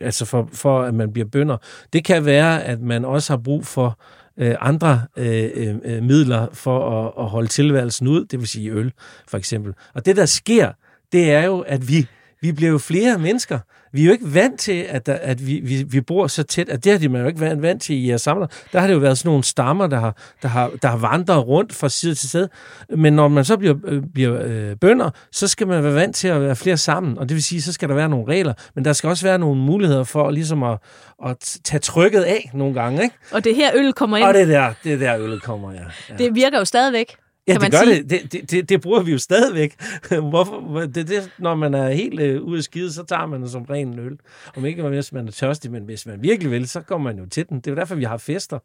altså 0.00 0.24
for, 0.24 0.48
for 0.52 0.82
at 0.82 0.94
man 0.94 1.12
bliver 1.12 1.28
bønder, 1.28 1.56
det 1.92 2.04
kan 2.04 2.24
være, 2.24 2.64
at 2.64 2.80
man 2.80 3.04
også 3.04 3.32
har 3.32 3.38
brug 3.38 3.66
for 3.66 3.98
øh, 4.36 4.54
andre 4.60 5.02
øh, 5.16 5.50
øh, 5.54 5.76
øh, 5.84 6.02
midler 6.02 6.46
for 6.52 7.06
at, 7.06 7.24
at 7.24 7.30
holde 7.30 7.48
tilværelsen 7.48 8.08
ud, 8.08 8.24
det 8.24 8.38
vil 8.38 8.48
sige 8.48 8.70
øl 8.70 8.92
for 9.28 9.38
eksempel. 9.38 9.74
Og 9.94 10.06
det 10.06 10.16
der 10.16 10.26
sker, 10.26 10.72
det 11.12 11.32
er 11.32 11.44
jo, 11.44 11.60
at 11.60 11.88
vi, 11.88 12.06
vi 12.40 12.52
bliver 12.52 12.70
jo 12.70 12.78
flere 12.78 13.18
mennesker. 13.18 13.58
Vi 13.92 14.02
er 14.02 14.06
jo 14.06 14.12
ikke 14.12 14.34
vant 14.34 14.60
til, 14.60 14.86
at, 14.88 15.06
der, 15.06 15.14
at 15.14 15.46
vi, 15.46 15.60
vi, 15.64 15.82
vi 15.82 16.00
bor 16.00 16.26
så 16.26 16.42
tæt, 16.42 16.68
at 16.68 16.84
det 16.84 16.92
har 16.92 16.98
de 16.98 17.08
man 17.08 17.20
jo 17.20 17.26
ikke 17.26 17.40
været 17.40 17.62
vant 17.62 17.82
til 17.82 17.96
i 17.96 18.08
jeres 18.08 18.22
samler. 18.22 18.46
Der 18.72 18.80
har 18.80 18.86
det 18.86 18.94
jo 18.94 18.98
været 18.98 19.18
sådan 19.18 19.28
nogle 19.28 19.44
stammer, 19.44 19.86
der 19.86 20.00
har, 20.00 20.16
der 20.42 20.48
har, 20.48 20.70
der 20.82 20.88
har 20.88 20.96
vandret 20.96 21.46
rundt 21.46 21.74
fra 21.74 21.88
side 21.88 22.14
til 22.14 22.28
side. 22.28 22.48
Men 22.96 23.12
når 23.12 23.28
man 23.28 23.44
så 23.44 23.56
bliver, 23.56 23.74
øh, 23.84 24.02
bliver 24.14 24.42
øh, 24.44 24.76
bønder, 24.76 25.10
så 25.32 25.48
skal 25.48 25.66
man 25.66 25.84
være 25.84 25.94
vant 25.94 26.16
til 26.16 26.28
at 26.28 26.40
være 26.40 26.56
flere 26.56 26.76
sammen, 26.76 27.18
og 27.18 27.28
det 27.28 27.34
vil 27.34 27.42
sige, 27.42 27.62
så 27.62 27.72
skal 27.72 27.88
der 27.88 27.94
være 27.94 28.08
nogle 28.08 28.32
regler, 28.32 28.52
men 28.74 28.84
der 28.84 28.92
skal 28.92 29.08
også 29.08 29.26
være 29.26 29.38
nogle 29.38 29.60
muligheder 29.60 30.04
for 30.04 30.30
ligesom 30.30 30.62
at, 30.62 30.78
at 31.26 31.58
tage 31.64 31.80
trykket 31.80 32.22
af 32.22 32.50
nogle 32.54 32.74
gange. 32.74 33.02
Ikke? 33.02 33.16
Og 33.30 33.44
det 33.44 33.56
her 33.56 33.70
øl 33.74 33.92
kommer 33.92 34.16
ind. 34.16 34.26
Og 34.26 34.34
det 34.34 34.42
er 34.42 34.46
der, 34.46 34.72
det 34.84 34.92
er 34.92 34.96
der 34.96 35.18
øllet 35.18 35.42
kommer, 35.42 35.72
ja. 35.72 35.78
ja. 36.10 36.14
Det 36.24 36.34
virker 36.34 36.58
jo 36.58 36.64
stadigvæk. 36.64 37.16
Ja, 37.48 37.54
det 37.54 37.70
gør 37.70 37.84
sige? 37.84 38.02
det. 38.02 38.32
Det, 38.32 38.50
det. 38.50 38.68
det 38.68 38.80
bruger 38.80 39.02
vi 39.02 39.12
jo 39.12 39.18
stadigvæk. 39.18 39.80
Hvorfor? 40.30 40.80
Det, 40.80 41.08
det, 41.08 41.30
når 41.38 41.54
man 41.54 41.74
er 41.74 41.90
helt 41.90 42.20
øh, 42.20 42.42
ude 42.42 42.58
af 42.58 42.62
skide, 42.62 42.92
så 42.92 43.04
tager 43.04 43.26
man 43.26 43.42
det 43.42 43.50
som 43.50 43.62
ren 43.62 43.98
øl. 43.98 44.18
Om 44.56 44.64
ikke 44.64 44.82
hvis 44.82 45.12
man 45.12 45.28
er 45.28 45.32
tørstig, 45.32 45.70
men 45.70 45.84
hvis 45.84 46.06
man 46.06 46.22
virkelig 46.22 46.50
vil, 46.50 46.68
så 46.68 46.80
kommer 46.80 47.10
man 47.10 47.18
jo 47.18 47.26
til 47.26 47.48
den. 47.48 47.56
Det 47.56 47.66
er 47.66 47.70
jo 47.70 47.76
derfor, 47.76 47.94
vi 47.94 48.04
har 48.04 48.16
fester. 48.16 48.58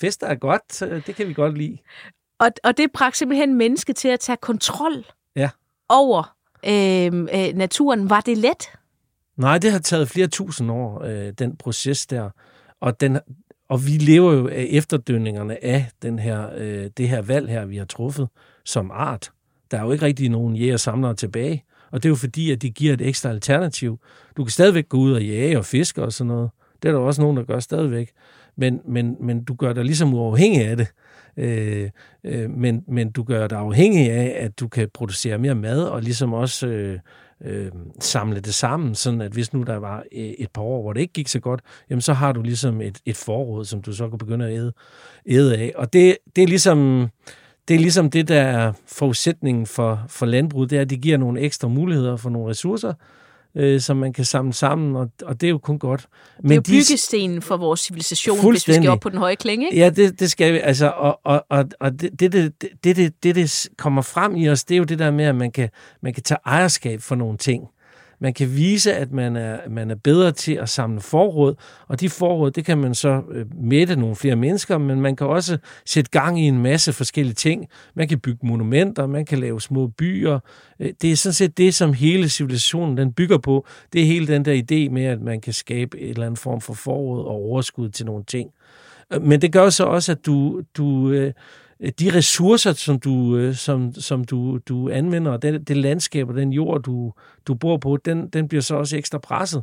Fester 0.00 0.26
er 0.26 0.34
godt, 0.34 0.80
det 1.06 1.14
kan 1.14 1.28
vi 1.28 1.32
godt 1.32 1.58
lide. 1.58 1.78
Og, 2.38 2.50
og 2.64 2.76
det 2.76 2.92
bragte 2.92 3.18
simpelthen 3.18 3.54
menneske 3.54 3.92
til 3.92 4.08
at 4.08 4.20
tage 4.20 4.36
kontrol 4.36 5.04
ja. 5.36 5.50
over 5.88 6.36
øh, 6.66 7.06
øh, 7.06 7.54
naturen. 7.54 8.10
Var 8.10 8.20
det 8.20 8.38
let? 8.38 8.70
Nej, 9.36 9.58
det 9.58 9.72
har 9.72 9.78
taget 9.78 10.08
flere 10.08 10.26
tusind 10.26 10.70
år, 10.70 11.02
øh, 11.04 11.32
den 11.38 11.56
proces 11.56 12.06
der. 12.06 12.30
Og, 12.80 13.00
den, 13.00 13.18
og 13.68 13.86
vi 13.86 13.90
lever 13.90 14.32
jo 14.32 14.48
af 14.48 14.66
efterdønningerne 14.70 15.64
af 15.64 15.86
den 16.02 16.18
her, 16.18 16.48
øh, 16.56 16.90
det 16.96 17.08
her 17.08 17.22
valg 17.22 17.48
her, 17.48 17.64
vi 17.64 17.76
har 17.76 17.84
truffet 17.84 18.28
som 18.64 18.90
art. 18.90 19.30
Der 19.70 19.78
er 19.78 19.84
jo 19.84 19.92
ikke 19.92 20.04
rigtig 20.04 20.28
nogen 20.28 20.56
jæger-samlere 20.56 21.14
tilbage. 21.14 21.64
Og 21.90 22.02
det 22.02 22.08
er 22.08 22.10
jo 22.10 22.16
fordi, 22.16 22.50
at 22.50 22.62
det 22.62 22.74
giver 22.74 22.94
et 22.94 23.00
ekstra 23.00 23.30
alternativ. 23.30 23.98
Du 24.36 24.44
kan 24.44 24.50
stadigvæk 24.50 24.88
gå 24.88 24.96
ud 24.96 25.12
og 25.12 25.24
jage 25.24 25.58
og 25.58 25.64
fiske 25.64 26.02
og 26.02 26.12
sådan 26.12 26.28
noget. 26.28 26.50
Det 26.82 26.88
er 26.88 26.92
der 26.92 26.98
også 26.98 27.22
nogen, 27.22 27.36
der 27.36 27.42
gør 27.42 27.60
stadigvæk. 27.60 28.10
Men, 28.56 28.80
men, 28.84 29.16
men 29.20 29.44
du 29.44 29.54
gør 29.54 29.72
dig 29.72 29.84
ligesom 29.84 30.14
uafhængig 30.14 30.66
af 30.66 30.76
det. 30.76 30.86
Øh, 31.36 31.90
øh, 32.24 32.50
men, 32.50 32.84
men 32.88 33.10
du 33.10 33.22
gør 33.22 33.46
dig 33.46 33.58
afhængig 33.58 34.10
af, 34.10 34.44
at 34.44 34.60
du 34.60 34.68
kan 34.68 34.88
producere 34.94 35.38
mere 35.38 35.54
mad, 35.54 35.82
og 35.82 36.02
ligesom 36.02 36.32
også 36.32 36.66
øh, 36.66 36.98
øh, 37.44 37.72
samle 38.00 38.40
det 38.40 38.54
sammen, 38.54 38.94
sådan 38.94 39.20
at 39.20 39.32
hvis 39.32 39.52
nu 39.52 39.62
der 39.62 39.76
var 39.76 39.98
øh, 39.98 40.18
et 40.18 40.50
par 40.50 40.62
år, 40.62 40.82
hvor 40.82 40.92
det 40.92 41.00
ikke 41.00 41.12
gik 41.12 41.28
så 41.28 41.40
godt, 41.40 41.60
jamen 41.90 42.00
så 42.00 42.12
har 42.12 42.32
du 42.32 42.42
ligesom 42.42 42.80
et, 42.80 42.98
et 43.06 43.16
forråd, 43.16 43.64
som 43.64 43.82
du 43.82 43.92
så 43.92 44.08
kan 44.08 44.18
begynde 44.18 44.46
at 44.46 44.52
æde, 44.52 44.72
æde 45.26 45.56
af. 45.56 45.72
Og 45.76 45.92
det, 45.92 46.16
det 46.36 46.44
er 46.44 46.48
ligesom 46.48 47.08
det 47.68 47.74
er 47.74 47.78
ligesom 47.78 48.10
det, 48.10 48.28
der 48.28 48.40
er 48.40 48.72
forudsætningen 48.86 49.66
for, 49.66 50.04
for 50.08 50.26
landbruget, 50.26 50.70
det 50.70 50.76
er, 50.76 50.82
at 50.82 50.90
det 50.90 51.00
giver 51.00 51.16
nogle 51.16 51.40
ekstra 51.40 51.68
muligheder 51.68 52.16
for 52.16 52.30
nogle 52.30 52.50
ressourcer, 52.50 52.92
øh, 53.54 53.80
som 53.80 53.96
man 53.96 54.12
kan 54.12 54.24
samle 54.24 54.52
sammen, 54.52 54.96
og, 54.96 55.10
og 55.22 55.40
det 55.40 55.46
er 55.46 55.50
jo 55.50 55.58
kun 55.58 55.78
godt. 55.78 56.06
Men 56.42 56.48
det 56.48 56.52
er 56.52 56.56
jo 56.56 56.62
byggestenen 56.62 57.42
for 57.42 57.56
vores 57.56 57.80
civilisation, 57.80 58.50
hvis 58.50 58.68
vi 58.68 58.72
skal 58.72 58.88
op 58.88 59.00
på 59.00 59.08
den 59.08 59.18
høje 59.18 59.34
klinge, 59.34 59.66
ikke? 59.66 59.78
Ja, 59.78 59.90
det, 59.90 60.20
det 60.20 60.30
skal 60.30 60.52
vi. 60.52 60.58
Altså, 60.58 60.88
og 60.90 61.20
og, 61.24 61.44
og, 61.48 61.64
og 61.80 62.00
det, 62.00 62.20
det, 62.20 62.32
det, 62.32 62.52
det, 62.84 62.96
det, 62.96 63.22
det, 63.22 63.34
det 63.34 63.68
kommer 63.76 64.02
frem 64.02 64.36
i 64.36 64.48
os, 64.48 64.64
det 64.64 64.74
er 64.74 64.78
jo 64.78 64.84
det 64.84 64.98
der 64.98 65.10
med, 65.10 65.24
at 65.24 65.34
man 65.34 65.50
kan, 65.50 65.68
man 66.02 66.14
kan 66.14 66.22
tage 66.22 66.38
ejerskab 66.46 67.00
for 67.00 67.14
nogle 67.14 67.38
ting. 67.38 67.68
Man 68.20 68.34
kan 68.34 68.56
vise, 68.56 68.94
at 68.94 69.12
man 69.12 69.36
er, 69.36 69.58
man 69.70 69.90
er 69.90 69.94
bedre 69.94 70.32
til 70.32 70.52
at 70.52 70.68
samle 70.68 71.00
forråd, 71.00 71.54
og 71.88 72.00
de 72.00 72.08
forråd, 72.08 72.50
det 72.50 72.64
kan 72.64 72.78
man 72.78 72.94
så 72.94 73.22
øh, 73.30 73.46
mætte 73.62 73.96
nogle 73.96 74.16
flere 74.16 74.36
mennesker, 74.36 74.78
men 74.78 75.00
man 75.00 75.16
kan 75.16 75.26
også 75.26 75.58
sætte 75.86 76.10
gang 76.10 76.40
i 76.40 76.42
en 76.42 76.58
masse 76.58 76.92
forskellige 76.92 77.34
ting. 77.34 77.68
Man 77.94 78.08
kan 78.08 78.20
bygge 78.20 78.46
monumenter, 78.46 79.06
man 79.06 79.24
kan 79.24 79.38
lave 79.38 79.60
små 79.60 79.86
byer. 79.86 80.38
Øh, 80.80 80.92
det 81.02 81.12
er 81.12 81.16
sådan 81.16 81.34
set 81.34 81.58
det, 81.58 81.74
som 81.74 81.92
hele 81.92 82.28
civilisationen 82.28 82.96
den 82.96 83.12
bygger 83.12 83.38
på. 83.38 83.66
Det 83.92 84.02
er 84.02 84.06
hele 84.06 84.26
den 84.26 84.44
der 84.44 84.54
idé 84.54 84.92
med, 84.92 85.04
at 85.04 85.20
man 85.20 85.40
kan 85.40 85.52
skabe 85.52 86.00
en 86.00 86.08
eller 86.08 86.26
anden 86.26 86.36
form 86.36 86.60
for 86.60 86.74
forråd 86.74 87.24
og 87.24 87.30
overskud 87.30 87.88
til 87.88 88.06
nogle 88.06 88.24
ting. 88.24 88.50
Øh, 89.12 89.22
men 89.22 89.42
det 89.42 89.52
gør 89.52 89.70
så 89.70 89.84
også, 89.84 90.12
at 90.12 90.26
du, 90.26 90.62
du 90.76 91.12
Øh, 91.80 91.92
de 92.00 92.14
ressourcer, 92.14 92.72
som 92.72 93.00
du, 93.00 93.36
øh, 93.36 93.54
som, 93.54 93.94
som 93.94 94.24
du, 94.24 94.58
du 94.58 94.90
anvender, 94.90 95.32
og 95.32 95.42
det, 95.42 95.68
det 95.68 95.76
landskab 95.76 96.28
og 96.28 96.34
den 96.34 96.52
jord, 96.52 96.82
du, 96.82 97.12
du 97.46 97.54
bor 97.54 97.76
på, 97.76 97.96
den, 97.96 98.28
den 98.28 98.48
bliver 98.48 98.62
så 98.62 98.76
også 98.76 98.96
ekstra 98.96 99.18
presset. 99.18 99.62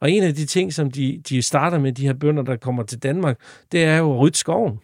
Og 0.00 0.10
en 0.10 0.22
af 0.22 0.34
de 0.34 0.46
ting, 0.46 0.72
som 0.72 0.90
de, 0.90 1.22
de 1.28 1.42
starter 1.42 1.78
med, 1.78 1.92
de 1.92 2.06
her 2.06 2.14
bønder, 2.14 2.42
der 2.42 2.56
kommer 2.56 2.82
til 2.82 2.98
Danmark, 2.98 3.38
det 3.72 3.84
er 3.84 3.96
jo 3.96 4.12
at 4.12 4.18
rydde 4.20 4.36
skoven. 4.36 4.78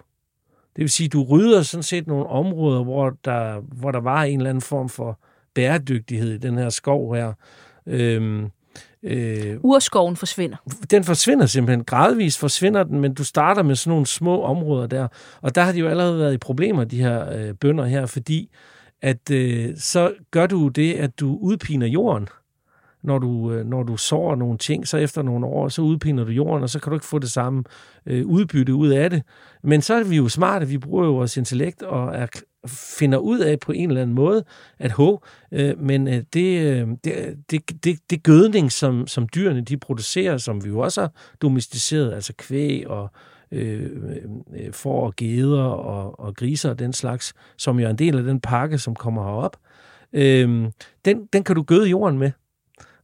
Det 0.76 0.82
vil 0.82 0.90
sige, 0.90 1.08
du 1.08 1.22
rydder 1.22 1.62
sådan 1.62 1.82
set 1.82 2.06
nogle 2.06 2.26
områder, 2.26 2.84
hvor 2.84 3.16
der, 3.24 3.60
hvor 3.60 3.90
der 3.90 4.00
var 4.00 4.22
en 4.22 4.38
eller 4.38 4.50
anden 4.50 4.62
form 4.62 4.88
for 4.88 5.20
bæredygtighed 5.54 6.32
i 6.32 6.38
den 6.38 6.58
her 6.58 6.68
skov 6.68 7.14
her. 7.14 7.32
Øhm, 7.86 8.50
Øh, 9.02 9.56
Urskoven 9.60 10.16
forsvinder. 10.16 10.56
Den 10.90 11.04
forsvinder 11.04 11.46
simpelthen. 11.46 11.84
Gradvist 11.84 12.38
forsvinder 12.38 12.82
den, 12.82 13.00
men 13.00 13.14
du 13.14 13.24
starter 13.24 13.62
med 13.62 13.74
sådan 13.74 13.90
nogle 13.90 14.06
små 14.06 14.42
områder 14.42 14.86
der. 14.86 15.08
Og 15.40 15.54
der 15.54 15.62
har 15.62 15.72
de 15.72 15.78
jo 15.78 15.88
allerede 15.88 16.18
været 16.18 16.34
i 16.34 16.38
problemer, 16.38 16.84
de 16.84 17.02
her 17.02 17.32
øh, 17.32 17.54
bønder 17.54 17.84
her, 17.84 18.06
fordi 18.06 18.50
at 19.02 19.30
øh, 19.30 19.76
så 19.76 20.12
gør 20.30 20.46
du 20.46 20.68
det, 20.68 20.94
at 20.94 21.20
du 21.20 21.38
udpiner 21.40 21.86
jorden 21.86 22.28
når 23.02 23.18
du, 23.18 23.52
øh, 23.52 23.66
når 23.66 23.82
du 23.82 23.96
sår 23.96 24.34
nogle 24.34 24.58
ting, 24.58 24.88
så 24.88 24.96
efter 24.96 25.22
nogle 25.22 25.46
år, 25.46 25.68
så 25.68 25.82
udpiner 25.82 26.24
du 26.24 26.30
jorden, 26.30 26.62
og 26.62 26.70
så 26.70 26.78
kan 26.80 26.90
du 26.90 26.96
ikke 26.96 27.06
få 27.06 27.18
det 27.18 27.30
samme 27.30 27.64
øh, 28.06 28.26
udbytte 28.26 28.74
ud 28.74 28.88
af 28.88 29.10
det. 29.10 29.22
Men 29.62 29.82
så 29.82 29.94
er 29.94 30.04
vi 30.04 30.16
jo 30.16 30.28
smarte, 30.28 30.68
vi 30.68 30.78
bruger 30.78 31.04
jo 31.04 31.12
vores 31.12 31.36
intellekt 31.36 31.82
og 31.82 32.16
er, 32.16 32.26
finder 32.66 33.18
ud 33.18 33.38
af 33.38 33.60
på 33.60 33.72
en 33.72 33.88
eller 33.88 34.02
anden 34.02 34.14
måde, 34.14 34.44
at 34.78 34.90
hov, 34.90 35.24
øh, 35.52 35.78
men 35.78 36.08
øh, 36.08 36.22
det, 36.32 36.60
øh, 36.60 36.88
det, 37.04 37.36
det, 37.50 37.84
det, 37.84 37.98
det 38.10 38.22
gødning, 38.22 38.72
som, 38.72 39.06
som 39.06 39.28
dyrene 39.34 39.60
de 39.60 39.76
producerer, 39.76 40.36
som 40.36 40.64
vi 40.64 40.68
jo 40.68 40.78
også 40.78 41.00
har 41.00 41.10
domesticeret, 41.42 42.14
altså 42.14 42.32
kvæg 42.38 42.88
og 42.88 43.10
øh, 43.52 43.90
øh, 44.56 44.72
får 44.72 45.06
og 45.06 45.16
geder 45.16 45.62
og, 45.62 46.20
og 46.20 46.36
griser 46.36 46.70
og 46.70 46.78
den 46.78 46.92
slags, 46.92 47.34
som 47.58 47.80
jo 47.80 47.86
er 47.86 47.90
en 47.90 47.98
del 47.98 48.18
af 48.18 48.24
den 48.24 48.40
pakke, 48.40 48.78
som 48.78 48.94
kommer 48.94 49.24
herop, 49.24 49.56
øh, 50.12 50.70
den, 51.04 51.26
den 51.32 51.44
kan 51.44 51.56
du 51.56 51.62
gøde 51.62 51.88
jorden 51.88 52.18
med. 52.18 52.30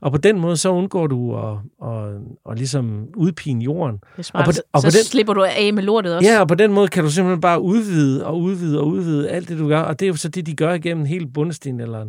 Og 0.00 0.12
på 0.12 0.18
den 0.18 0.38
måde, 0.40 0.56
så 0.56 0.70
undgår 0.70 1.06
du 1.06 1.36
at, 1.36 1.56
at, 1.84 2.14
at 2.50 2.58
ligesom 2.58 3.06
udpine 3.16 3.64
jorden. 3.64 3.96
Det 3.96 4.18
er 4.18 4.22
smart. 4.22 4.48
Og 4.48 4.54
på, 4.54 4.60
og 4.72 4.80
så 4.80 4.86
på 4.86 4.90
den, 4.90 5.04
slipper 5.04 5.34
du 5.34 5.42
af 5.42 5.72
med 5.74 5.82
lortet 5.82 6.16
også. 6.16 6.30
Ja, 6.30 6.40
og 6.40 6.48
på 6.48 6.54
den 6.54 6.72
måde 6.72 6.88
kan 6.88 7.04
du 7.04 7.10
simpelthen 7.10 7.40
bare 7.40 7.60
udvide 7.60 8.26
og 8.26 8.40
udvide 8.40 8.80
og 8.80 8.86
udvide 8.86 9.30
alt 9.30 9.48
det, 9.48 9.58
du 9.58 9.68
gør. 9.68 9.80
Og 9.80 10.00
det 10.00 10.06
er 10.06 10.08
jo 10.08 10.16
så 10.16 10.28
det, 10.28 10.46
de 10.46 10.54
gør 10.54 10.72
igennem 10.72 11.04
hele 11.04 11.26
bundestenen. 11.26 11.80
Eller 11.80 12.06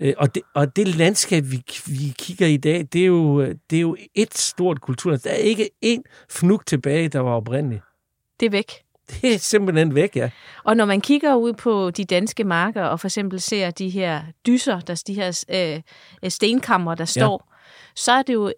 øh, 0.00 0.14
og, 0.18 0.34
det, 0.34 0.42
og 0.54 0.76
det 0.76 0.96
landskab, 0.96 1.44
vi, 1.44 1.64
vi 1.86 2.14
kigger 2.18 2.46
i 2.46 2.56
dag, 2.56 2.88
det 2.92 3.02
er, 3.02 3.06
jo, 3.06 3.44
det 3.70 3.76
er 3.76 3.80
jo 3.80 3.96
et 4.14 4.38
stort 4.38 4.80
kultur. 4.80 5.16
Der 5.16 5.30
er 5.30 5.34
ikke 5.34 5.70
én 5.84 6.26
fnuk 6.30 6.66
tilbage, 6.66 7.08
der 7.08 7.20
var 7.20 7.30
oprindelig. 7.30 7.80
Det 8.40 8.46
er 8.46 8.50
væk. 8.50 8.72
Det 9.10 9.34
er 9.34 9.38
simpelthen 9.38 9.94
væk, 9.94 10.16
ja. 10.16 10.30
Og 10.64 10.76
når 10.76 10.84
man 10.84 11.00
kigger 11.00 11.34
ud 11.34 11.52
på 11.52 11.90
de 11.90 12.04
danske 12.04 12.44
marker, 12.44 12.82
og 12.82 13.00
for 13.00 13.06
eksempel 13.06 13.40
ser 13.40 13.70
de 13.70 13.88
her 13.88 14.22
dyser, 14.46 14.80
der, 14.80 15.02
de 15.06 15.14
her 15.14 15.44
øh, 16.24 16.30
stenkammer, 16.30 16.94
der 16.94 17.04
står, 17.04 17.48
ja. 17.50 17.56
så 17.94 18.12
er 18.12 18.22
det 18.22 18.34
jo 18.34 18.52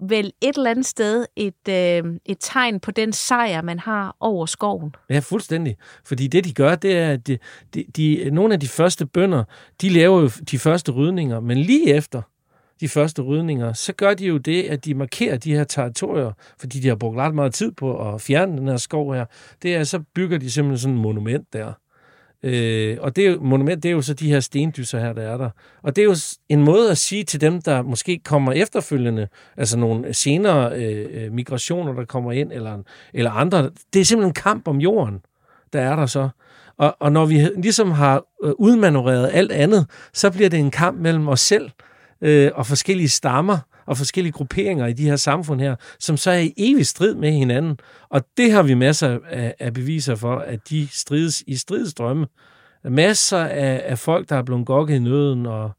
vel 0.00 0.32
et 0.40 0.56
eller 0.56 0.70
andet 0.70 0.86
sted 0.86 1.26
et, 1.36 1.68
øh, 1.68 2.14
et 2.26 2.36
tegn 2.40 2.80
på 2.80 2.90
den 2.90 3.12
sejr, 3.12 3.62
man 3.62 3.78
har 3.78 4.16
over 4.20 4.46
skoven. 4.46 4.94
Ja, 5.10 5.18
fuldstændig. 5.18 5.76
Fordi 6.04 6.26
det, 6.26 6.44
de 6.44 6.52
gør, 6.52 6.74
det 6.74 6.96
er, 6.96 7.12
at 7.12 7.26
de, 7.26 7.38
de, 7.74 7.84
de, 7.96 8.30
nogle 8.32 8.54
af 8.54 8.60
de 8.60 8.68
første 8.68 9.06
bønder, 9.06 9.44
de 9.80 9.88
laver 9.88 10.20
jo 10.20 10.30
de 10.50 10.58
første 10.58 10.92
rydninger, 10.92 11.40
men 11.40 11.58
lige 11.58 11.94
efter, 11.94 12.22
de 12.80 12.88
første 12.88 13.22
rydninger, 13.22 13.72
så 13.72 13.92
gør 13.92 14.14
de 14.14 14.26
jo 14.26 14.38
det, 14.38 14.62
at 14.62 14.84
de 14.84 14.94
markerer 14.94 15.36
de 15.36 15.54
her 15.54 15.64
territorier, 15.64 16.32
fordi 16.60 16.80
de 16.80 16.88
har 16.88 16.94
brugt 16.94 17.16
ret 17.16 17.34
meget 17.34 17.54
tid 17.54 17.72
på 17.72 18.14
at 18.14 18.20
fjerne 18.20 18.58
den 18.58 18.68
her 18.68 18.76
skov 18.76 19.14
her. 19.14 19.24
Det 19.62 19.76
er, 19.76 19.84
så 19.84 20.00
bygger 20.14 20.38
de 20.38 20.50
simpelthen 20.50 20.78
sådan 20.78 20.96
et 20.96 21.02
monument 21.02 21.52
der. 21.52 21.72
Øh, 22.42 22.96
og 23.00 23.16
det 23.16 23.26
er 23.26 23.30
jo, 23.30 23.40
monument, 23.40 23.82
det 23.82 23.88
er 23.88 23.92
jo 23.92 24.02
så 24.02 24.14
de 24.14 24.30
her 24.30 24.40
stendyser 24.40 25.00
her, 25.00 25.12
der 25.12 25.22
er 25.22 25.36
der. 25.36 25.50
Og 25.82 25.96
det 25.96 26.02
er 26.02 26.06
jo 26.06 26.14
en 26.48 26.64
måde 26.64 26.90
at 26.90 26.98
sige 26.98 27.24
til 27.24 27.40
dem, 27.40 27.62
der 27.62 27.82
måske 27.82 28.20
kommer 28.24 28.52
efterfølgende, 28.52 29.28
altså 29.56 29.78
nogle 29.78 30.14
senere 30.14 30.76
øh, 30.76 31.06
øh, 31.10 31.32
migrationer, 31.32 31.92
der 31.92 32.04
kommer 32.04 32.32
ind, 32.32 32.52
eller, 32.52 32.78
eller 33.14 33.30
andre. 33.30 33.70
Det 33.92 34.00
er 34.00 34.04
simpelthen 34.04 34.30
en 34.30 34.34
kamp 34.34 34.68
om 34.68 34.80
jorden, 34.80 35.18
der 35.72 35.80
er 35.80 35.96
der 35.96 36.06
så. 36.06 36.28
Og, 36.76 36.96
og 37.00 37.12
når 37.12 37.26
vi 37.26 37.34
ligesom 37.38 37.90
har 37.90 38.24
øh, 38.44 38.52
udmanøvreret 38.58 39.30
alt 39.32 39.52
andet, 39.52 39.86
så 40.12 40.30
bliver 40.30 40.48
det 40.48 40.58
en 40.58 40.70
kamp 40.70 41.00
mellem 41.00 41.28
os 41.28 41.40
selv, 41.40 41.64
øh, 41.64 41.87
og 42.54 42.66
forskellige 42.66 43.08
stammer 43.08 43.58
og 43.86 43.96
forskellige 43.96 44.32
grupperinger 44.32 44.86
i 44.86 44.92
de 44.92 45.04
her 45.04 45.16
samfund 45.16 45.60
her, 45.60 45.76
som 45.98 46.16
så 46.16 46.30
er 46.30 46.38
i 46.38 46.54
evig 46.56 46.86
strid 46.86 47.14
med 47.14 47.32
hinanden. 47.32 47.78
Og 48.08 48.24
det 48.36 48.52
har 48.52 48.62
vi 48.62 48.74
masser 48.74 49.18
af, 49.30 49.54
af 49.58 49.74
beviser 49.74 50.14
for, 50.14 50.36
at 50.36 50.68
de 50.70 50.88
strides 50.90 51.44
i 51.46 51.56
stridsstrømme. 51.56 52.26
Masser 52.84 53.38
af, 53.38 53.82
af 53.84 53.98
folk, 53.98 54.28
der 54.28 54.36
er 54.36 54.42
blevet 54.42 54.66
gokket 54.66 54.94
i 54.94 54.98
nøden, 54.98 55.46
og 55.46 55.70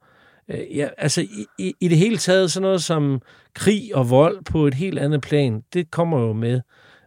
øh, 0.49 0.77
ja, 0.77 0.87
altså 0.97 1.21
i, 1.21 1.45
i, 1.59 1.73
i 1.79 1.87
det 1.87 1.97
hele 1.97 2.17
taget 2.17 2.51
sådan 2.51 2.61
noget 2.61 2.83
som 2.83 3.21
krig 3.55 3.95
og 3.95 4.09
vold 4.09 4.43
på 4.45 4.67
et 4.67 4.73
helt 4.73 4.99
andet 4.99 5.21
plan, 5.21 5.63
det 5.73 5.91
kommer 5.91 6.19
jo 6.19 6.33
med, 6.33 6.61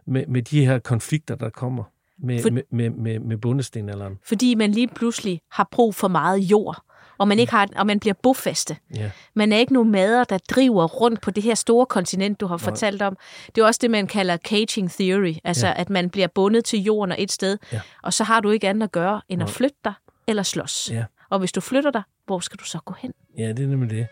med, 0.07 0.25
med 0.27 0.41
de 0.41 0.65
her 0.65 0.79
konflikter, 0.79 1.35
der 1.35 1.49
kommer 1.49 1.83
med, 2.23 2.41
for, 2.41 2.49
med, 2.49 2.63
med, 2.71 2.89
med, 2.89 3.19
med 3.19 3.37
bundestenalderen. 3.37 4.19
Fordi 4.23 4.55
man 4.55 4.71
lige 4.71 4.87
pludselig 4.87 5.39
har 5.51 5.67
brug 5.71 5.95
for 5.95 6.07
meget 6.07 6.39
jord 6.39 6.83
og 7.17 7.27
man, 7.27 7.39
ikke 7.39 7.51
har, 7.51 7.67
og 7.75 7.87
man 7.87 7.99
bliver 7.99 8.13
bofaste. 8.23 8.77
Yeah. 8.97 9.09
Man 9.33 9.51
er 9.51 9.57
ikke 9.57 9.73
nomader, 9.73 10.23
der 10.23 10.37
driver 10.37 10.87
rundt 10.87 11.21
på 11.21 11.31
det 11.31 11.43
her 11.43 11.55
store 11.55 11.85
kontinent, 11.85 12.39
du 12.39 12.47
har 12.47 12.57
Nej. 12.57 12.63
fortalt 12.63 13.01
om. 13.01 13.17
Det 13.55 13.61
er 13.61 13.65
også 13.65 13.79
det, 13.81 13.91
man 13.91 14.07
kalder 14.07 14.37
caging 14.37 14.91
theory, 14.91 15.33
altså 15.43 15.65
yeah. 15.65 15.79
at 15.79 15.89
man 15.89 16.09
bliver 16.09 16.27
bundet 16.27 16.65
til 16.65 16.79
jorden 16.79 17.11
og 17.11 17.21
et 17.21 17.31
sted, 17.31 17.57
yeah. 17.73 17.83
og 18.03 18.13
så 18.13 18.23
har 18.23 18.39
du 18.39 18.49
ikke 18.49 18.69
andet 18.69 18.83
at 18.83 18.91
gøre, 18.91 19.21
end 19.29 19.39
Nej. 19.39 19.47
at 19.47 19.49
flytte 19.49 19.77
dig 19.83 19.93
eller 20.27 20.43
slås. 20.43 20.89
Yeah. 20.93 21.03
Og 21.29 21.39
hvis 21.39 21.51
du 21.51 21.61
flytter 21.61 21.91
dig, 21.91 22.01
hvor 22.25 22.39
skal 22.39 22.59
du 22.59 22.63
så 22.63 22.79
gå 22.85 22.93
hen? 22.99 23.13
Ja, 23.37 23.49
det 23.49 23.59
er 23.59 23.67
nemlig 23.67 23.89
det. 23.89 24.07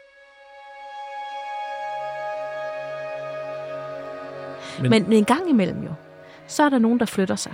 Men, 4.82 4.89
men, 4.89 5.04
men 5.04 5.14
en 5.14 5.26
gang 5.26 5.49
imellem 5.49 5.84
jo, 5.84 5.93
så 6.47 6.64
er 6.64 6.70
der 6.70 6.80
nogen, 6.80 6.99
der 6.99 7.06
flytter 7.06 7.36
sig. 7.36 7.54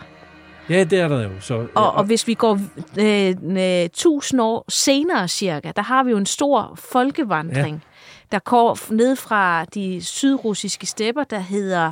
Ja, 0.69 0.83
det 0.83 0.99
er 0.99 1.07
der 1.07 1.23
jo. 1.23 1.29
Så, 1.39 1.67
og, 1.75 1.91
og 1.91 2.03
hvis 2.03 2.27
vi 2.27 2.33
går 2.33 2.59
øh, 2.99 3.35
øh, 3.57 3.89
tusind 3.89 4.41
år 4.41 4.65
senere 4.69 5.27
cirka, 5.27 5.71
der 5.75 5.81
har 5.81 6.03
vi 6.03 6.11
jo 6.11 6.17
en 6.17 6.25
stor 6.25 6.73
folkevandring, 6.75 7.83
ja. 8.31 8.37
der 8.37 8.39
går 8.39 8.93
ned 8.93 9.15
fra 9.15 9.65
de 9.65 10.03
sydrussiske 10.03 10.85
stepper, 10.85 11.23
der 11.23 11.39
hedder 11.39 11.91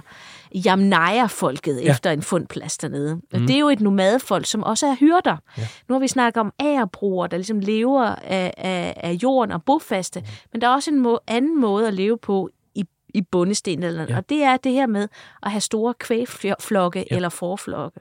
Jamnaja-folket 0.55 1.81
ja. 1.83 1.91
efter 1.91 2.11
en 2.11 2.21
fundplads 2.21 2.77
dernede. 2.77 3.21
Og 3.33 3.39
mm. 3.39 3.47
det 3.47 3.55
er 3.55 3.59
jo 3.59 3.69
et 3.69 3.81
nomadefolk, 3.81 4.45
som 4.45 4.63
også 4.63 4.87
er 4.87 4.95
hyrder. 4.99 5.37
Ja. 5.57 5.67
Nu 5.89 5.95
har 5.95 5.99
vi 5.99 6.07
snakket 6.07 6.41
om 6.41 6.53
ærebrugere, 6.61 7.27
der 7.27 7.37
ligesom 7.37 7.59
lever 7.59 8.03
af, 8.05 8.53
af, 8.57 8.93
af 8.97 9.11
jorden 9.23 9.51
og 9.51 9.63
bofaste, 9.63 10.19
mm. 10.19 10.25
men 10.53 10.61
der 10.61 10.67
er 10.67 10.71
også 10.73 10.91
en 10.91 10.99
må, 10.99 11.19
anden 11.27 11.61
måde 11.61 11.87
at 11.87 11.93
leve 11.93 12.17
på 12.17 12.49
i 12.75 12.83
i 13.13 13.21
bundesten. 13.21 13.83
Eller, 13.83 14.05
Ja. 14.09 14.17
Og 14.17 14.29
det 14.29 14.43
er 14.43 14.57
det 14.57 14.71
her 14.71 14.87
med 14.87 15.07
at 15.43 15.51
have 15.51 15.61
store 15.61 15.93
kvægflokke 15.93 17.05
Ja. 17.11 17.15
eller 17.15 17.29
forflokke. 17.29 17.99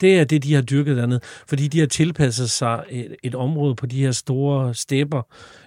Det 0.00 0.18
er 0.20 0.24
det, 0.24 0.42
de 0.42 0.54
har 0.54 0.62
dyrket 0.62 0.96
dernede, 0.96 1.20
fordi 1.48 1.68
de 1.68 1.78
har 1.78 1.86
tilpasset 1.86 2.50
sig 2.50 2.84
et, 2.90 3.16
et 3.22 3.34
område 3.34 3.74
på 3.74 3.86
de 3.86 4.00
her 4.00 4.12
store 4.12 4.74
stepper 4.74 5.22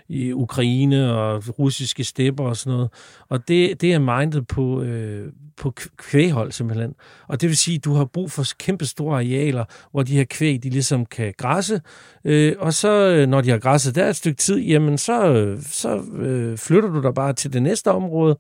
i 0.10 0.34
Ukraine 0.34 1.14
og 1.14 1.60
russiske 1.60 2.04
stepper 2.04 2.44
og 2.44 2.58
sådan 2.58 2.74
noget. 2.74 2.90
Og 3.30 3.48
det, 3.48 3.82
det 3.82 3.94
er 3.94 4.00
mindet 4.00 4.48
på, 4.48 4.82
øh, 4.82 5.32
på 5.58 5.74
kvæghold 5.98 6.52
simpelthen. 6.52 6.94
Og 7.28 7.42
det 7.42 7.50
vil 7.50 7.58
sige, 7.58 7.76
at 7.76 7.86
du 7.86 7.94
har 7.94 8.06
brug 8.06 8.32
for 8.32 8.44
kæmpe 8.60 8.86
store 8.86 9.16
arealer, 9.16 9.66
hvor 9.92 10.04
de 10.04 10.18
her 10.18 10.24
kvæg, 10.24 10.64
de 10.64 10.70
ligesom 10.70 11.06
kan 11.06 11.34
græsse. 11.38 11.82
Øh, 12.26 12.56
og 12.60 12.74
så, 12.74 12.92
øh, 12.92 13.28
når 13.28 13.42
de 13.42 13.50
har 13.50 13.58
græsset 13.58 13.96
der 13.96 14.10
et 14.10 14.16
stykke 14.16 14.38
tid, 14.38 14.60
jamen 14.60 14.98
så, 14.98 15.56
så 15.72 16.02
øh, 16.20 16.58
flytter 16.58 16.90
du 16.90 17.02
dig 17.02 17.14
bare 17.14 17.34
til 17.34 17.54
det 17.54 17.64
næste 17.64 17.92
område. 17.92 18.38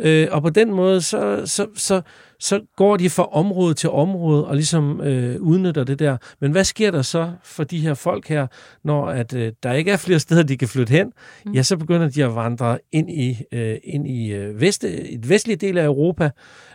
Øh, 0.00 0.28
og 0.30 0.42
på 0.42 0.50
den 0.50 0.72
måde, 0.74 1.02
så, 1.02 1.42
så, 1.44 1.66
så, 1.74 2.02
så 2.40 2.60
går 2.76 2.96
de 2.96 3.10
fra 3.10 3.24
område 3.32 3.74
til 3.74 3.90
område 3.90 4.46
og 4.46 4.54
ligesom 4.54 5.00
øh, 5.00 5.40
udnytter 5.40 5.84
det 5.84 5.98
der. 5.98 6.16
Men 6.40 6.52
hvad 6.52 6.64
sker 6.64 6.90
der 6.90 7.02
så 7.02 7.32
for 7.44 7.64
de 7.64 7.78
her 7.78 7.94
folk 7.94 8.28
her, 8.28 8.46
når 8.84 9.06
at 9.06 9.34
øh, 9.34 9.52
der 9.62 9.72
ikke 9.72 9.90
er 9.90 9.96
flere 9.96 10.18
steder, 10.18 10.42
de 10.42 10.56
kan 10.56 10.68
flytte 10.68 10.90
hen? 10.90 11.12
Mm. 11.46 11.52
Ja, 11.52 11.62
så 11.62 11.76
begynder 11.76 12.08
de 12.08 12.24
at 12.24 12.34
vandre 12.34 12.78
ind 12.92 13.10
i, 13.10 13.42
øh, 13.52 13.76
ind 13.84 14.08
i 14.08 14.32
øh, 14.32 14.60
vest, 14.60 14.84
et 14.84 15.28
vestlige 15.28 15.56
del 15.56 15.78
af 15.78 15.84
Europa, 15.84 16.30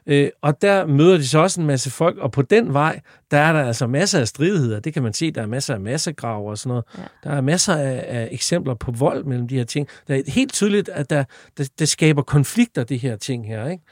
øh, 0.06 0.30
og 0.42 0.62
der 0.62 0.86
møder 0.86 1.18
de 1.18 1.28
så 1.28 1.40
også 1.40 1.62
en 1.62 1.68
masse 1.68 1.92
folk, 1.92 2.18
og 2.18 2.32
på 2.32 2.42
den 2.42 2.74
vej, 2.74 3.00
der 3.32 3.38
er 3.38 3.54
der 3.54 3.64
altså 3.64 3.88
masser 3.88 4.20
af 4.20 4.28
stridigheder. 4.28 4.80
Det 4.80 4.94
kan 4.94 5.04
man 5.04 5.14
se, 5.14 5.32
der 5.32 5.42
er 5.42 5.48
masser 5.48 5.74
af 5.74 5.80
massegrave 5.80 6.50
og 6.50 6.58
sådan 6.58 6.70
noget. 6.70 6.86
Ja. 6.98 7.04
Der 7.24 7.36
er 7.36 7.42
masser 7.42 7.76
af, 7.76 8.06
af 8.08 8.28
eksempler 8.32 8.74
på 8.74 8.92
vold 8.92 9.24
mellem 9.24 9.48
de 9.48 9.58
her 9.58 9.64
ting. 9.64 9.88
Der 10.08 10.16
er 10.16 10.22
helt 10.28 10.54
tydeligt, 10.54 10.90
at 10.90 11.10
der, 11.10 11.24
der, 11.58 11.70
der 11.80 11.86
skaber 11.86 12.22
konflikter, 12.22 12.84
det 12.84 13.00
her 13.00 13.16
ting 13.16 13.48
her. 13.48 13.68
Ikke? 13.68 13.84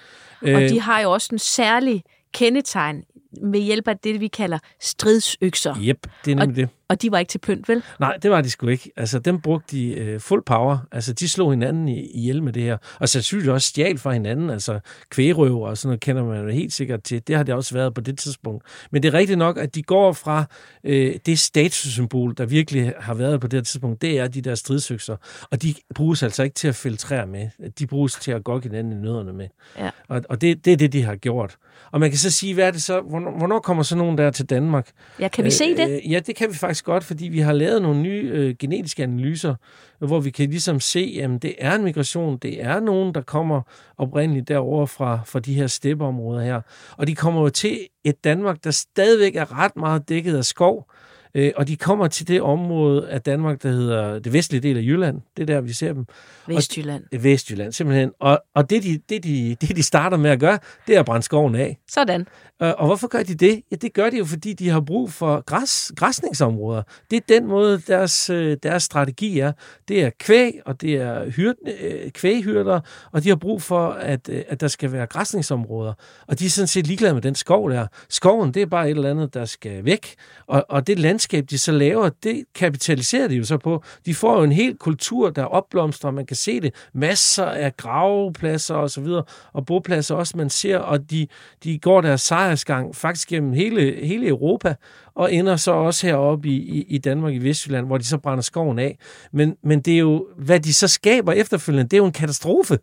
Og 0.42 0.50
Øh, 0.50 0.70
de 0.70 0.80
har 0.82 1.00
jo 1.00 1.12
også 1.12 1.30
en 1.32 1.40
særlig 1.40 2.04
kendetegn 2.34 3.04
med 3.42 3.60
hjælp 3.60 3.88
af 3.88 3.98
det, 3.98 4.20
vi 4.20 4.28
kalder 4.28 4.60
stridsøkser. 4.82 5.76
Yep, 5.82 6.08
det 6.26 6.32
er 6.32 6.36
nemlig 6.36 6.56
det. 6.56 6.70
Og 6.90 7.02
de 7.02 7.12
var 7.12 7.20
ikke 7.20 7.30
til 7.30 7.40
pynt, 7.40 7.70
vel? 7.70 7.84
Nej, 8.00 8.18
det 8.22 8.32
var 8.32 8.42
de 8.42 8.50
sgu 8.50 8.68
ikke. 8.68 8.92
Altså, 8.98 9.20
dem 9.20 9.42
brugte 9.42 9.76
de 9.76 9.94
øh, 9.94 10.20
fuld 10.20 10.44
power. 10.46 10.78
Altså, 10.92 11.14
de 11.14 11.30
slog 11.30 11.52
hinanden 11.52 11.88
i- 11.88 12.12
ihjel 12.12 12.44
med 12.44 12.54
det 12.54 12.64
her. 12.64 12.78
Og 13.00 13.10
sandsynligvis 13.10 13.50
også 13.50 13.68
stjal 13.68 13.98
fra 13.98 14.12
hinanden. 14.14 14.50
Altså, 14.50 14.80
kvægrøver 15.10 15.68
og 15.68 15.78
sådan 15.78 15.88
noget 15.88 16.00
kender 16.02 16.24
man 16.24 16.44
jo 16.44 16.50
helt 16.50 16.74
sikkert 16.74 17.04
til. 17.04 17.28
Det 17.28 17.36
har 17.36 17.44
det 17.44 17.56
også 17.56 17.74
været 17.74 17.94
på 17.94 18.02
det 18.02 18.18
tidspunkt. 18.18 18.64
Men 18.92 19.04
det 19.04 19.10
er 19.14 19.18
rigtigt 19.18 19.40
nok, 19.40 19.58
at 19.58 19.76
de 19.76 19.84
går 19.84 20.14
fra 20.14 20.44
øh, 20.84 21.16
det 21.26 21.40
statussymbol, 21.40 22.34
der 22.38 22.46
virkelig 22.46 22.94
har 23.00 23.14
været 23.14 23.42
på 23.42 23.48
det 23.48 23.58
her 23.58 23.64
tidspunkt, 23.64 24.02
det 24.02 24.20
er 24.20 24.28
de 24.28 24.42
der 24.42 24.56
stridsøkser. 24.56 25.16
Og 25.52 25.62
de 25.62 25.74
bruges 25.96 26.24
altså 26.24 26.44
ikke 26.44 26.54
til 26.54 26.68
at 26.68 26.76
filtrere 26.76 27.28
med. 27.28 27.50
De 27.80 27.88
bruges 27.88 28.14
til 28.14 28.32
at 28.32 28.44
gå 28.44 28.60
hinanden 28.60 28.94
i 28.94 28.96
nødderne 28.96 29.34
med. 29.34 29.48
Ja. 29.78 29.90
Og, 30.08 30.22
og 30.30 30.42
det, 30.42 30.66
det 30.66 30.74
er 30.74 30.78
det, 30.78 30.94
de 30.94 31.04
har 31.04 31.16
gjort. 31.16 31.56
Og 31.92 32.00
man 32.00 32.10
kan 32.10 32.18
så 32.20 32.32
sige, 32.32 32.54
hvad 32.54 32.68
er 32.68 32.72
det 32.72 32.82
så? 32.82 33.02
Hvornår, 33.02 33.38
hvornår 33.38 33.60
kommer 33.60 33.84
så 33.84 33.96
nogen 33.96 34.18
der 34.18 34.32
til 34.32 34.46
Danmark? 34.46 34.90
Ja, 35.20 35.28
kan 35.28 35.46
vi 35.46 35.52
se 35.52 35.78
det? 35.78 35.90
Øh, 35.90 36.12
ja, 36.12 36.20
det 36.20 36.36
kan 36.36 36.50
vi 36.50 36.56
faktisk 36.56 36.79
godt, 36.86 37.04
fordi 37.04 37.28
vi 37.28 37.40
har 37.40 37.54
lavet 37.54 37.82
nogle 37.82 38.02
nye 38.02 38.32
øh, 38.34 38.56
genetiske 38.60 39.04
analyser, 39.04 39.56
hvor 40.00 40.20
vi 40.20 40.30
kan 40.30 40.50
ligesom 40.50 40.80
se, 40.80 41.20
at 41.22 41.42
det 41.42 41.56
er 41.58 41.76
en 41.76 41.84
migration, 41.84 42.38
det 42.38 42.64
er 42.64 42.80
nogen, 42.80 43.14
der 43.14 43.22
kommer 43.22 43.62
oprindeligt 43.98 44.48
derover 44.48 44.86
fra, 44.86 45.20
fra 45.26 45.40
de 45.40 45.54
her 45.54 45.68
steppeområder 45.68 46.42
her. 46.42 46.62
Og 46.98 47.08
de 47.08 47.16
kommer 47.16 47.42
jo 47.42 47.50
til 47.50 47.80
et 48.04 48.24
Danmark, 48.24 48.64
der 48.64 48.72
stadigvæk 48.72 49.36
er 49.36 49.60
ret 49.60 49.76
meget 49.76 50.10
dækket 50.10 50.38
af 50.38 50.46
skov, 50.46 50.88
øh, 50.90 51.09
og 51.56 51.68
de 51.68 51.76
kommer 51.78 52.08
til 52.08 52.28
det 52.28 52.42
område 52.42 53.10
af 53.10 53.22
Danmark, 53.22 53.64
der 53.64 53.70
hedder 53.70 54.20
det 54.20 54.34
vestlige 54.34 54.62
del 54.62 54.78
af 54.78 54.82
Jylland. 54.82 55.22
Det 55.38 55.42
er 55.50 55.54
der, 55.54 55.62
vi 55.62 55.74
ser 55.74 55.94
dem. 55.94 56.06
Vestjylland. 56.48 57.04
Er 57.12 57.18
Vestjylland, 57.18 57.72
simpelthen. 57.72 58.12
Og, 58.20 58.42
og 58.56 58.70
det, 58.70 58.84
de, 58.84 59.00
det, 59.10 59.24
de, 59.24 59.56
det, 59.62 59.76
de 59.76 59.84
starter 59.84 60.18
med 60.18 60.30
at 60.30 60.40
gøre, 60.40 60.60
det 60.88 60.96
er 60.96 61.00
at 61.00 61.06
brænde 61.06 61.24
skoven 61.24 61.56
af. 61.56 61.78
Sådan. 61.90 62.28
Øh, 62.62 62.74
Og 62.78 62.86
hvorfor 62.86 63.08
gør 63.08 63.24
de 63.24 63.36
det? 63.36 63.62
Ja, 63.72 63.76
det 63.76 63.94
gør 63.94 64.10
de 64.10 64.18
jo, 64.18 64.26
fordi 64.26 64.54
de 64.54 64.70
har 64.70 64.80
brug 64.82 65.12
for 65.12 65.42
græs, 65.46 65.92
græsningsområder. 65.96 66.84
Det 67.12 67.18
er 67.18 67.22
den 67.30 67.48
måde, 67.48 67.82
deres, 67.88 68.30
øh, 68.30 68.58
deres 68.64 68.84
strategi 68.84 69.40
er. 69.40 69.52
Det 69.88 70.04
er 70.04 70.10
kvæg, 70.20 70.60
og 70.66 70.82
det 70.82 70.96
er 70.96 71.30
hyrt, 71.30 71.56
øh, 71.82 72.12
kvæghyrder, 72.12 72.80
og 73.12 73.24
de 73.24 73.30
har 73.30 73.36
brug 73.36 73.62
for, 73.62 73.90
at, 73.90 74.30
øh, 74.30 74.42
at 74.48 74.62
der 74.62 74.68
skal 74.68 74.92
være 74.92 75.06
græsningsområder. 75.06 75.94
Og 76.28 76.40
de 76.40 76.46
er 76.46 76.50
sådan 76.50 76.68
set 76.68 76.88
ligeglade 76.88 77.14
med 77.14 77.22
den 77.22 77.36
skov 77.36 77.72
der. 77.72 77.88
Skoven, 78.10 78.54
det 78.54 78.62
er 78.62 78.66
bare 78.66 78.90
et 78.90 78.96
eller 78.96 79.10
andet, 79.10 79.34
der 79.34 79.46
skal 79.46 79.86
væk. 79.86 80.16
Og, 80.48 80.66
og 80.70 80.88
det 80.88 81.00
landskab, 81.20 81.50
de 81.50 81.58
så 81.58 81.72
laver, 81.72 82.10
det 82.24 82.44
kapitaliserer 82.56 83.28
de 83.28 83.36
jo 83.36 83.44
så 83.44 83.58
på. 83.58 83.84
De 84.06 84.16
får 84.16 84.38
jo 84.38 84.44
en 84.44 84.52
hel 84.52 84.78
kultur, 84.78 85.30
der 85.30 85.44
opblomstrer, 85.44 86.12
man 86.12 86.26
kan 86.26 86.36
se 86.36 86.62
det. 86.62 86.74
Masser 86.94 87.46
af 87.46 87.78
gravepladser 87.78 88.76
og 88.76 88.90
så 88.90 89.02
videre, 89.02 89.24
og 89.54 89.66
bopladser 89.66 90.16
også, 90.16 90.38
man 90.38 90.50
ser, 90.50 90.78
og 90.78 91.12
de, 91.12 91.28
de 91.64 91.80
går 91.80 92.02
deres 92.02 92.22
sejrsgang 92.22 92.96
faktisk 92.96 93.28
gennem 93.28 93.54
hele, 93.54 94.06
hele 94.06 94.28
Europa, 94.28 94.76
og 95.16 95.34
ender 95.34 95.56
så 95.56 95.72
også 95.72 96.08
heroppe 96.08 96.50
i, 96.50 96.56
i, 96.56 96.86
i 96.90 96.98
Danmark, 96.98 97.34
i 97.34 97.38
Vestjylland, 97.38 97.86
hvor 97.86 97.98
de 97.98 98.04
så 98.04 98.18
brænder 98.18 98.42
skoven 98.42 98.80
af. 98.80 98.98
Men, 99.32 99.56
men 99.64 99.80
det 99.82 99.94
er 99.94 100.00
jo, 100.00 100.28
hvad 100.38 100.60
de 100.60 100.74
så 100.74 100.88
skaber 100.88 101.34
efterfølgende, 101.34 101.90
det 101.90 101.94
er 101.94 102.02
jo 102.02 102.06
en 102.06 102.12
katastrofe. 102.12 102.78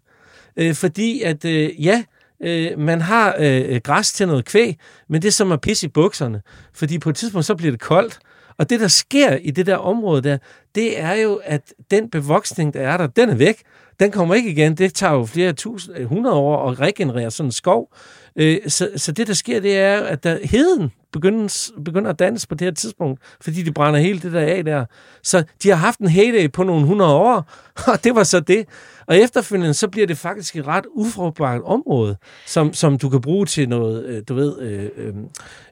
Øh, 0.56 0.74
fordi 0.74 1.22
at, 1.22 1.44
øh, 1.44 1.84
ja, 1.84 2.04
øh, 2.42 2.78
man 2.78 3.00
har 3.00 3.36
øh, 3.38 3.80
græs 3.84 4.12
til 4.12 4.26
noget 4.26 4.44
kvæg, 4.44 4.78
men 5.08 5.22
det 5.22 5.28
er 5.28 5.32
som 5.32 5.52
at 5.52 5.60
pisse 5.60 5.86
i 5.86 5.90
bukserne. 5.90 6.42
Fordi 6.74 6.98
på 6.98 7.10
et 7.10 7.16
tidspunkt, 7.16 7.46
så 7.46 7.54
bliver 7.54 7.70
det 7.70 7.80
koldt. 7.80 8.18
Og 8.58 8.70
det, 8.70 8.80
der 8.80 8.88
sker 8.88 9.36
i 9.36 9.50
det 9.50 9.66
der 9.66 9.76
område 9.76 10.22
der, 10.22 10.38
det 10.74 11.00
er 11.00 11.14
jo, 11.14 11.40
at 11.44 11.74
den 11.90 12.10
bevoksning, 12.10 12.74
der 12.74 12.80
er 12.80 12.96
der, 12.96 13.06
den 13.06 13.28
er 13.28 13.34
væk. 13.34 13.62
Den 14.00 14.10
kommer 14.10 14.34
ikke 14.34 14.50
igen. 14.50 14.74
Det 14.74 14.94
tager 14.94 15.12
jo 15.12 15.24
flere 15.24 15.52
tusind, 15.52 15.96
øh, 15.96 16.06
hundrede 16.06 16.36
år 16.36 16.70
at 16.70 16.80
regenerere 16.80 17.30
sådan 17.30 17.48
en 17.48 17.52
skov. 17.52 17.92
Øh, 18.36 18.58
så, 18.68 18.90
så 18.96 19.12
det, 19.12 19.26
der 19.26 19.34
sker, 19.34 19.60
det 19.60 19.78
er, 19.78 20.00
at 20.00 20.24
der, 20.24 20.38
heden 20.44 20.92
begynder, 21.12 21.70
begynder 21.84 22.10
at 22.10 22.18
dannes 22.18 22.46
på 22.46 22.54
det 22.54 22.66
her 22.66 22.72
tidspunkt, 22.72 23.20
fordi 23.40 23.62
de 23.62 23.72
brænder 23.72 24.00
hele 24.00 24.20
det 24.20 24.32
der 24.32 24.40
af 24.40 24.64
der. 24.64 24.84
Så 25.22 25.44
de 25.62 25.68
har 25.68 25.76
haft 25.76 25.98
en 25.98 26.08
heyday 26.08 26.52
på 26.52 26.62
nogle 26.62 26.86
hundrede 26.86 27.14
år, 27.14 27.50
og 27.92 28.04
det 28.04 28.14
var 28.14 28.22
så 28.22 28.40
det. 28.40 28.68
Og 29.08 29.16
efterfølgende, 29.16 29.74
så 29.74 29.88
bliver 29.88 30.06
det 30.06 30.18
faktisk 30.18 30.56
et 30.56 30.66
ret 30.66 30.84
ufrugtbart 30.94 31.60
område, 31.64 32.16
som, 32.46 32.72
som 32.72 32.98
du 32.98 33.08
kan 33.08 33.20
bruge 33.20 33.46
til 33.46 33.68
noget, 33.68 34.04
øh, 34.04 34.22
du 34.28 34.34
ved, 34.34 34.60
øh, 34.60 34.88
øh, 34.96 35.14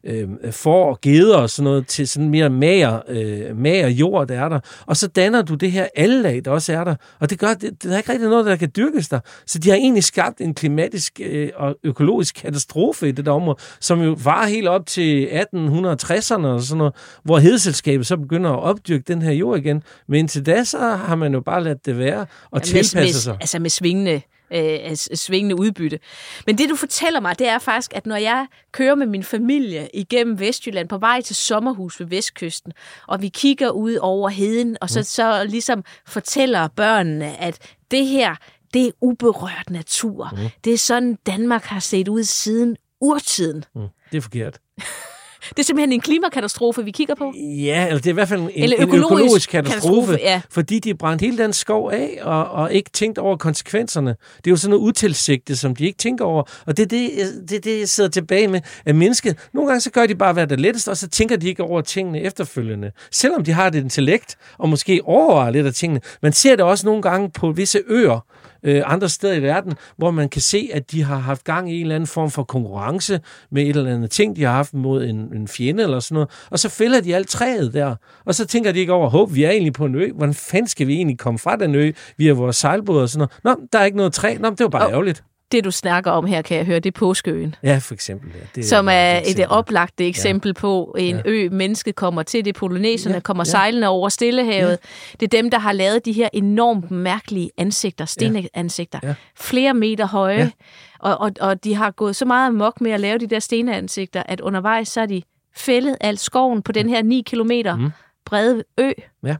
øh, 0.04 0.52
for 0.52 0.90
og 0.90 1.00
geder 1.00 1.36
og 1.36 1.50
sådan 1.50 1.64
noget, 1.64 1.86
til 1.86 2.08
sådan 2.08 2.28
mere 2.28 2.50
mager, 2.50 3.00
øh, 3.08 3.56
mager 3.58 3.88
jord, 3.88 4.28
der 4.28 4.40
er 4.40 4.48
der. 4.48 4.60
Og 4.86 4.96
så 4.96 5.06
danner 5.08 5.42
du 5.42 5.54
det 5.54 5.72
her 5.72 5.86
allag, 5.96 6.44
der 6.44 6.50
også 6.50 6.72
er 6.72 6.84
der. 6.84 6.94
Og 7.20 7.30
det 7.30 7.38
gør, 7.38 7.54
det, 7.54 7.82
det 7.82 7.92
er 7.92 7.96
ikke 7.96 8.12
rigtig 8.12 8.28
noget, 8.28 8.46
der 8.46 8.56
kan 8.56 8.70
dyrkes 8.76 9.08
der. 9.08 9.20
Så 9.46 9.58
de 9.58 9.68
har 9.70 9.76
egentlig 9.76 10.04
skabt 10.04 10.40
en 10.40 10.54
klimatisk 10.54 11.20
øh, 11.24 11.48
og 11.56 11.76
økologisk 11.84 12.34
katastrofe 12.34 13.08
i 13.08 13.12
det 13.12 13.26
der 13.26 13.32
område, 13.32 13.58
som 13.80 14.02
jo 14.02 14.16
var 14.24 14.46
helt 14.46 14.68
op 14.68 14.86
til 14.86 15.26
1860'erne 15.26 16.46
og 16.46 16.62
sådan 16.62 16.78
noget, 16.78 16.94
hvor 17.24 17.38
hedeselskabet 17.38 18.06
så 18.06 18.16
begynder 18.16 18.50
at 18.50 18.60
opdyrke 18.60 19.04
den 19.06 19.22
her 19.22 19.32
jord 19.32 19.58
igen. 19.58 19.82
Men 20.08 20.18
indtil 20.18 20.46
da, 20.46 20.64
så 20.64 20.78
har 20.78 21.16
man 21.16 21.34
jo 21.34 21.40
bare 21.40 21.64
ladet 21.64 21.86
det 21.86 21.98
være 21.98 22.26
og 22.50 22.60
Ja, 22.60 22.64
tilpasse 22.64 23.20
sig. 23.20 23.23
Altså 23.40 23.58
med 23.58 23.70
svingende, 23.70 24.22
øh, 24.50 24.96
s- 24.96 25.20
svingende 25.20 25.56
udbytte. 25.60 25.98
Men 26.46 26.58
det, 26.58 26.68
du 26.70 26.76
fortæller 26.76 27.20
mig, 27.20 27.38
det 27.38 27.48
er 27.48 27.58
faktisk, 27.58 27.92
at 27.94 28.06
når 28.06 28.16
jeg 28.16 28.46
kører 28.72 28.94
med 28.94 29.06
min 29.06 29.22
familie 29.24 29.88
igennem 29.94 30.40
Vestjylland 30.40 30.88
på 30.88 30.98
vej 30.98 31.20
til 31.20 31.36
sommerhus 31.36 32.00
ved 32.00 32.06
Vestkysten, 32.06 32.72
og 33.08 33.22
vi 33.22 33.28
kigger 33.28 33.70
ud 33.70 33.94
over 33.96 34.28
heden, 34.28 34.76
og 34.80 34.90
så, 34.90 35.02
så 35.02 35.44
ligesom 35.44 35.84
fortæller 36.06 36.68
børnene, 36.68 37.36
at 37.36 37.58
det 37.90 38.06
her, 38.06 38.34
det 38.74 38.86
er 38.86 38.90
uberørt 39.00 39.70
natur. 39.70 40.30
Mm. 40.32 40.48
Det 40.64 40.72
er 40.74 40.78
sådan, 40.78 41.18
Danmark 41.26 41.64
har 41.64 41.80
set 41.80 42.08
ud 42.08 42.22
siden 42.24 42.76
urtiden. 43.00 43.64
Mm, 43.74 43.86
det 44.12 44.16
er 44.18 44.22
forkert. 44.22 44.58
Det 45.48 45.58
er 45.58 45.62
simpelthen 45.62 45.92
en 45.92 46.00
klimakatastrofe, 46.00 46.84
vi 46.84 46.90
kigger 46.90 47.14
på. 47.14 47.32
Ja, 47.36 47.86
eller 47.86 47.98
det 47.98 48.06
er 48.06 48.10
i 48.10 48.14
hvert 48.14 48.28
fald 48.28 48.40
en, 48.40 48.50
Eller 48.54 48.76
en 48.76 48.82
økologisk 48.82 49.12
økologisk 49.12 49.50
katastrofe, 49.50 50.12
katastrofe, 50.12 50.18
ja. 50.22 50.40
fordi 50.50 50.78
de 50.78 50.94
brændte 50.94 51.24
hele 51.24 51.38
den 51.38 51.52
skov 51.52 51.90
af, 51.92 52.18
og, 52.22 52.50
og 52.50 52.72
ikke 52.72 52.90
tænkt 52.90 53.18
over 53.18 53.36
konsekvenserne. 53.36 54.10
Det 54.36 54.46
er 54.46 54.50
jo 54.50 54.56
sådan 54.56 54.70
noget 54.70 54.88
utilsigtet, 54.88 55.58
som 55.58 55.76
de 55.76 55.84
ikke 55.84 55.98
tænker 55.98 56.24
over, 56.24 56.42
og 56.66 56.76
det 56.76 56.82
er 56.82 56.86
det, 56.86 57.10
det, 57.48 57.64
det 57.64 57.80
jeg 57.80 57.88
sidder 57.88 58.10
tilbage 58.10 58.48
med, 58.48 58.60
at 58.84 58.96
mennesket, 58.96 59.48
nogle 59.52 59.68
gange 59.68 59.80
så 59.80 59.90
gør 59.90 60.06
de 60.06 60.14
bare, 60.14 60.32
hvad 60.32 60.46
der 60.46 60.56
er 60.56 60.60
lettest, 60.60 60.88
og 60.88 60.96
så 60.96 61.08
tænker 61.08 61.36
de 61.36 61.48
ikke 61.48 61.62
over 61.62 61.80
tingene 61.80 62.20
efterfølgende. 62.20 62.90
Selvom 63.10 63.44
de 63.44 63.52
har 63.52 63.66
et 63.66 63.74
intellekt, 63.74 64.36
og 64.58 64.68
måske 64.68 65.00
overvejer 65.04 65.50
lidt 65.50 65.66
af 65.66 65.74
tingene. 65.74 66.00
Man 66.22 66.32
ser 66.32 66.56
det 66.56 66.64
også 66.64 66.86
nogle 66.86 67.02
gange 67.02 67.30
på 67.30 67.52
visse 67.52 67.80
øer, 67.86 68.24
øh, 68.64 68.82
andre 68.86 69.08
steder 69.08 69.34
i 69.34 69.42
verden, 69.42 69.72
hvor 69.96 70.10
man 70.10 70.28
kan 70.28 70.40
se, 70.42 70.70
at 70.72 70.90
de 70.90 71.02
har 71.02 71.16
haft 71.16 71.44
gang 71.44 71.72
i 71.72 71.74
en 71.76 71.82
eller 71.82 71.94
anden 71.94 72.06
form 72.06 72.30
for 72.30 72.42
konkurrence 72.42 73.20
med 73.50 73.62
et 73.62 73.76
eller 73.76 73.94
andet 73.94 74.10
ting, 74.10 74.36
de 74.36 74.42
har 74.44 74.52
haft 74.52 74.74
mod 74.74 75.04
en, 75.04 75.16
en 75.34 75.48
fjende 75.48 75.82
eller 75.82 76.00
sådan 76.00 76.14
noget, 76.14 76.30
og 76.50 76.58
så 76.58 76.68
fælder 76.68 77.00
de 77.00 77.14
alt 77.16 77.28
træet 77.28 77.74
der, 77.74 77.94
og 78.24 78.34
så 78.34 78.46
tænker 78.46 78.72
de 78.72 78.78
ikke 78.78 78.92
over, 78.92 79.10
håb, 79.10 79.34
vi 79.34 79.44
er 79.44 79.50
egentlig 79.50 79.72
på 79.72 79.84
en 79.84 79.94
ø, 79.94 80.12
hvordan 80.12 80.34
fanden 80.34 80.68
skal 80.68 80.86
vi 80.86 80.94
egentlig 80.94 81.18
komme 81.18 81.38
fra 81.38 81.56
den 81.56 81.74
ø 81.74 81.92
via 82.16 82.32
vores 82.32 82.56
sejlbåd 82.56 83.02
og 83.02 83.08
sådan 83.08 83.28
noget? 83.44 83.58
Nå, 83.58 83.66
der 83.72 83.78
er 83.78 83.84
ikke 83.84 83.96
noget 83.96 84.12
træ, 84.12 84.36
nå, 84.40 84.50
det 84.50 84.60
var 84.60 84.68
bare 84.68 84.86
Og- 84.86 84.90
ærgerligt. 84.92 85.24
Det, 85.52 85.64
du 85.64 85.70
snakker 85.70 86.10
om 86.10 86.26
her, 86.26 86.42
kan 86.42 86.56
jeg 86.56 86.66
høre, 86.66 86.80
det 86.80 86.94
er 86.94 86.98
Påskeøen. 86.98 87.54
Ja, 87.62 87.78
for 87.78 87.94
eksempel. 87.94 88.30
Ja. 88.34 88.40
Det 88.54 88.64
som 88.64 88.88
er 88.88 89.18
et, 89.18 89.38
et 89.38 89.46
oplagte 89.48 90.06
eksempel 90.06 90.48
ja. 90.48 90.60
på 90.60 90.96
en 90.98 91.16
ja. 91.16 91.22
ø, 91.24 91.48
mennesket 91.52 91.94
kommer 91.94 92.22
til. 92.22 92.44
Det 92.44 92.56
er 92.56 92.58
polyneserne, 92.58 93.14
ja. 93.14 93.20
kommer 93.20 93.44
ja. 93.46 93.50
sejlende 93.50 93.88
over 93.88 94.08
Stillehavet. 94.08 94.70
Ja. 94.70 95.16
Det 95.20 95.34
er 95.34 95.42
dem, 95.42 95.50
der 95.50 95.58
har 95.58 95.72
lavet 95.72 96.04
de 96.04 96.12
her 96.12 96.28
enormt 96.32 96.90
mærkelige 96.90 97.50
ansigter, 97.56 98.04
stenansigter. 98.04 98.98
Ja. 99.02 99.14
Flere 99.36 99.74
meter 99.74 100.06
høje. 100.06 100.38
Ja. 100.38 100.50
Og, 100.98 101.20
og, 101.20 101.30
og 101.40 101.64
de 101.64 101.74
har 101.74 101.90
gået 101.90 102.16
så 102.16 102.24
meget 102.24 102.48
amok 102.48 102.80
med 102.80 102.90
at 102.90 103.00
lave 103.00 103.18
de 103.18 103.26
der 103.26 103.38
stenansigter, 103.38 104.22
at 104.22 104.40
undervejs 104.40 104.88
så 104.88 105.00
er 105.00 105.06
de 105.06 105.22
fældet 105.56 105.96
al 106.00 106.18
skoven 106.18 106.62
på 106.62 106.72
den 106.72 106.88
her 106.88 107.02
9 107.02 107.22
kilometer 107.26 107.76
mm. 107.76 107.90
brede 108.24 108.64
ø. 108.78 108.90
Ja. 109.26 109.36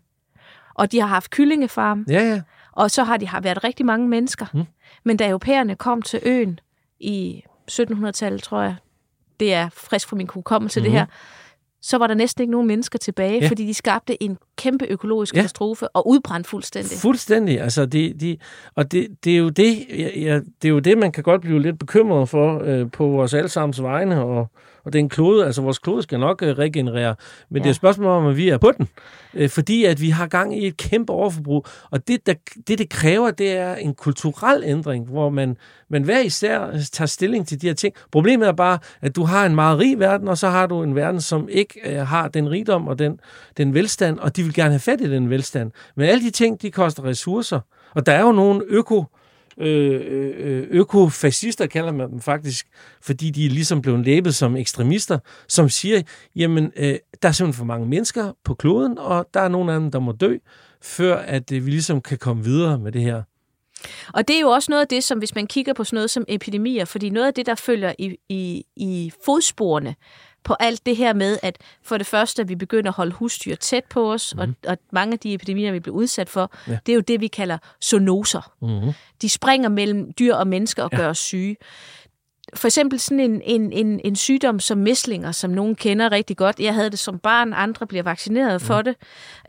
Og 0.75 0.93
de 0.93 1.01
har 1.01 1.07
haft 1.07 1.31
kyllingefarm. 1.31 2.07
Ja, 2.09 2.23
ja. 2.23 2.41
Og 2.75 2.91
så 2.91 3.05
har 3.05 3.17
de 3.17 3.29
har 3.29 3.41
været 3.41 3.65
rigtig 3.65 3.87
mange 3.87 4.09
mennesker. 4.09 4.47
Mm. 4.55 4.65
Men 5.05 5.17
da 5.17 5.29
europæerne 5.29 5.77
kom 5.77 6.03
til 6.03 6.21
øen 6.23 6.61
i 7.01 7.45
1700-tallet, 7.71 8.43
tror 8.43 8.63
jeg, 8.63 8.75
det 9.41 9.55
er 9.55 9.69
frisk 9.69 10.09
for 10.09 10.17
min 10.17 10.29
hukommelse 10.33 10.81
mm. 10.81 10.85
det 10.85 10.93
her, 10.93 11.07
så 11.83 11.99
var 11.99 12.07
der 12.07 12.15
næsten 12.15 12.43
ikke 12.43 12.51
nogen 12.51 12.67
mennesker 12.67 12.99
tilbage, 12.99 13.41
ja. 13.43 13.49
fordi 13.49 13.67
de 13.67 13.75
skabte 13.75 14.23
en 14.23 14.39
kæmpe 14.57 14.87
økologisk 14.87 15.35
ja. 15.35 15.39
katastrofe 15.39 15.89
og 15.89 16.09
udbrændte 16.09 16.51
fuldstændig. 16.51 16.99
Fuldstændig. 16.99 17.61
Altså 17.61 17.87
det, 17.87 18.21
de, 18.21 18.37
og 18.75 18.93
det, 18.93 19.07
det, 19.25 19.33
er 19.33 19.39
jo 19.39 19.49
det, 19.49 19.87
ja, 20.17 20.41
det 20.63 20.69
er 20.69 20.73
jo 20.73 20.79
det, 20.79 20.99
man 20.99 21.13
kan 21.13 21.23
godt 21.23 21.41
blive 21.41 21.63
lidt 21.63 21.79
bekymret 21.79 22.29
for 22.29 22.63
øh, 22.65 22.91
på 22.91 23.07
vores 23.07 23.35
allesammens 23.35 23.83
vegne, 23.83 24.21
og, 24.21 24.51
og 24.85 24.93
den 24.93 25.09
klode, 25.09 25.47
altså 25.47 25.63
vores 25.63 25.79
klode 25.79 26.03
skal 26.03 26.21
nok 26.21 26.43
øh, 26.43 26.59
regenerere, 26.59 27.15
men 27.49 27.57
ja. 27.57 27.63
det 27.63 27.67
er 27.67 27.71
et 27.71 27.77
spørgsmål 27.77 28.07
om, 28.07 28.27
at 28.27 28.37
vi 28.37 28.49
er 28.49 28.59
på 28.59 28.73
den, 28.79 28.89
øh, 29.35 29.49
fordi 29.49 29.85
at 29.85 30.01
vi 30.01 30.11
har 30.11 30.27
gang 30.27 30.59
i 30.59 30.67
et 30.67 30.77
kæmpe 30.77 31.13
overforbrug, 31.13 31.67
og 31.91 32.09
det, 32.09 32.27
der, 32.27 32.35
det, 32.69 32.79
det 32.79 32.91
kræver, 32.91 33.31
det 33.31 33.53
er 33.57 33.75
en 33.75 33.95
kulturel 33.95 34.63
ændring, 34.65 35.07
hvor 35.07 35.31
man, 35.31 35.57
man 35.89 36.03
hver 36.03 36.21
især 36.21 36.61
tager 36.93 37.07
stilling 37.07 37.49
til 37.49 37.63
de 37.63 37.67
her 37.67 37.75
ting. 37.75 37.95
Problemet 38.13 38.49
er 38.49 38.53
bare, 38.53 38.79
at 39.01 39.17
du 39.17 39.25
har 39.25 39.47
en 39.47 39.55
meget 39.55 39.79
rig 39.79 39.99
verden, 39.99 40.29
og 40.29 40.39
så 40.39 40.49
har 40.49 40.67
du 40.67 40.83
en 40.83 40.95
verden, 40.95 41.21
som 41.21 41.49
ikke 41.51 41.81
øh, 41.85 42.07
har 42.07 42.29
den 42.29 42.51
rigdom 42.51 42.89
og 42.89 42.99
den, 42.99 43.21
den 43.57 43.75
velstand, 43.75 44.19
og 44.19 44.37
de 44.37 44.43
vil 44.43 44.55
gerne 44.55 44.71
have 44.71 44.81
fat 44.81 45.01
i 45.01 45.11
den 45.11 45.31
velstand. 45.31 45.71
Men 45.97 46.09
alle 46.09 46.25
de 46.25 46.31
ting, 46.31 46.63
de 46.63 46.71
koster 46.71 47.05
ressourcer, 47.05 47.61
og 47.95 48.07
der 48.07 48.13
er 48.13 48.21
jo 48.21 48.33
nogle 48.33 48.65
øko 48.69 49.05
Øh, 49.59 50.01
øh, 50.05 50.33
øh, 50.37 50.67
økofascister 50.71 51.67
kalder 51.67 51.93
man 51.93 52.11
dem 52.11 52.21
faktisk, 52.21 52.67
fordi 53.03 53.31
de 53.31 53.47
er 53.47 53.51
ligesom 53.51 53.83
blevet 53.83 54.05
læbet 54.05 54.35
som 54.35 54.57
ekstremister, 54.57 55.19
som 55.49 55.69
siger, 55.69 56.03
jamen, 56.37 56.73
øh, 56.77 56.99
der 57.23 57.29
er 57.29 57.33
simpelthen 57.33 57.59
for 57.59 57.65
mange 57.65 57.87
mennesker 57.87 58.33
på 58.45 58.55
kloden, 58.55 58.99
og 58.99 59.29
der 59.35 59.41
er 59.41 59.49
nogle 59.49 59.73
af 59.73 59.81
dem, 59.81 59.91
der 59.91 59.99
må 59.99 60.13
dø, 60.13 60.37
før 60.83 61.17
at 61.17 61.53
øh, 61.53 61.67
vi 61.67 61.71
ligesom 61.71 62.01
kan 62.01 62.19
komme 62.19 62.45
videre 62.45 62.79
med 62.79 62.93
det 62.93 63.03
her. 63.03 63.23
Og 64.15 64.29
det 64.29 64.37
er 64.37 64.41
jo 64.41 64.49
også 64.49 64.73
noget 64.73 64.81
af 64.81 64.89
det, 64.89 65.05
som 65.05 65.19
hvis 65.19 65.35
man 65.35 65.47
kigger 65.47 65.73
på 65.73 65.85
sådan 65.85 65.97
noget 65.97 66.11
som 66.11 66.25
epidemier, 66.29 66.85
fordi 66.85 67.11
noget 67.11 67.27
af 67.27 67.35
det, 67.35 67.47
der 67.47 67.55
følger 67.55 67.95
i, 67.99 68.17
i, 68.29 68.65
i 68.77 69.13
fodsporene 69.25 69.95
på 70.45 70.57
alt 70.61 70.87
det 70.87 70.97
her 70.97 71.13
med, 71.13 71.39
at 71.43 71.59
for 71.83 71.99
det 71.99 72.07
første, 72.07 72.43
at 72.43 72.49
vi 72.49 72.55
begynder 72.55 72.91
at 72.91 72.95
holde 72.95 73.13
husdyr 73.13 73.55
tæt 73.55 73.85
på 73.85 74.13
os, 74.13 74.35
mm. 74.35 74.41
og, 74.41 74.49
og 74.67 74.79
mange 74.93 75.13
af 75.13 75.19
de 75.19 75.35
epidemier, 75.35 75.73
vi 75.73 75.81
bliver 75.81 75.97
udsat 75.97 76.29
for, 76.29 76.53
ja. 76.69 76.79
det 76.87 76.93
er 76.93 76.97
jo 76.97 77.01
det, 77.01 77.21
vi 77.21 77.27
kalder 77.27 77.59
zoonoser. 77.85 78.53
Mm. 78.63 78.93
De 79.23 79.29
springer 79.29 79.69
mellem 79.69 80.13
dyr 80.19 80.35
og 80.35 80.47
mennesker 80.47 80.83
og 80.83 80.91
ja. 80.93 80.97
gør 80.97 81.09
os 81.09 81.19
syge. 81.19 81.57
For 82.55 82.69
eksempel 82.69 83.01
sådan 83.01 83.21
en, 83.21 83.43
en, 83.45 83.73
en, 83.73 84.01
en 84.05 84.17
sygdom 84.17 84.61
som 84.61 84.79
mæslinger, 84.79 85.33
som 85.33 85.51
nogen 85.51 85.75
kender 85.75 86.13
rigtig 86.13 86.37
godt. 86.37 86.61
Jeg 86.61 86.75
havde 86.75 86.91
det 86.91 86.99
som 86.99 87.19
barn, 87.19 87.53
andre 87.53 87.87
bliver 87.87 88.03
vaccineret 88.03 88.63
mm. 88.63 88.67
for 88.67 88.83
det. 88.83 88.97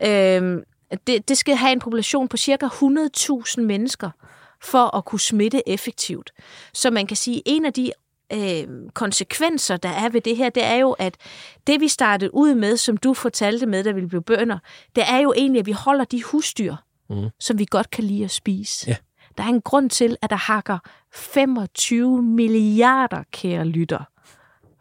Øhm, 0.02 0.62
det. 1.06 1.28
Det 1.28 1.38
skal 1.38 1.56
have 1.56 1.72
en 1.72 1.80
population 1.80 2.28
på 2.28 2.36
cirka 2.36 2.66
100.000 2.66 3.60
mennesker 3.60 4.10
for 4.62 4.96
at 4.96 5.04
kunne 5.04 5.20
smitte 5.20 5.68
effektivt. 5.68 6.32
Så 6.74 6.90
man 6.90 7.06
kan 7.06 7.16
sige, 7.16 7.36
at 7.36 7.42
en 7.46 7.64
af 7.64 7.72
de 7.72 7.92
øh, 8.32 8.90
konsekvenser, 8.94 9.76
der 9.76 9.88
er 9.88 10.08
ved 10.08 10.20
det 10.20 10.36
her, 10.36 10.50
det 10.50 10.64
er 10.64 10.74
jo, 10.74 10.92
at 10.92 11.16
det 11.66 11.80
vi 11.80 11.88
startede 11.88 12.34
ud 12.34 12.54
med, 12.54 12.76
som 12.76 12.96
du 12.96 13.14
fortalte 13.14 13.66
med, 13.66 13.84
da 13.84 13.90
vi 13.90 14.06
blev 14.06 14.22
bønder, 14.22 14.58
det 14.96 15.04
er 15.08 15.18
jo 15.18 15.32
egentlig, 15.36 15.60
at 15.60 15.66
vi 15.66 15.72
holder 15.72 16.04
de 16.04 16.22
husdyr, 16.22 16.74
mm. 17.10 17.28
som 17.40 17.58
vi 17.58 17.66
godt 17.70 17.90
kan 17.90 18.04
lide 18.04 18.24
at 18.24 18.30
spise. 18.30 18.88
Ja. 18.88 18.96
Der 19.38 19.44
er 19.44 19.48
en 19.48 19.62
grund 19.62 19.90
til, 19.90 20.16
at 20.22 20.30
der 20.30 20.36
hakker 20.36 20.78
25 21.12 22.22
milliarder, 22.22 23.22
kære 23.30 23.64
lytter, 23.64 24.04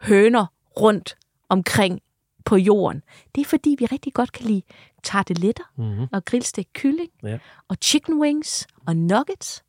høner 0.01 0.45
rundt 0.81 1.17
omkring 1.49 2.01
på 2.45 2.55
jorden. 2.55 3.01
Det 3.35 3.41
er 3.41 3.45
fordi, 3.45 3.75
vi 3.79 3.85
rigtig 3.85 4.13
godt 4.13 4.31
kan 4.31 4.45
lide 4.45 4.61
tarteletter 5.03 5.63
mm-hmm. 5.77 6.07
og 6.11 6.25
grillstegt 6.25 6.73
kylling 6.73 7.09
ja. 7.23 7.37
og 7.67 7.77
chicken 7.81 8.21
wings 8.21 8.67
og 8.87 8.97
nuggets. 8.97 9.63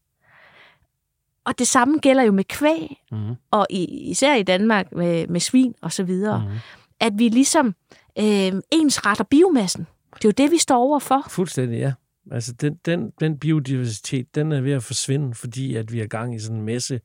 Og 1.46 1.58
det 1.58 1.66
samme 1.66 1.98
gælder 1.98 2.22
jo 2.22 2.32
med 2.32 2.44
kvæg, 2.44 3.02
mm. 3.12 3.34
og 3.50 3.66
i, 3.70 3.84
især 3.84 4.34
i 4.34 4.42
Danmark 4.42 4.92
med, 4.92 5.26
med 5.26 5.40
svin 5.40 5.74
og 5.82 5.92
så 5.92 6.04
videre. 6.04 6.44
Mm. 6.48 6.58
At 7.00 7.12
vi 7.16 7.28
ligesom 7.28 7.74
øh, 8.18 8.52
ensretter 8.72 9.24
biomassen. 9.24 9.86
Det 10.14 10.24
er 10.24 10.28
jo 10.28 10.44
det, 10.44 10.50
vi 10.50 10.58
står 10.58 10.76
over 10.76 10.98
for. 10.98 11.24
Fuldstændig, 11.28 11.78
ja. 11.78 11.92
Altså, 12.30 12.52
den, 12.52 12.74
den, 12.86 13.12
den 13.20 13.38
biodiversitet, 13.38 14.34
den 14.34 14.52
er 14.52 14.60
ved 14.60 14.72
at 14.72 14.82
forsvinde, 14.82 15.34
fordi 15.34 15.76
at 15.76 15.92
vi 15.92 16.00
er 16.00 16.06
gang 16.06 16.34
i 16.34 16.38
sådan 16.38 16.56
en 16.56 16.64
masse 16.64 17.00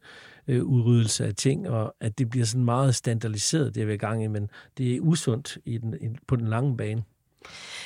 øh, 0.47 0.63
udryddelse 0.63 1.25
af 1.25 1.35
ting, 1.35 1.69
og 1.69 1.95
at 1.99 2.17
det 2.17 2.29
bliver 2.29 2.45
sådan 2.45 2.65
meget 2.65 2.95
standardiseret, 2.95 3.75
det 3.75 3.81
er 3.81 3.85
vi 3.85 3.93
er 3.93 3.97
gang 3.97 4.23
i, 4.23 4.27
men 4.27 4.49
det 4.77 4.95
er 4.95 4.99
usundt 4.99 5.57
i 5.65 5.77
den, 5.77 5.93
i, 6.01 6.07
på 6.27 6.35
den 6.35 6.47
lange 6.47 6.77
bane. 6.77 7.03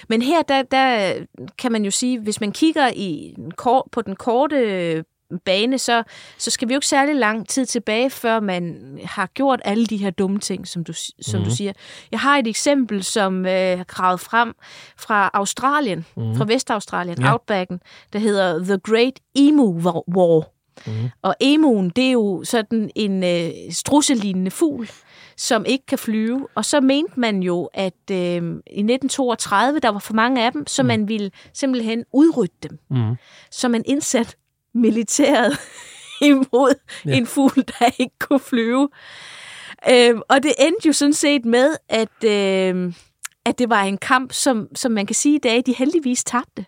Men 0.10 0.22
her, 0.22 0.42
der, 0.42 0.64
der 0.64 1.14
kan 1.58 1.72
man 1.72 1.86
jo 1.86 1.92
sige, 1.92 2.20
hvis 2.20 2.42
man 2.42 2.52
kigger 2.52 2.92
i, 2.96 3.36
på 3.92 4.02
den 4.06 4.16
korte 4.16 5.04
bane, 5.40 5.80
så, 5.80 6.04
så 6.38 6.52
skal 6.52 6.68
vi 6.68 6.74
jo 6.74 6.78
ikke 6.78 6.88
særlig 6.88 7.16
lang 7.16 7.48
tid 7.50 7.66
tilbage, 7.66 8.10
før 8.10 8.40
man 8.40 8.76
har 9.04 9.26
gjort 9.26 9.62
alle 9.66 9.86
de 9.86 9.98
her 9.98 10.10
dumme 10.10 10.40
ting, 10.40 10.68
som 10.68 10.84
du, 10.84 10.94
som 11.22 11.40
mm. 11.40 11.44
du 11.44 11.50
mhm. 11.50 11.56
siger. 11.56 11.74
Jeg 12.12 12.20
har 12.20 12.38
et 12.38 12.48
eksempel, 12.48 13.04
som 13.04 13.46
øh, 13.46 13.78
har 13.78 13.84
kravet 13.84 14.20
frem 14.20 14.56
fra 14.98 15.30
Australien, 15.34 16.06
mm. 16.18 16.36
fra 16.36 16.46
Vestaustralien, 16.46 17.22
ja. 17.22 17.32
Outbacken, 17.32 17.80
der 18.14 18.20
hedder 18.20 18.64
The 18.64 18.78
Great 18.78 19.20
Emu 19.36 19.80
War. 20.16 20.56
Mm. 20.88 21.10
Og 21.22 21.36
emuen, 21.40 21.90
det 21.90 22.08
er 22.08 22.12
jo 22.12 22.44
sådan 22.44 22.90
en 22.96 23.24
øh, 23.24 23.52
strusselignende 23.72 24.52
fugl, 24.52 24.90
som 25.38 25.66
ikke 25.66 25.86
kan 25.86 25.98
flyve. 25.98 26.48
Og 26.56 26.66
så 26.66 26.82
mente 26.82 27.20
man 27.20 27.44
jo, 27.44 27.70
at 27.74 28.12
øh, 28.12 28.18
i 28.18 28.82
1932, 28.82 29.80
der 29.80 29.90
var 29.90 30.00
for 30.00 30.14
mange 30.14 30.46
af 30.46 30.52
dem, 30.52 30.68
så 30.68 30.84
mm. 30.84 30.88
man 30.88 31.08
ville 31.08 31.32
simpelthen 31.54 32.04
udrydde 32.14 32.54
dem. 32.64 32.80
Mm. 32.90 33.16
Så 33.52 33.68
man 33.68 33.84
indsat 33.86 34.36
militæret 34.76 35.60
imod 36.22 36.76
ja. 37.06 37.18
en 37.18 37.28
fugl, 37.28 37.56
der 37.56 37.90
ikke 38.00 38.20
kunne 38.20 38.40
flyve. 38.40 38.90
Øh, 39.90 40.16
og 40.30 40.44
det 40.44 40.54
endte 40.60 40.88
jo 40.88 40.94
sådan 40.94 41.14
set 41.14 41.46
med, 41.46 41.76
at, 41.90 42.24
øh, 42.24 42.94
at 43.46 43.60
det 43.60 43.70
var 43.70 43.84
en 43.84 43.98
kamp, 43.98 44.34
som, 44.34 44.68
som 44.76 44.92
man 44.92 45.06
kan 45.06 45.16
sige 45.16 45.36
i 45.36 45.40
dag, 45.40 45.64
de 45.66 45.74
heldigvis 45.74 46.24
tabte. 46.24 46.66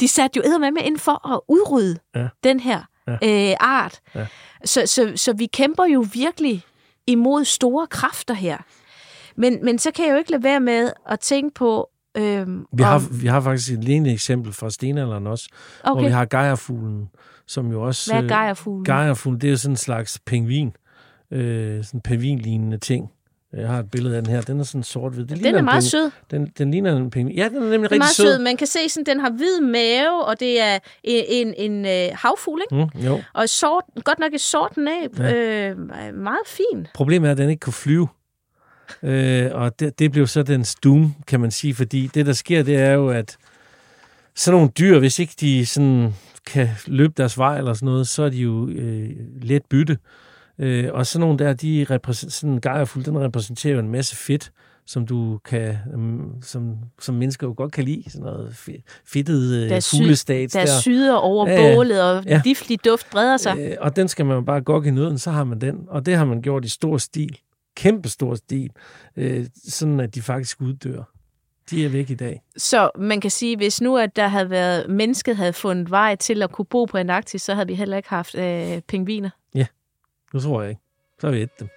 De 0.00 0.08
satte 0.08 0.40
jo 0.44 0.58
med 0.58 0.82
ind 0.82 0.98
for 0.98 1.34
at 1.34 1.40
udrydde 1.48 1.98
ja. 2.14 2.28
den 2.44 2.60
her 2.60 2.82
ja. 3.06 3.50
øh, 3.50 3.56
art. 3.60 4.00
Ja. 4.14 4.26
Så, 4.64 4.86
så, 4.86 5.12
så 5.16 5.32
vi 5.32 5.46
kæmper 5.46 5.84
jo 5.84 6.06
virkelig 6.12 6.64
imod 7.06 7.44
store 7.44 7.86
kræfter 7.86 8.34
her. 8.34 8.58
Men, 9.36 9.64
men 9.64 9.78
så 9.78 9.90
kan 9.90 10.04
jeg 10.06 10.12
jo 10.12 10.18
ikke 10.18 10.30
lade 10.30 10.42
være 10.42 10.60
med 10.60 10.92
at 11.08 11.20
tænke 11.20 11.54
på, 11.54 11.88
Øhm, 12.16 12.66
vi, 12.72 12.82
har, 12.82 13.20
vi 13.22 13.26
har 13.26 13.40
faktisk 13.40 13.72
et 13.72 13.84
lignende 13.84 14.12
eksempel 14.12 14.52
fra 14.52 14.70
stenalderen 14.70 15.26
også, 15.26 15.48
okay. 15.84 16.00
hvor 16.00 16.08
vi 16.08 16.12
har 16.12 16.24
gejerfuglen, 16.24 17.08
som 17.46 17.70
jo 17.70 17.82
også... 17.82 18.12
Hvad 18.12 18.22
er 18.22 18.28
gejerfuglen? 18.28 18.84
Gejerfuglen, 18.84 19.40
det 19.40 19.52
er 19.52 19.56
sådan 19.56 19.72
en 19.72 19.76
slags 19.76 20.18
pingvin. 20.26 20.72
Øh, 21.30 21.84
sådan 21.84 21.98
en 21.98 22.00
pingvinlignende 22.00 22.78
ting. 22.78 23.10
Jeg 23.56 23.68
har 23.68 23.78
et 23.78 23.90
billede 23.90 24.16
af 24.16 24.22
den 24.22 24.32
her. 24.32 24.40
Den 24.40 24.60
er 24.60 24.64
sådan 24.64 24.82
sort-hvid. 24.82 25.24
Den, 25.24 25.44
den 25.44 25.54
er 25.54 25.62
meget 25.62 25.84
sød. 25.84 26.10
Den, 26.30 26.52
den 26.58 26.70
ligner 26.70 26.96
en 26.96 27.10
pingvin. 27.10 27.36
Ja, 27.36 27.48
den 27.48 27.56
er 27.56 27.60
nemlig 27.60 27.72
den 27.72 27.80
er 27.80 27.84
rigtig 27.84 27.98
meget 27.98 28.14
sød. 28.14 28.26
sød. 28.26 28.38
Man 28.38 28.56
kan 28.56 28.66
se, 28.66 28.88
sådan, 28.88 29.06
den 29.06 29.20
har 29.20 29.30
hvid 29.30 29.60
mave, 29.60 30.24
og 30.24 30.40
det 30.40 30.60
er 30.60 30.78
en, 31.04 31.46
en, 31.46 31.72
en 31.72 31.86
øh, 31.86 32.16
havfugl, 32.16 32.62
ikke? 32.70 32.88
Mm, 32.94 33.00
jo. 33.00 33.22
Og 33.34 33.48
sort, 33.48 33.84
godt 34.04 34.18
nok 34.18 34.34
et 34.34 34.40
sort 34.40 34.76
næb. 34.76 35.18
Ja. 35.18 35.34
Øh, 35.34 35.78
meget 36.14 36.46
fin. 36.46 36.86
Problemet 36.94 37.28
er, 37.28 37.32
at 37.32 37.38
den 37.38 37.50
ikke 37.50 37.60
kan 37.60 37.72
flyve. 37.72 38.08
Øh, 39.02 39.50
og 39.52 39.80
det, 39.80 39.98
det 39.98 40.12
blev 40.12 40.26
så 40.26 40.42
den 40.42 40.64
doom, 40.84 41.14
kan 41.26 41.40
man 41.40 41.50
sige, 41.50 41.74
fordi 41.74 42.10
det, 42.14 42.26
der 42.26 42.32
sker, 42.32 42.62
det 42.62 42.76
er 42.76 42.92
jo, 42.92 43.08
at 43.08 43.36
sådan 44.36 44.56
nogle 44.56 44.70
dyr, 44.78 44.98
hvis 44.98 45.18
ikke 45.18 45.34
de 45.40 45.66
sådan 45.66 46.14
kan 46.46 46.68
løbe 46.86 47.12
deres 47.16 47.38
vej 47.38 47.58
eller 47.58 47.74
sådan 47.74 47.86
noget, 47.86 48.08
så 48.08 48.22
er 48.22 48.28
de 48.28 48.36
jo 48.36 48.68
øh, 48.68 49.10
let 49.42 49.62
bytte. 49.70 49.98
Øh, 50.58 50.88
og 50.92 51.06
sådan 51.06 51.20
nogle 51.20 51.38
der, 51.38 51.52
de 51.52 51.86
sådan 52.12 52.50
en 52.50 52.60
gejerfuld, 52.60 53.04
den 53.04 53.18
repræsenterer 53.18 53.74
jo 53.74 53.80
en 53.80 53.90
masse 53.90 54.16
fedt, 54.16 54.52
som 54.86 55.06
du 55.06 55.38
kan, 55.44 55.76
um, 55.94 56.34
som, 56.42 56.74
som 57.00 57.14
mennesker 57.14 57.46
jo 57.46 57.54
godt 57.56 57.72
kan 57.72 57.84
lide, 57.84 58.10
sådan 58.10 58.24
noget 58.24 58.56
fedtet 59.06 59.62
øh, 59.62 59.70
der 59.70 59.88
fuglestat. 59.90 60.52
Der, 60.52 60.64
der 60.64 60.80
syder 60.80 61.14
over 61.14 61.50
ja, 61.50 61.74
bålet, 61.74 62.02
og 62.02 62.24
ja. 62.24 62.40
giftig 62.44 62.84
duft 62.84 63.10
breder 63.10 63.36
sig. 63.36 63.58
Øh, 63.58 63.76
og 63.80 63.96
den 63.96 64.08
skal 64.08 64.26
man 64.26 64.34
jo 64.34 64.40
bare 64.40 64.60
gå 64.60 64.82
i 64.82 64.90
nøden, 64.90 65.18
så 65.18 65.30
har 65.30 65.44
man 65.44 65.60
den. 65.60 65.84
Og 65.88 66.06
det 66.06 66.16
har 66.16 66.24
man 66.24 66.42
gjort 66.42 66.64
i 66.64 66.68
stor 66.68 66.98
stil 66.98 67.38
kæmpe 67.76 68.08
stor 68.08 68.34
stil, 68.34 68.70
øh, 69.16 69.46
sådan 69.68 70.00
at 70.00 70.14
de 70.14 70.22
faktisk 70.22 70.60
uddør. 70.60 71.11
De 71.72 71.84
er 71.84 71.88
væk 71.88 72.10
i 72.10 72.14
dag. 72.14 72.42
Så 72.56 72.90
man 72.98 73.20
kan 73.20 73.30
sige, 73.30 73.56
hvis 73.56 73.80
nu 73.80 73.96
at 73.96 74.16
der 74.16 74.28
havde 74.28 74.50
været, 74.50 74.90
mennesket 74.90 75.36
havde 75.36 75.52
fundet 75.52 75.90
vej 75.90 76.16
til 76.16 76.42
at 76.42 76.52
kunne 76.52 76.64
bo 76.64 76.84
på 76.84 76.98
Antarktis, 76.98 77.42
så 77.42 77.54
havde 77.54 77.66
vi 77.66 77.74
heller 77.74 77.96
ikke 77.96 78.08
haft 78.08 78.34
øh, 78.34 78.80
pingviner. 78.80 79.30
Det 80.32 80.42
tror 80.42 80.62
jeg 80.62 80.70
ikke. 80.70 80.80
Så 81.20 81.26
har 81.26 81.34
vi 81.34 81.42
et 81.42 81.60
dem. 81.60 81.68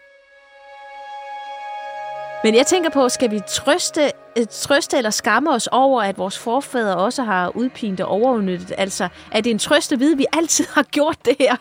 Men 2.45 2.55
jeg 2.55 2.65
tænker 2.65 2.89
på, 2.89 3.09
skal 3.09 3.31
vi 3.31 3.39
trøste, 3.47 4.01
øh, 4.37 4.45
trøste 4.51 4.97
eller 4.97 5.09
skamme 5.09 5.51
os 5.51 5.67
over, 5.67 6.01
at 6.01 6.17
vores 6.17 6.39
forfædre 6.39 6.95
også 6.95 7.23
har 7.23 7.57
udpint 7.57 8.01
og 8.01 8.07
overudnyttet? 8.07 8.73
Altså, 8.77 9.07
er 9.31 9.41
det 9.41 9.49
en 9.49 9.59
trøst 9.59 9.91
at 9.91 9.99
vide, 9.99 10.11
at 10.11 10.17
vi 10.17 10.25
altid 10.33 10.65
har 10.75 10.83
gjort 10.83 11.17
det 11.25 11.35
her? 11.39 11.55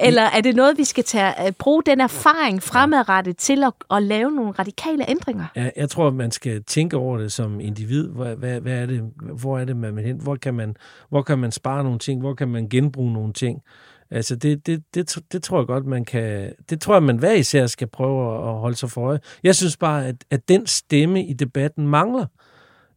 Eller 0.00 0.22
er 0.22 0.40
det 0.40 0.56
noget, 0.56 0.78
vi 0.78 0.84
skal 0.84 1.04
tage, 1.04 1.46
øh, 1.46 1.52
bruge 1.52 1.82
den 1.86 2.00
erfaring 2.00 2.62
fremadrettet 2.62 3.36
til 3.36 3.64
at, 3.64 3.72
at 3.90 4.02
lave 4.02 4.30
nogle 4.30 4.52
radikale 4.52 5.10
ændringer? 5.10 5.44
Ja, 5.56 5.70
jeg 5.76 5.90
tror, 5.90 6.10
man 6.10 6.30
skal 6.30 6.62
tænke 6.64 6.96
over 6.96 7.18
det 7.18 7.32
som 7.32 7.60
individ. 7.60 8.08
Hvad, 8.08 8.36
hvad, 8.36 8.60
hvad 8.60 8.72
er 8.72 8.86
det, 8.86 9.02
hvor 9.40 9.58
er 9.58 9.64
det, 9.64 9.76
man 9.76 9.96
vil 9.96 10.04
hen? 10.04 10.16
Hvor 10.22 10.36
kan 10.36 10.54
man, 10.54 10.76
hvor 11.08 11.22
kan 11.22 11.38
man 11.38 11.52
spare 11.52 11.84
nogle 11.84 11.98
ting? 11.98 12.20
Hvor 12.20 12.34
kan 12.34 12.48
man 12.48 12.68
genbruge 12.68 13.12
nogle 13.12 13.32
ting? 13.32 13.62
Altså, 14.10 14.36
det, 14.36 14.66
det, 14.66 14.82
det, 14.94 15.18
det 15.32 15.42
tror 15.42 15.58
jeg 15.58 15.66
godt, 15.66 15.86
man 15.86 16.04
kan... 16.04 16.52
Det 16.70 16.80
tror 16.80 16.94
jeg, 16.94 17.02
man 17.02 17.16
hver 17.16 17.32
især 17.32 17.66
skal 17.66 17.88
prøve 17.88 18.48
at 18.48 18.54
holde 18.58 18.76
sig 18.76 18.90
for 18.90 19.00
øje. 19.00 19.20
Jeg 19.42 19.56
synes 19.56 19.76
bare, 19.76 20.06
at, 20.06 20.24
at 20.30 20.48
den 20.48 20.66
stemme 20.66 21.26
i 21.26 21.32
debatten 21.32 21.88
mangler. 21.88 22.26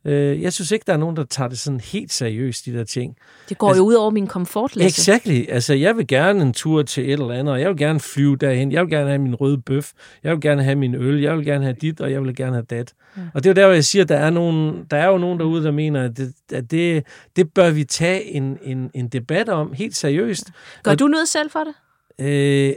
Øh, 0.06 0.41
Jeg 0.41 0.54
synes 0.54 0.72
ikke, 0.72 0.84
der 0.88 0.93
er 0.93 0.97
nogen, 0.97 1.16
der 1.16 1.24
tager 1.24 1.47
det 1.47 1.60
sådan 1.60 1.80
helt 1.80 2.14
seriøst, 2.14 2.66
de 2.66 2.74
der 2.74 2.84
ting. 2.84 3.16
Det 3.49 3.58
går 3.58 3.68
altså, 3.68 3.82
jo 3.84 3.88
ud 3.88 3.93
over 3.93 4.10
min 4.12 4.28
komfort, 4.28 4.76
Lasse. 4.76 5.12
Exactly. 5.12 5.45
Altså, 5.49 5.74
jeg 5.74 5.97
vil 5.97 6.08
gerne 6.08 6.41
en 6.41 6.54
tur 6.54 6.82
til 6.84 7.04
et 7.06 7.12
eller 7.12 7.32
andet, 7.32 7.54
og 7.54 7.62
jeg 7.62 7.70
vil 7.70 7.78
gerne 7.78 7.99
flyve 7.99 8.36
derhen. 8.36 8.72
Jeg 8.72 8.82
vil 8.82 8.89
gerne 8.91 9.08
have 9.10 9.20
min 9.20 9.36
røde 9.36 9.58
bøf. 9.58 9.91
Jeg 10.24 10.32
vil 10.32 10.41
gerne 10.41 10.64
have 10.64 10.76
min 10.76 10.95
øl. 10.95 11.22
Jeg 11.22 11.38
vil 11.38 11.45
gerne 11.45 11.64
have 11.64 11.76
dit, 11.82 12.01
og 12.01 12.12
jeg 12.12 12.22
vil 12.24 12.36
gerne 12.36 12.54
have 12.56 12.66
dat. 12.70 12.93
Ja. 13.18 13.22
Og 13.34 13.43
det 13.43 13.49
er 13.49 13.54
jo 13.54 13.56
der, 13.62 13.66
hvor 13.66 13.74
jeg 13.74 13.86
siger, 13.86 14.04
at 14.04 14.10
der 14.10 14.18
er, 14.18 14.30
nogen, 14.30 14.86
der 14.91 14.97
er 14.97 15.08
jo 15.08 15.18
nogen 15.18 15.39
derude, 15.39 15.64
der 15.64 15.72
mener, 15.72 16.04
at 16.04 16.18
det, 16.18 16.34
at 16.54 16.72
det, 16.72 17.04
det 17.36 17.54
bør 17.54 17.70
vi 17.72 17.84
tage 17.84 18.24
en, 18.24 18.58
en, 18.64 18.91
en 18.93 19.08
debat 19.08 19.49
om 19.49 19.74
helt 19.74 19.95
seriøst. 19.95 20.51
Gør 20.84 20.95
du 20.95 21.08
noget 21.08 21.28
selv 21.28 21.49
for 21.51 21.60
det? 21.60 21.74
Øh, 22.20 22.74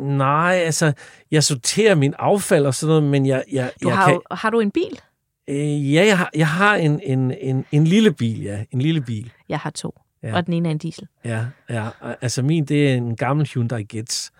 nej, 0.00 0.52
altså, 0.64 0.92
jeg 1.30 1.44
sorterer 1.44 1.94
min 1.94 2.14
affald 2.18 2.66
og 2.66 2.74
sådan 2.74 2.88
noget, 2.88 3.02
men 3.02 3.26
jeg, 3.26 3.44
jeg, 3.52 3.70
Du 3.82 3.88
jeg 3.88 3.96
har, 3.96 4.08
kan... 4.08 4.20
har 4.30 4.50
du 4.50 4.60
en 4.60 4.70
bil? 4.70 5.00
Øh, 5.48 5.92
ja, 5.94 6.06
jeg 6.06 6.18
har, 6.18 6.30
jeg 6.36 6.48
har 6.48 6.76
en, 6.76 7.00
en, 7.02 7.32
en, 7.40 7.64
en 7.72 7.84
lille 7.84 8.12
bil, 8.12 8.42
ja. 8.42 8.64
En 8.70 8.80
lille 8.80 9.00
bil. 9.00 9.32
Jeg 9.48 9.58
har 9.58 9.70
to, 9.70 9.94
Ja. 10.22 10.34
og 10.36 10.46
den 10.46 10.54
ene 10.54 10.68
er 10.68 10.72
en 10.72 10.78
diesel. 10.78 11.06
Ja, 11.24 11.44
ja. 11.70 11.88
Altså 12.22 12.42
min, 12.42 12.64
det 12.64 12.90
er 12.90 12.94
en 12.94 13.16
gammel 13.16 13.46
Hyundai 13.54 13.82
Getz 13.82 14.30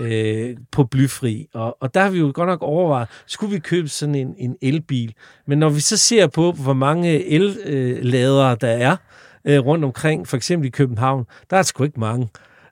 øh, 0.00 0.56
på 0.72 0.84
blyfri. 0.84 1.46
Og, 1.54 1.76
og 1.80 1.94
der 1.94 2.02
har 2.02 2.10
vi 2.10 2.18
jo 2.18 2.30
godt 2.34 2.48
nok 2.48 2.62
overvejet, 2.62 3.08
skulle 3.26 3.54
vi 3.54 3.58
købe 3.58 3.88
sådan 3.88 4.14
en, 4.14 4.34
en 4.38 4.56
elbil? 4.62 5.14
Men 5.46 5.58
når 5.58 5.68
vi 5.68 5.80
så 5.80 5.96
ser 5.96 6.26
på, 6.26 6.52
hvor 6.52 6.72
mange 6.72 7.24
elladere 7.30 8.56
der 8.60 8.68
er 8.68 8.96
øh, 9.44 9.58
rundt 9.58 9.84
omkring, 9.84 10.28
for 10.28 10.36
eksempel 10.36 10.66
i 10.66 10.70
København, 10.70 11.26
der 11.50 11.56
er 11.56 11.62
sgu 11.62 11.84
ikke 11.84 12.00
mange. 12.00 12.28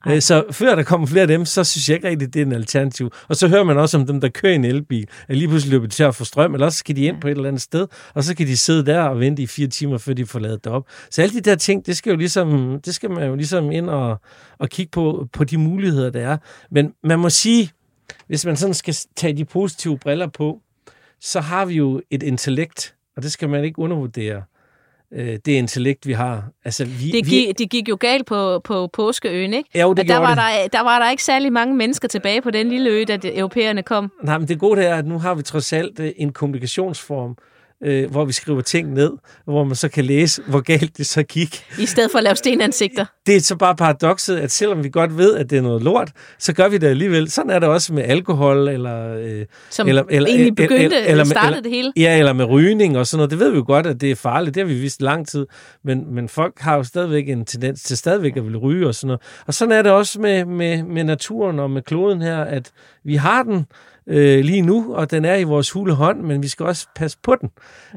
Ej. 0.06 0.14
Øh, 0.14 0.22
Så 0.22 0.44
før 0.50 0.74
der 0.74 0.82
kommer 0.82 1.06
flere 1.06 1.22
af 1.22 1.28
dem, 1.28 1.44
så 1.44 1.64
synes 1.64 1.88
jeg 1.88 1.94
ikke 1.96 2.08
rigtigt, 2.08 2.34
det 2.34 2.42
er 2.42 2.46
en 2.46 2.52
alternativ. 2.52 3.10
Og 3.28 3.36
så 3.36 3.48
hører 3.48 3.64
man 3.64 3.78
også 3.78 3.98
om 3.98 4.06
dem, 4.06 4.20
der 4.20 4.28
kører 4.28 4.52
i 4.52 4.54
en 4.54 4.64
elbil, 4.64 5.08
at 5.28 5.36
lige 5.36 5.48
pludselig 5.48 5.70
løber 5.72 5.86
de 5.86 5.92
tør 5.92 6.10
for 6.10 6.24
strøm, 6.24 6.54
eller 6.54 6.66
også 6.66 6.78
skal 6.78 6.96
de 6.96 7.00
ind 7.04 7.20
på 7.20 7.28
et 7.28 7.30
eller 7.32 7.48
andet 7.48 7.62
sted, 7.62 7.86
og 8.14 8.24
så 8.24 8.36
kan 8.36 8.46
de 8.46 8.56
sidde 8.56 8.86
der 8.86 9.02
og 9.02 9.20
vente 9.20 9.42
i 9.42 9.46
fire 9.46 9.66
timer, 9.68 9.98
før 9.98 10.12
de 10.12 10.26
får 10.26 10.38
lavet 10.38 10.64
det 10.64 10.72
op. 10.72 10.84
Så 11.10 11.22
alle 11.22 11.34
de 11.34 11.40
der 11.40 11.54
ting, 11.54 11.86
det 11.86 11.96
skal, 11.96 12.10
jo 12.10 12.16
ligesom, 12.16 12.80
det 12.84 12.94
skal 12.94 13.10
man 13.10 13.28
jo 13.28 13.34
ligesom 13.34 13.70
ind 13.72 13.90
og, 13.90 14.20
og 14.58 14.68
kigge 14.68 14.90
på, 14.90 15.28
på 15.32 15.44
de 15.44 15.58
muligheder, 15.58 16.10
der 16.10 16.28
er. 16.28 16.36
Men 16.70 16.92
man 17.04 17.18
må 17.18 17.30
sige, 17.30 17.70
hvis 18.26 18.46
man 18.46 18.56
sådan 18.56 18.74
skal 18.74 18.94
tage 19.16 19.36
de 19.36 19.44
positive 19.44 19.98
briller 19.98 20.26
på, 20.26 20.60
så 21.20 21.40
har 21.40 21.64
vi 21.64 21.74
jo 21.74 22.00
et 22.10 22.22
intellekt, 22.22 22.94
og 23.16 23.22
det 23.22 23.32
skal 23.32 23.48
man 23.48 23.64
ikke 23.64 23.78
undervurdere, 23.78 24.42
øh, 25.12 25.28
det 25.28 25.48
intellekt, 25.48 26.06
vi 26.06 26.12
har. 26.12 26.44
Altså, 26.64 26.84
vi, 26.84 27.10
Det 27.10 27.26
vi, 27.26 27.30
gik, 27.30 27.58
det 27.58 27.70
gik 27.70 27.88
jo 27.88 27.96
galt 28.00 28.26
på, 28.26 28.58
på 28.58 28.86
påskeøen, 28.92 29.54
ikke? 29.54 29.80
Jo, 29.80 29.92
det 29.94 30.08
der, 30.08 30.18
var 30.18 30.28
det. 30.28 30.36
der, 30.72 30.78
der 30.78 30.84
var 30.84 30.98
der 30.98 31.10
ikke 31.10 31.24
særlig 31.24 31.52
mange 31.52 31.74
mennesker 31.76 32.08
tilbage 32.08 32.42
på 32.42 32.50
den 32.50 32.68
lille 32.68 32.90
ø, 32.90 33.04
da 33.08 33.16
de, 33.16 33.38
europæerne 33.38 33.82
kom. 33.82 34.12
Nej, 34.22 34.38
men 34.38 34.48
det 34.48 34.58
gode 34.58 34.82
er, 34.82 34.96
at 34.96 35.06
nu 35.06 35.18
har 35.18 35.34
vi 35.34 35.42
trods 35.42 35.72
alt 35.72 36.00
øh, 36.00 36.12
en 36.16 36.32
kommunikationsform, 36.32 37.30
øh, 37.30 37.36
hvor 38.10 38.24
vi 38.24 38.32
skriver 38.32 38.60
ting 38.60 38.92
ned, 38.92 39.12
hvor 39.44 39.64
man 39.64 39.74
så 39.76 39.88
kan 39.88 40.04
læse, 40.04 40.42
hvor 40.48 40.60
galt 40.60 40.96
det 40.98 41.06
så 41.06 41.22
gik. 41.22 41.64
I 41.78 41.86
stedet 41.86 42.10
for 42.10 42.18
at 42.18 42.24
lave 42.24 42.36
stenansigter. 42.36 43.04
Det 43.26 43.36
er 43.36 43.40
så 43.40 43.56
bare 43.56 43.76
paradokset, 43.76 44.36
at 44.36 44.52
selvom 44.52 44.84
vi 44.84 44.88
godt 44.88 45.18
ved, 45.18 45.34
at 45.36 45.50
det 45.50 45.58
er 45.58 45.62
noget 45.62 45.82
lort, 45.82 46.10
så 46.38 46.52
gør 46.52 46.68
vi 46.68 46.78
det 46.78 46.86
alligevel. 46.86 47.30
Sådan 47.30 47.50
er 47.50 47.58
det 47.58 47.68
også 47.68 47.92
med 47.94 48.02
alkohol, 48.02 48.68
eller... 48.68 49.14
Øh, 49.18 49.44
Som 49.70 49.88
Eller- 49.88 50.02
eller, 50.02 50.16
eller- 50.16 50.28
egentlig 50.30 50.54
begyndte, 50.54 50.84
eller- 50.84 50.98
eller, 51.10 51.24
startede 51.24 51.48
eller- 51.52 51.62
det 51.62 51.70
hele. 51.70 51.92
ja, 51.96 52.18
eller 52.18 52.32
med 52.32 52.44
rygning 52.44 52.98
og 52.98 53.06
sådan 53.06 53.18
noget. 53.18 53.30
Det 53.30 53.38
ved 53.38 53.50
vi 53.50 53.56
jo 53.56 53.64
godt, 53.66 53.86
at 53.86 54.00
det 54.00 54.10
er 54.10 54.14
farligt. 54.16 54.54
Det 54.54 54.60
har 54.60 54.68
vi 54.68 54.74
vidst 54.80 55.00
i 55.00 55.02
lang 55.04 55.28
tid. 55.28 55.46
Men, 55.84 56.14
men 56.14 56.28
folk 56.28 56.58
har 56.60 56.76
jo 56.76 56.82
stadigvæk 56.84 57.28
en 57.28 57.44
tendens 57.44 57.82
til 57.82 57.96
stadigvæk 57.96 58.36
at 58.36 58.44
ville 58.44 58.58
ryge 58.58 58.86
og 58.86 58.94
sådan 58.94 59.06
noget. 59.06 59.20
Og 59.46 59.54
sådan 59.54 59.72
er 59.72 59.82
det 59.82 59.92
også 59.92 60.20
med, 60.20 60.44
med, 60.44 60.82
med 60.82 61.04
naturen 61.04 61.58
og 61.58 61.70
med 61.70 61.82
kloden 61.82 62.22
her, 62.22 62.38
at 62.44 62.70
vi 63.04 63.14
har 63.16 63.42
den 63.42 63.66
øh, 64.08 64.44
lige 64.44 64.62
nu, 64.62 64.94
og 64.94 65.10
den 65.10 65.24
er 65.24 65.34
i 65.36 65.42
vores 65.42 65.70
hule 65.70 65.94
hånd, 65.94 66.20
men 66.20 66.42
vi 66.42 66.48
skal 66.48 66.66
også 66.66 66.86
passe 66.96 67.18
på 67.22 67.34
den. 67.40 67.50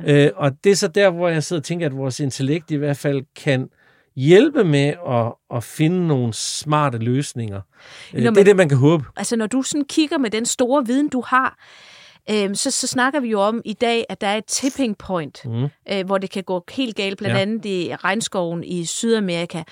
Øh, 0.08 0.30
og 0.36 0.52
det 0.64 0.72
er 0.72 0.76
så 0.76 0.88
der, 0.88 1.10
hvor 1.10 1.30
jeg 1.30 1.44
sidder 1.44 1.60
og 1.60 1.64
tænker, 1.66 1.86
at 1.86 1.98
vores 1.98 2.20
intellekt 2.20 2.72
i 2.72 2.76
hvert 2.76 2.98
fald 2.98 3.22
kan 3.44 3.70
hjælpe 4.16 4.64
med 4.64 4.94
at, 5.10 5.34
at 5.58 5.64
finde 5.64 6.08
nogle 6.08 6.34
smarte 6.34 6.98
løsninger. 6.98 7.62
Øh, 8.14 8.14
Nå, 8.14 8.20
det 8.20 8.28
er 8.28 8.32
men- 8.32 8.46
det, 8.46 8.56
man 8.56 8.70
kan 8.70 8.78
håbe. 8.78 9.04
Altså, 9.18 9.36
når 9.36 9.48
du 9.48 9.62
sådan 9.62 9.86
kigger 9.86 10.18
med 10.18 10.30
den 10.30 10.46
store 10.46 10.86
viden, 10.86 11.10
du 11.10 11.22
har, 11.28 11.58
øhm, 12.32 12.56
så, 12.56 12.72
så 12.72 12.88
snakker 12.88 13.20
vi 13.20 13.30
jo 13.30 13.40
om 13.42 13.62
i 13.66 13.74
dag, 13.74 14.06
at 14.10 14.22
der 14.22 14.28
er 14.28 14.38
et 14.38 14.46
tipping 14.46 14.98
point, 14.98 15.42
Mm. 15.46 15.68
øh, 15.92 16.06
hvor 16.06 16.18
det 16.18 16.30
kan 16.32 16.44
gå 16.44 16.64
helt 16.72 16.96
galt, 16.96 17.18
blandt 17.18 17.36
Ja. 17.38 17.42
andet 17.42 17.66
i 17.66 17.96
regnskoven 17.96 18.64
i 18.64 18.86
Sydamerika. 18.86 19.64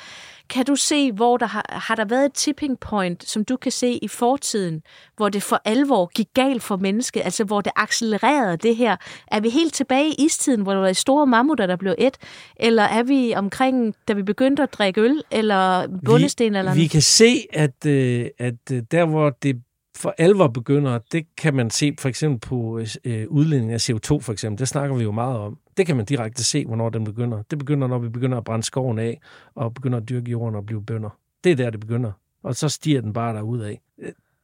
Kan 0.50 0.66
du 0.66 0.76
se, 0.76 1.12
hvor 1.12 1.38
der 1.38 1.46
har, 1.46 1.66
har 1.70 1.96
der 1.96 2.06
været 2.06 2.26
et 2.26 2.34
tipping 2.34 2.80
point, 2.80 3.30
som 3.30 3.46
du 3.46 3.58
kan 3.58 3.72
se 3.72 4.00
i 4.02 4.08
fortiden, 4.08 4.82
hvor 5.16 5.30
det 5.30 5.44
for 5.44 5.62
alvor 5.66 6.06
gik 6.06 6.28
galt 6.34 6.64
for 6.64 6.78
mennesket, 6.78 7.22
altså 7.24 7.44
hvor 7.44 7.62
det 7.62 7.72
accelererede 7.76 8.58
det 8.58 8.76
her? 8.76 8.96
Er 9.28 9.40
vi 9.40 9.50
helt 9.50 9.74
tilbage 9.74 10.10
i 10.10 10.26
istiden, 10.26 10.62
hvor 10.62 10.74
der 10.74 10.80
var 10.80 10.94
store 10.94 11.28
mammutter, 11.28 11.66
der 11.66 11.76
blev 11.76 11.96
et? 11.98 12.18
Eller 12.56 12.84
er 12.84 13.04
vi 13.04 13.34
omkring, 13.36 13.96
da 14.08 14.14
vi 14.14 14.24
begyndte 14.24 14.64
at 14.64 14.74
drikke 14.74 15.02
øl, 15.02 15.24
eller 15.32 15.88
bundesten, 16.06 16.56
eller 16.56 16.74
vi, 16.74 16.80
vi 16.80 16.88
kan 16.88 17.02
se, 17.02 17.46
at, 17.54 17.86
øh, 17.86 18.26
at 18.40 18.72
øh, 18.72 18.84
der, 18.92 19.06
hvor 19.06 19.30
det 19.30 19.62
for 19.98 20.16
alvor 20.18 20.48
begynder, 20.48 21.00
det 21.12 21.36
kan 21.38 21.54
man 21.56 21.70
se 21.70 21.96
for 22.00 22.10
eksempel 22.10 22.40
på 22.40 22.82
øh, 23.04 23.26
udledning 23.30 23.72
af 23.72 23.90
CO2 23.90 24.20
for 24.20 24.30
eksempel. 24.32 24.60
Det 24.60 24.68
snakker 24.68 24.96
vi 24.96 25.04
jo 25.04 25.12
meget 25.12 25.38
om. 25.38 25.58
Det 25.78 25.86
kan 25.86 25.96
man 25.98 26.06
direkte 26.06 26.44
se, 26.44 26.66
hvornår 26.66 26.90
den 26.90 27.04
begynder. 27.04 27.42
Det 27.52 27.60
begynder, 27.60 27.88
når 27.88 28.00
vi 28.00 28.10
begynder 28.10 28.38
at 28.38 28.44
brænde 28.44 28.64
skoven 28.64 29.00
af, 29.00 29.22
og 29.56 29.74
begynder 29.74 29.98
at 29.98 30.10
dyrke 30.10 30.32
jorden 30.32 30.56
og 30.56 30.66
blive 30.66 30.84
bønder. 30.86 31.10
Det 31.44 31.52
er 31.52 31.56
der, 31.56 31.70
det 31.70 31.80
begynder. 31.80 32.12
Og 32.44 32.56
så 32.56 32.70
stiger 32.70 33.02
den 33.02 33.14
bare 33.14 33.36
derud 33.36 33.60
af. 33.60 33.82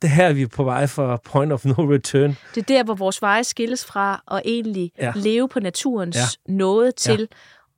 Det 0.01 0.09
her 0.11 0.27
er 0.27 0.33
vi 0.33 0.47
på 0.47 0.63
vej 0.63 0.87
for 0.87 1.21
point 1.25 1.51
of 1.53 1.65
no 1.65 1.73
return. 1.73 2.35
Det 2.55 2.61
er 2.61 2.65
der, 2.65 2.83
hvor 2.83 2.93
vores 2.95 3.21
veje 3.21 3.43
skilles 3.43 3.85
fra 3.85 4.23
at 4.31 4.41
egentlig 4.45 4.91
Ja. 4.99 5.05
ja. 5.05 5.11
leve 5.15 5.49
på 5.49 5.59
naturens 5.59 6.15
Ja. 6.15 6.21
ja. 6.47 6.53
nåde 6.53 6.91
til 6.91 7.27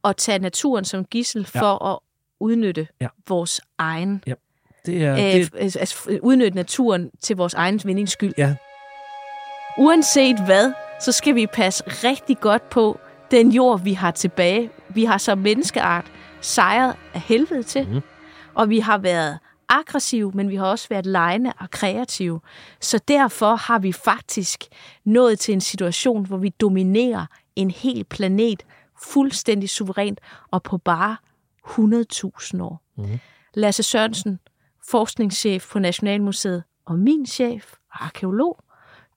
ja. 0.06 0.10
at 0.10 0.18
tage 0.18 0.40
naturen 0.40 0.86
som 0.86 1.06
gissel 1.06 1.48
Ja. 1.56 1.62
for 1.62 1.86
at 1.86 2.00
udnytte 2.40 2.82
Ja. 3.02 3.06
ja. 3.06 3.10
vores 3.28 3.62
egen, 3.78 4.24
Det 4.86 5.04
er, 5.04 5.16
det, 5.16 5.50
øh, 5.54 5.64
altså 5.64 6.20
udnytte 6.22 6.56
naturen 6.56 7.12
til 7.22 7.36
vores 7.36 7.54
egen 7.54 7.82
vindings 7.86 8.12
skyld. 8.12 8.34
Ja. 8.38 8.56
Uanset 9.78 10.46
hvad, 10.46 10.72
så 11.02 11.12
skal 11.12 11.36
vi 11.36 11.48
passe 11.48 11.84
rigtig 11.88 12.40
godt 12.40 12.70
på 12.70 13.00
den 13.32 13.52
jord, 13.52 13.84
vi 13.84 13.94
har 13.94 14.12
tilbage. 14.12 14.70
Vi 14.90 15.06
har 15.06 15.18
som 15.18 15.38
menneskeart 15.38 16.06
sejret 16.42 16.96
af 17.14 17.22
helvede 17.22 17.64
til, 17.64 17.88
mm. 17.88 18.02
og 18.54 18.70
vi 18.70 18.80
har 18.80 18.98
været 18.98 19.40
aggressive, 19.70 20.32
men 20.34 20.50
vi 20.50 20.56
har 20.56 20.66
også 20.66 20.88
været 20.90 21.06
lejende 21.06 21.54
og 21.60 21.72
kreative. 21.72 22.42
Så 22.82 23.00
derfor 23.08 23.56
har 23.56 23.80
vi 23.80 23.92
faktisk 23.92 24.64
nået 25.06 25.40
til 25.40 25.54
en 25.54 25.62
situation, 25.62 26.26
hvor 26.26 26.38
vi 26.38 26.50
dominerer 26.50 27.26
en 27.56 27.72
hel 27.72 28.04
planet 28.04 28.64
fuldstændig 29.02 29.70
suverænt 29.70 30.20
og 30.52 30.64
på 30.64 30.78
bare 30.78 31.18
100.000 31.68 32.62
år. 32.62 32.82
Mhm. 32.98 33.20
Lasse 33.54 33.84
Sørensen, 33.84 34.40
forskningschef 34.88 35.70
på 35.72 35.80
Nationalmuseet, 35.80 36.64
og 36.86 37.00
min 37.00 37.26
chef, 37.26 37.74
arkeolog. 37.92 38.60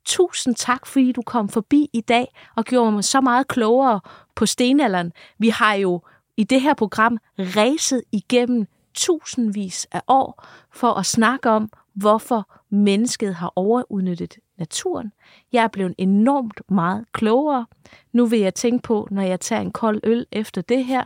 Tusind 0.05 0.55
tak, 0.55 0.87
fordi 0.87 1.13
du 1.13 1.23
kom 1.23 1.49
forbi 1.49 1.91
i 1.93 2.01
dag 2.01 2.35
og 2.57 2.65
gjorde 2.65 2.93
mig 2.93 3.05
så 3.05 3.21
meget 3.21 3.49
klogere 3.49 4.01
på 4.35 4.47
stenalderen. 4.47 5.13
Vi 5.39 5.49
har 5.49 5.75
jo 5.75 6.03
i 6.37 6.45
det 6.45 6.61
her 6.61 6.75
program 6.75 7.19
ræset 7.39 8.03
igennem 8.13 8.67
tusindvis 8.95 9.87
af 9.93 10.03
år 10.09 10.45
for 10.73 10.93
at 10.93 11.07
snakke 11.07 11.51
om, 11.51 11.71
hvorfor 11.95 12.61
mennesket 12.71 13.35
har 13.35 13.53
overudnyttet 13.57 14.37
naturen. 14.59 15.13
Jeg 15.53 15.65
er 15.65 15.69
blevet 15.69 15.95
enormt 15.99 16.61
meget 16.71 17.05
klogere. 17.13 17.67
Nu 18.13 18.27
vil 18.27 18.39
jeg 18.39 18.55
tænke 18.55 18.83
på, 18.83 19.09
når 19.11 19.23
jeg 19.23 19.41
tager 19.41 19.63
en 19.63 19.73
kold 19.73 20.01
øl 20.05 20.27
efter 20.33 20.63
det 20.63 20.85
her, 20.85 21.03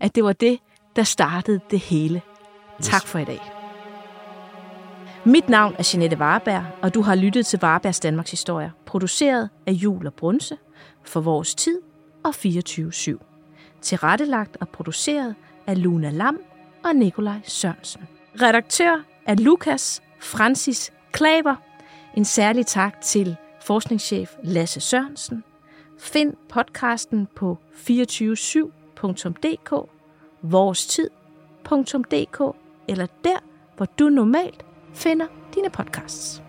at 0.00 0.14
det 0.14 0.24
var 0.24 0.32
det, 0.32 0.58
der 0.96 1.02
startede 1.02 1.60
det 1.70 1.78
hele. 1.78 2.22
Tak 2.80 3.06
for 3.06 3.18
i 3.18 3.24
dag. 3.24 3.61
Mit 5.24 5.48
navn 5.48 5.74
er 5.78 5.90
Jeanette 5.94 6.18
Varberg, 6.18 6.64
og 6.82 6.94
du 6.94 7.02
har 7.02 7.14
lyttet 7.14 7.46
til 7.46 7.58
Varbergs 7.60 8.00
Danmarks 8.00 8.30
Historie, 8.30 8.72
produceret 8.86 9.50
af 9.66 9.72
Jul 9.72 10.06
og 10.06 10.14
Brunse 10.14 10.56
for 11.04 11.20
vores 11.20 11.54
tid 11.54 11.80
og 12.24 12.30
24-7. 12.30 13.16
Tilrettelagt 13.80 14.56
og 14.60 14.68
produceret 14.68 15.34
af 15.66 15.82
Luna 15.82 16.10
Lam 16.10 16.40
og 16.84 16.96
Nikolaj 16.96 17.40
Sørensen. 17.44 18.02
Redaktør 18.42 19.02
er 19.26 19.34
Lukas 19.34 20.02
Francis 20.20 20.92
Klaver. 21.12 21.56
En 22.14 22.24
særlig 22.24 22.66
tak 22.66 23.00
til 23.00 23.36
forskningschef 23.60 24.30
Lasse 24.42 24.80
Sørensen. 24.80 25.44
Find 25.98 26.34
podcasten 26.48 27.28
på 27.36 27.58
247.dk, 27.74 29.72
vorestid.dk 30.42 32.40
eller 32.88 33.06
der, 33.24 33.38
hvor 33.76 33.86
du 33.86 34.08
normalt 34.08 34.64
finder 34.92 35.28
dine 35.54 35.70
podcasts. 35.70 36.41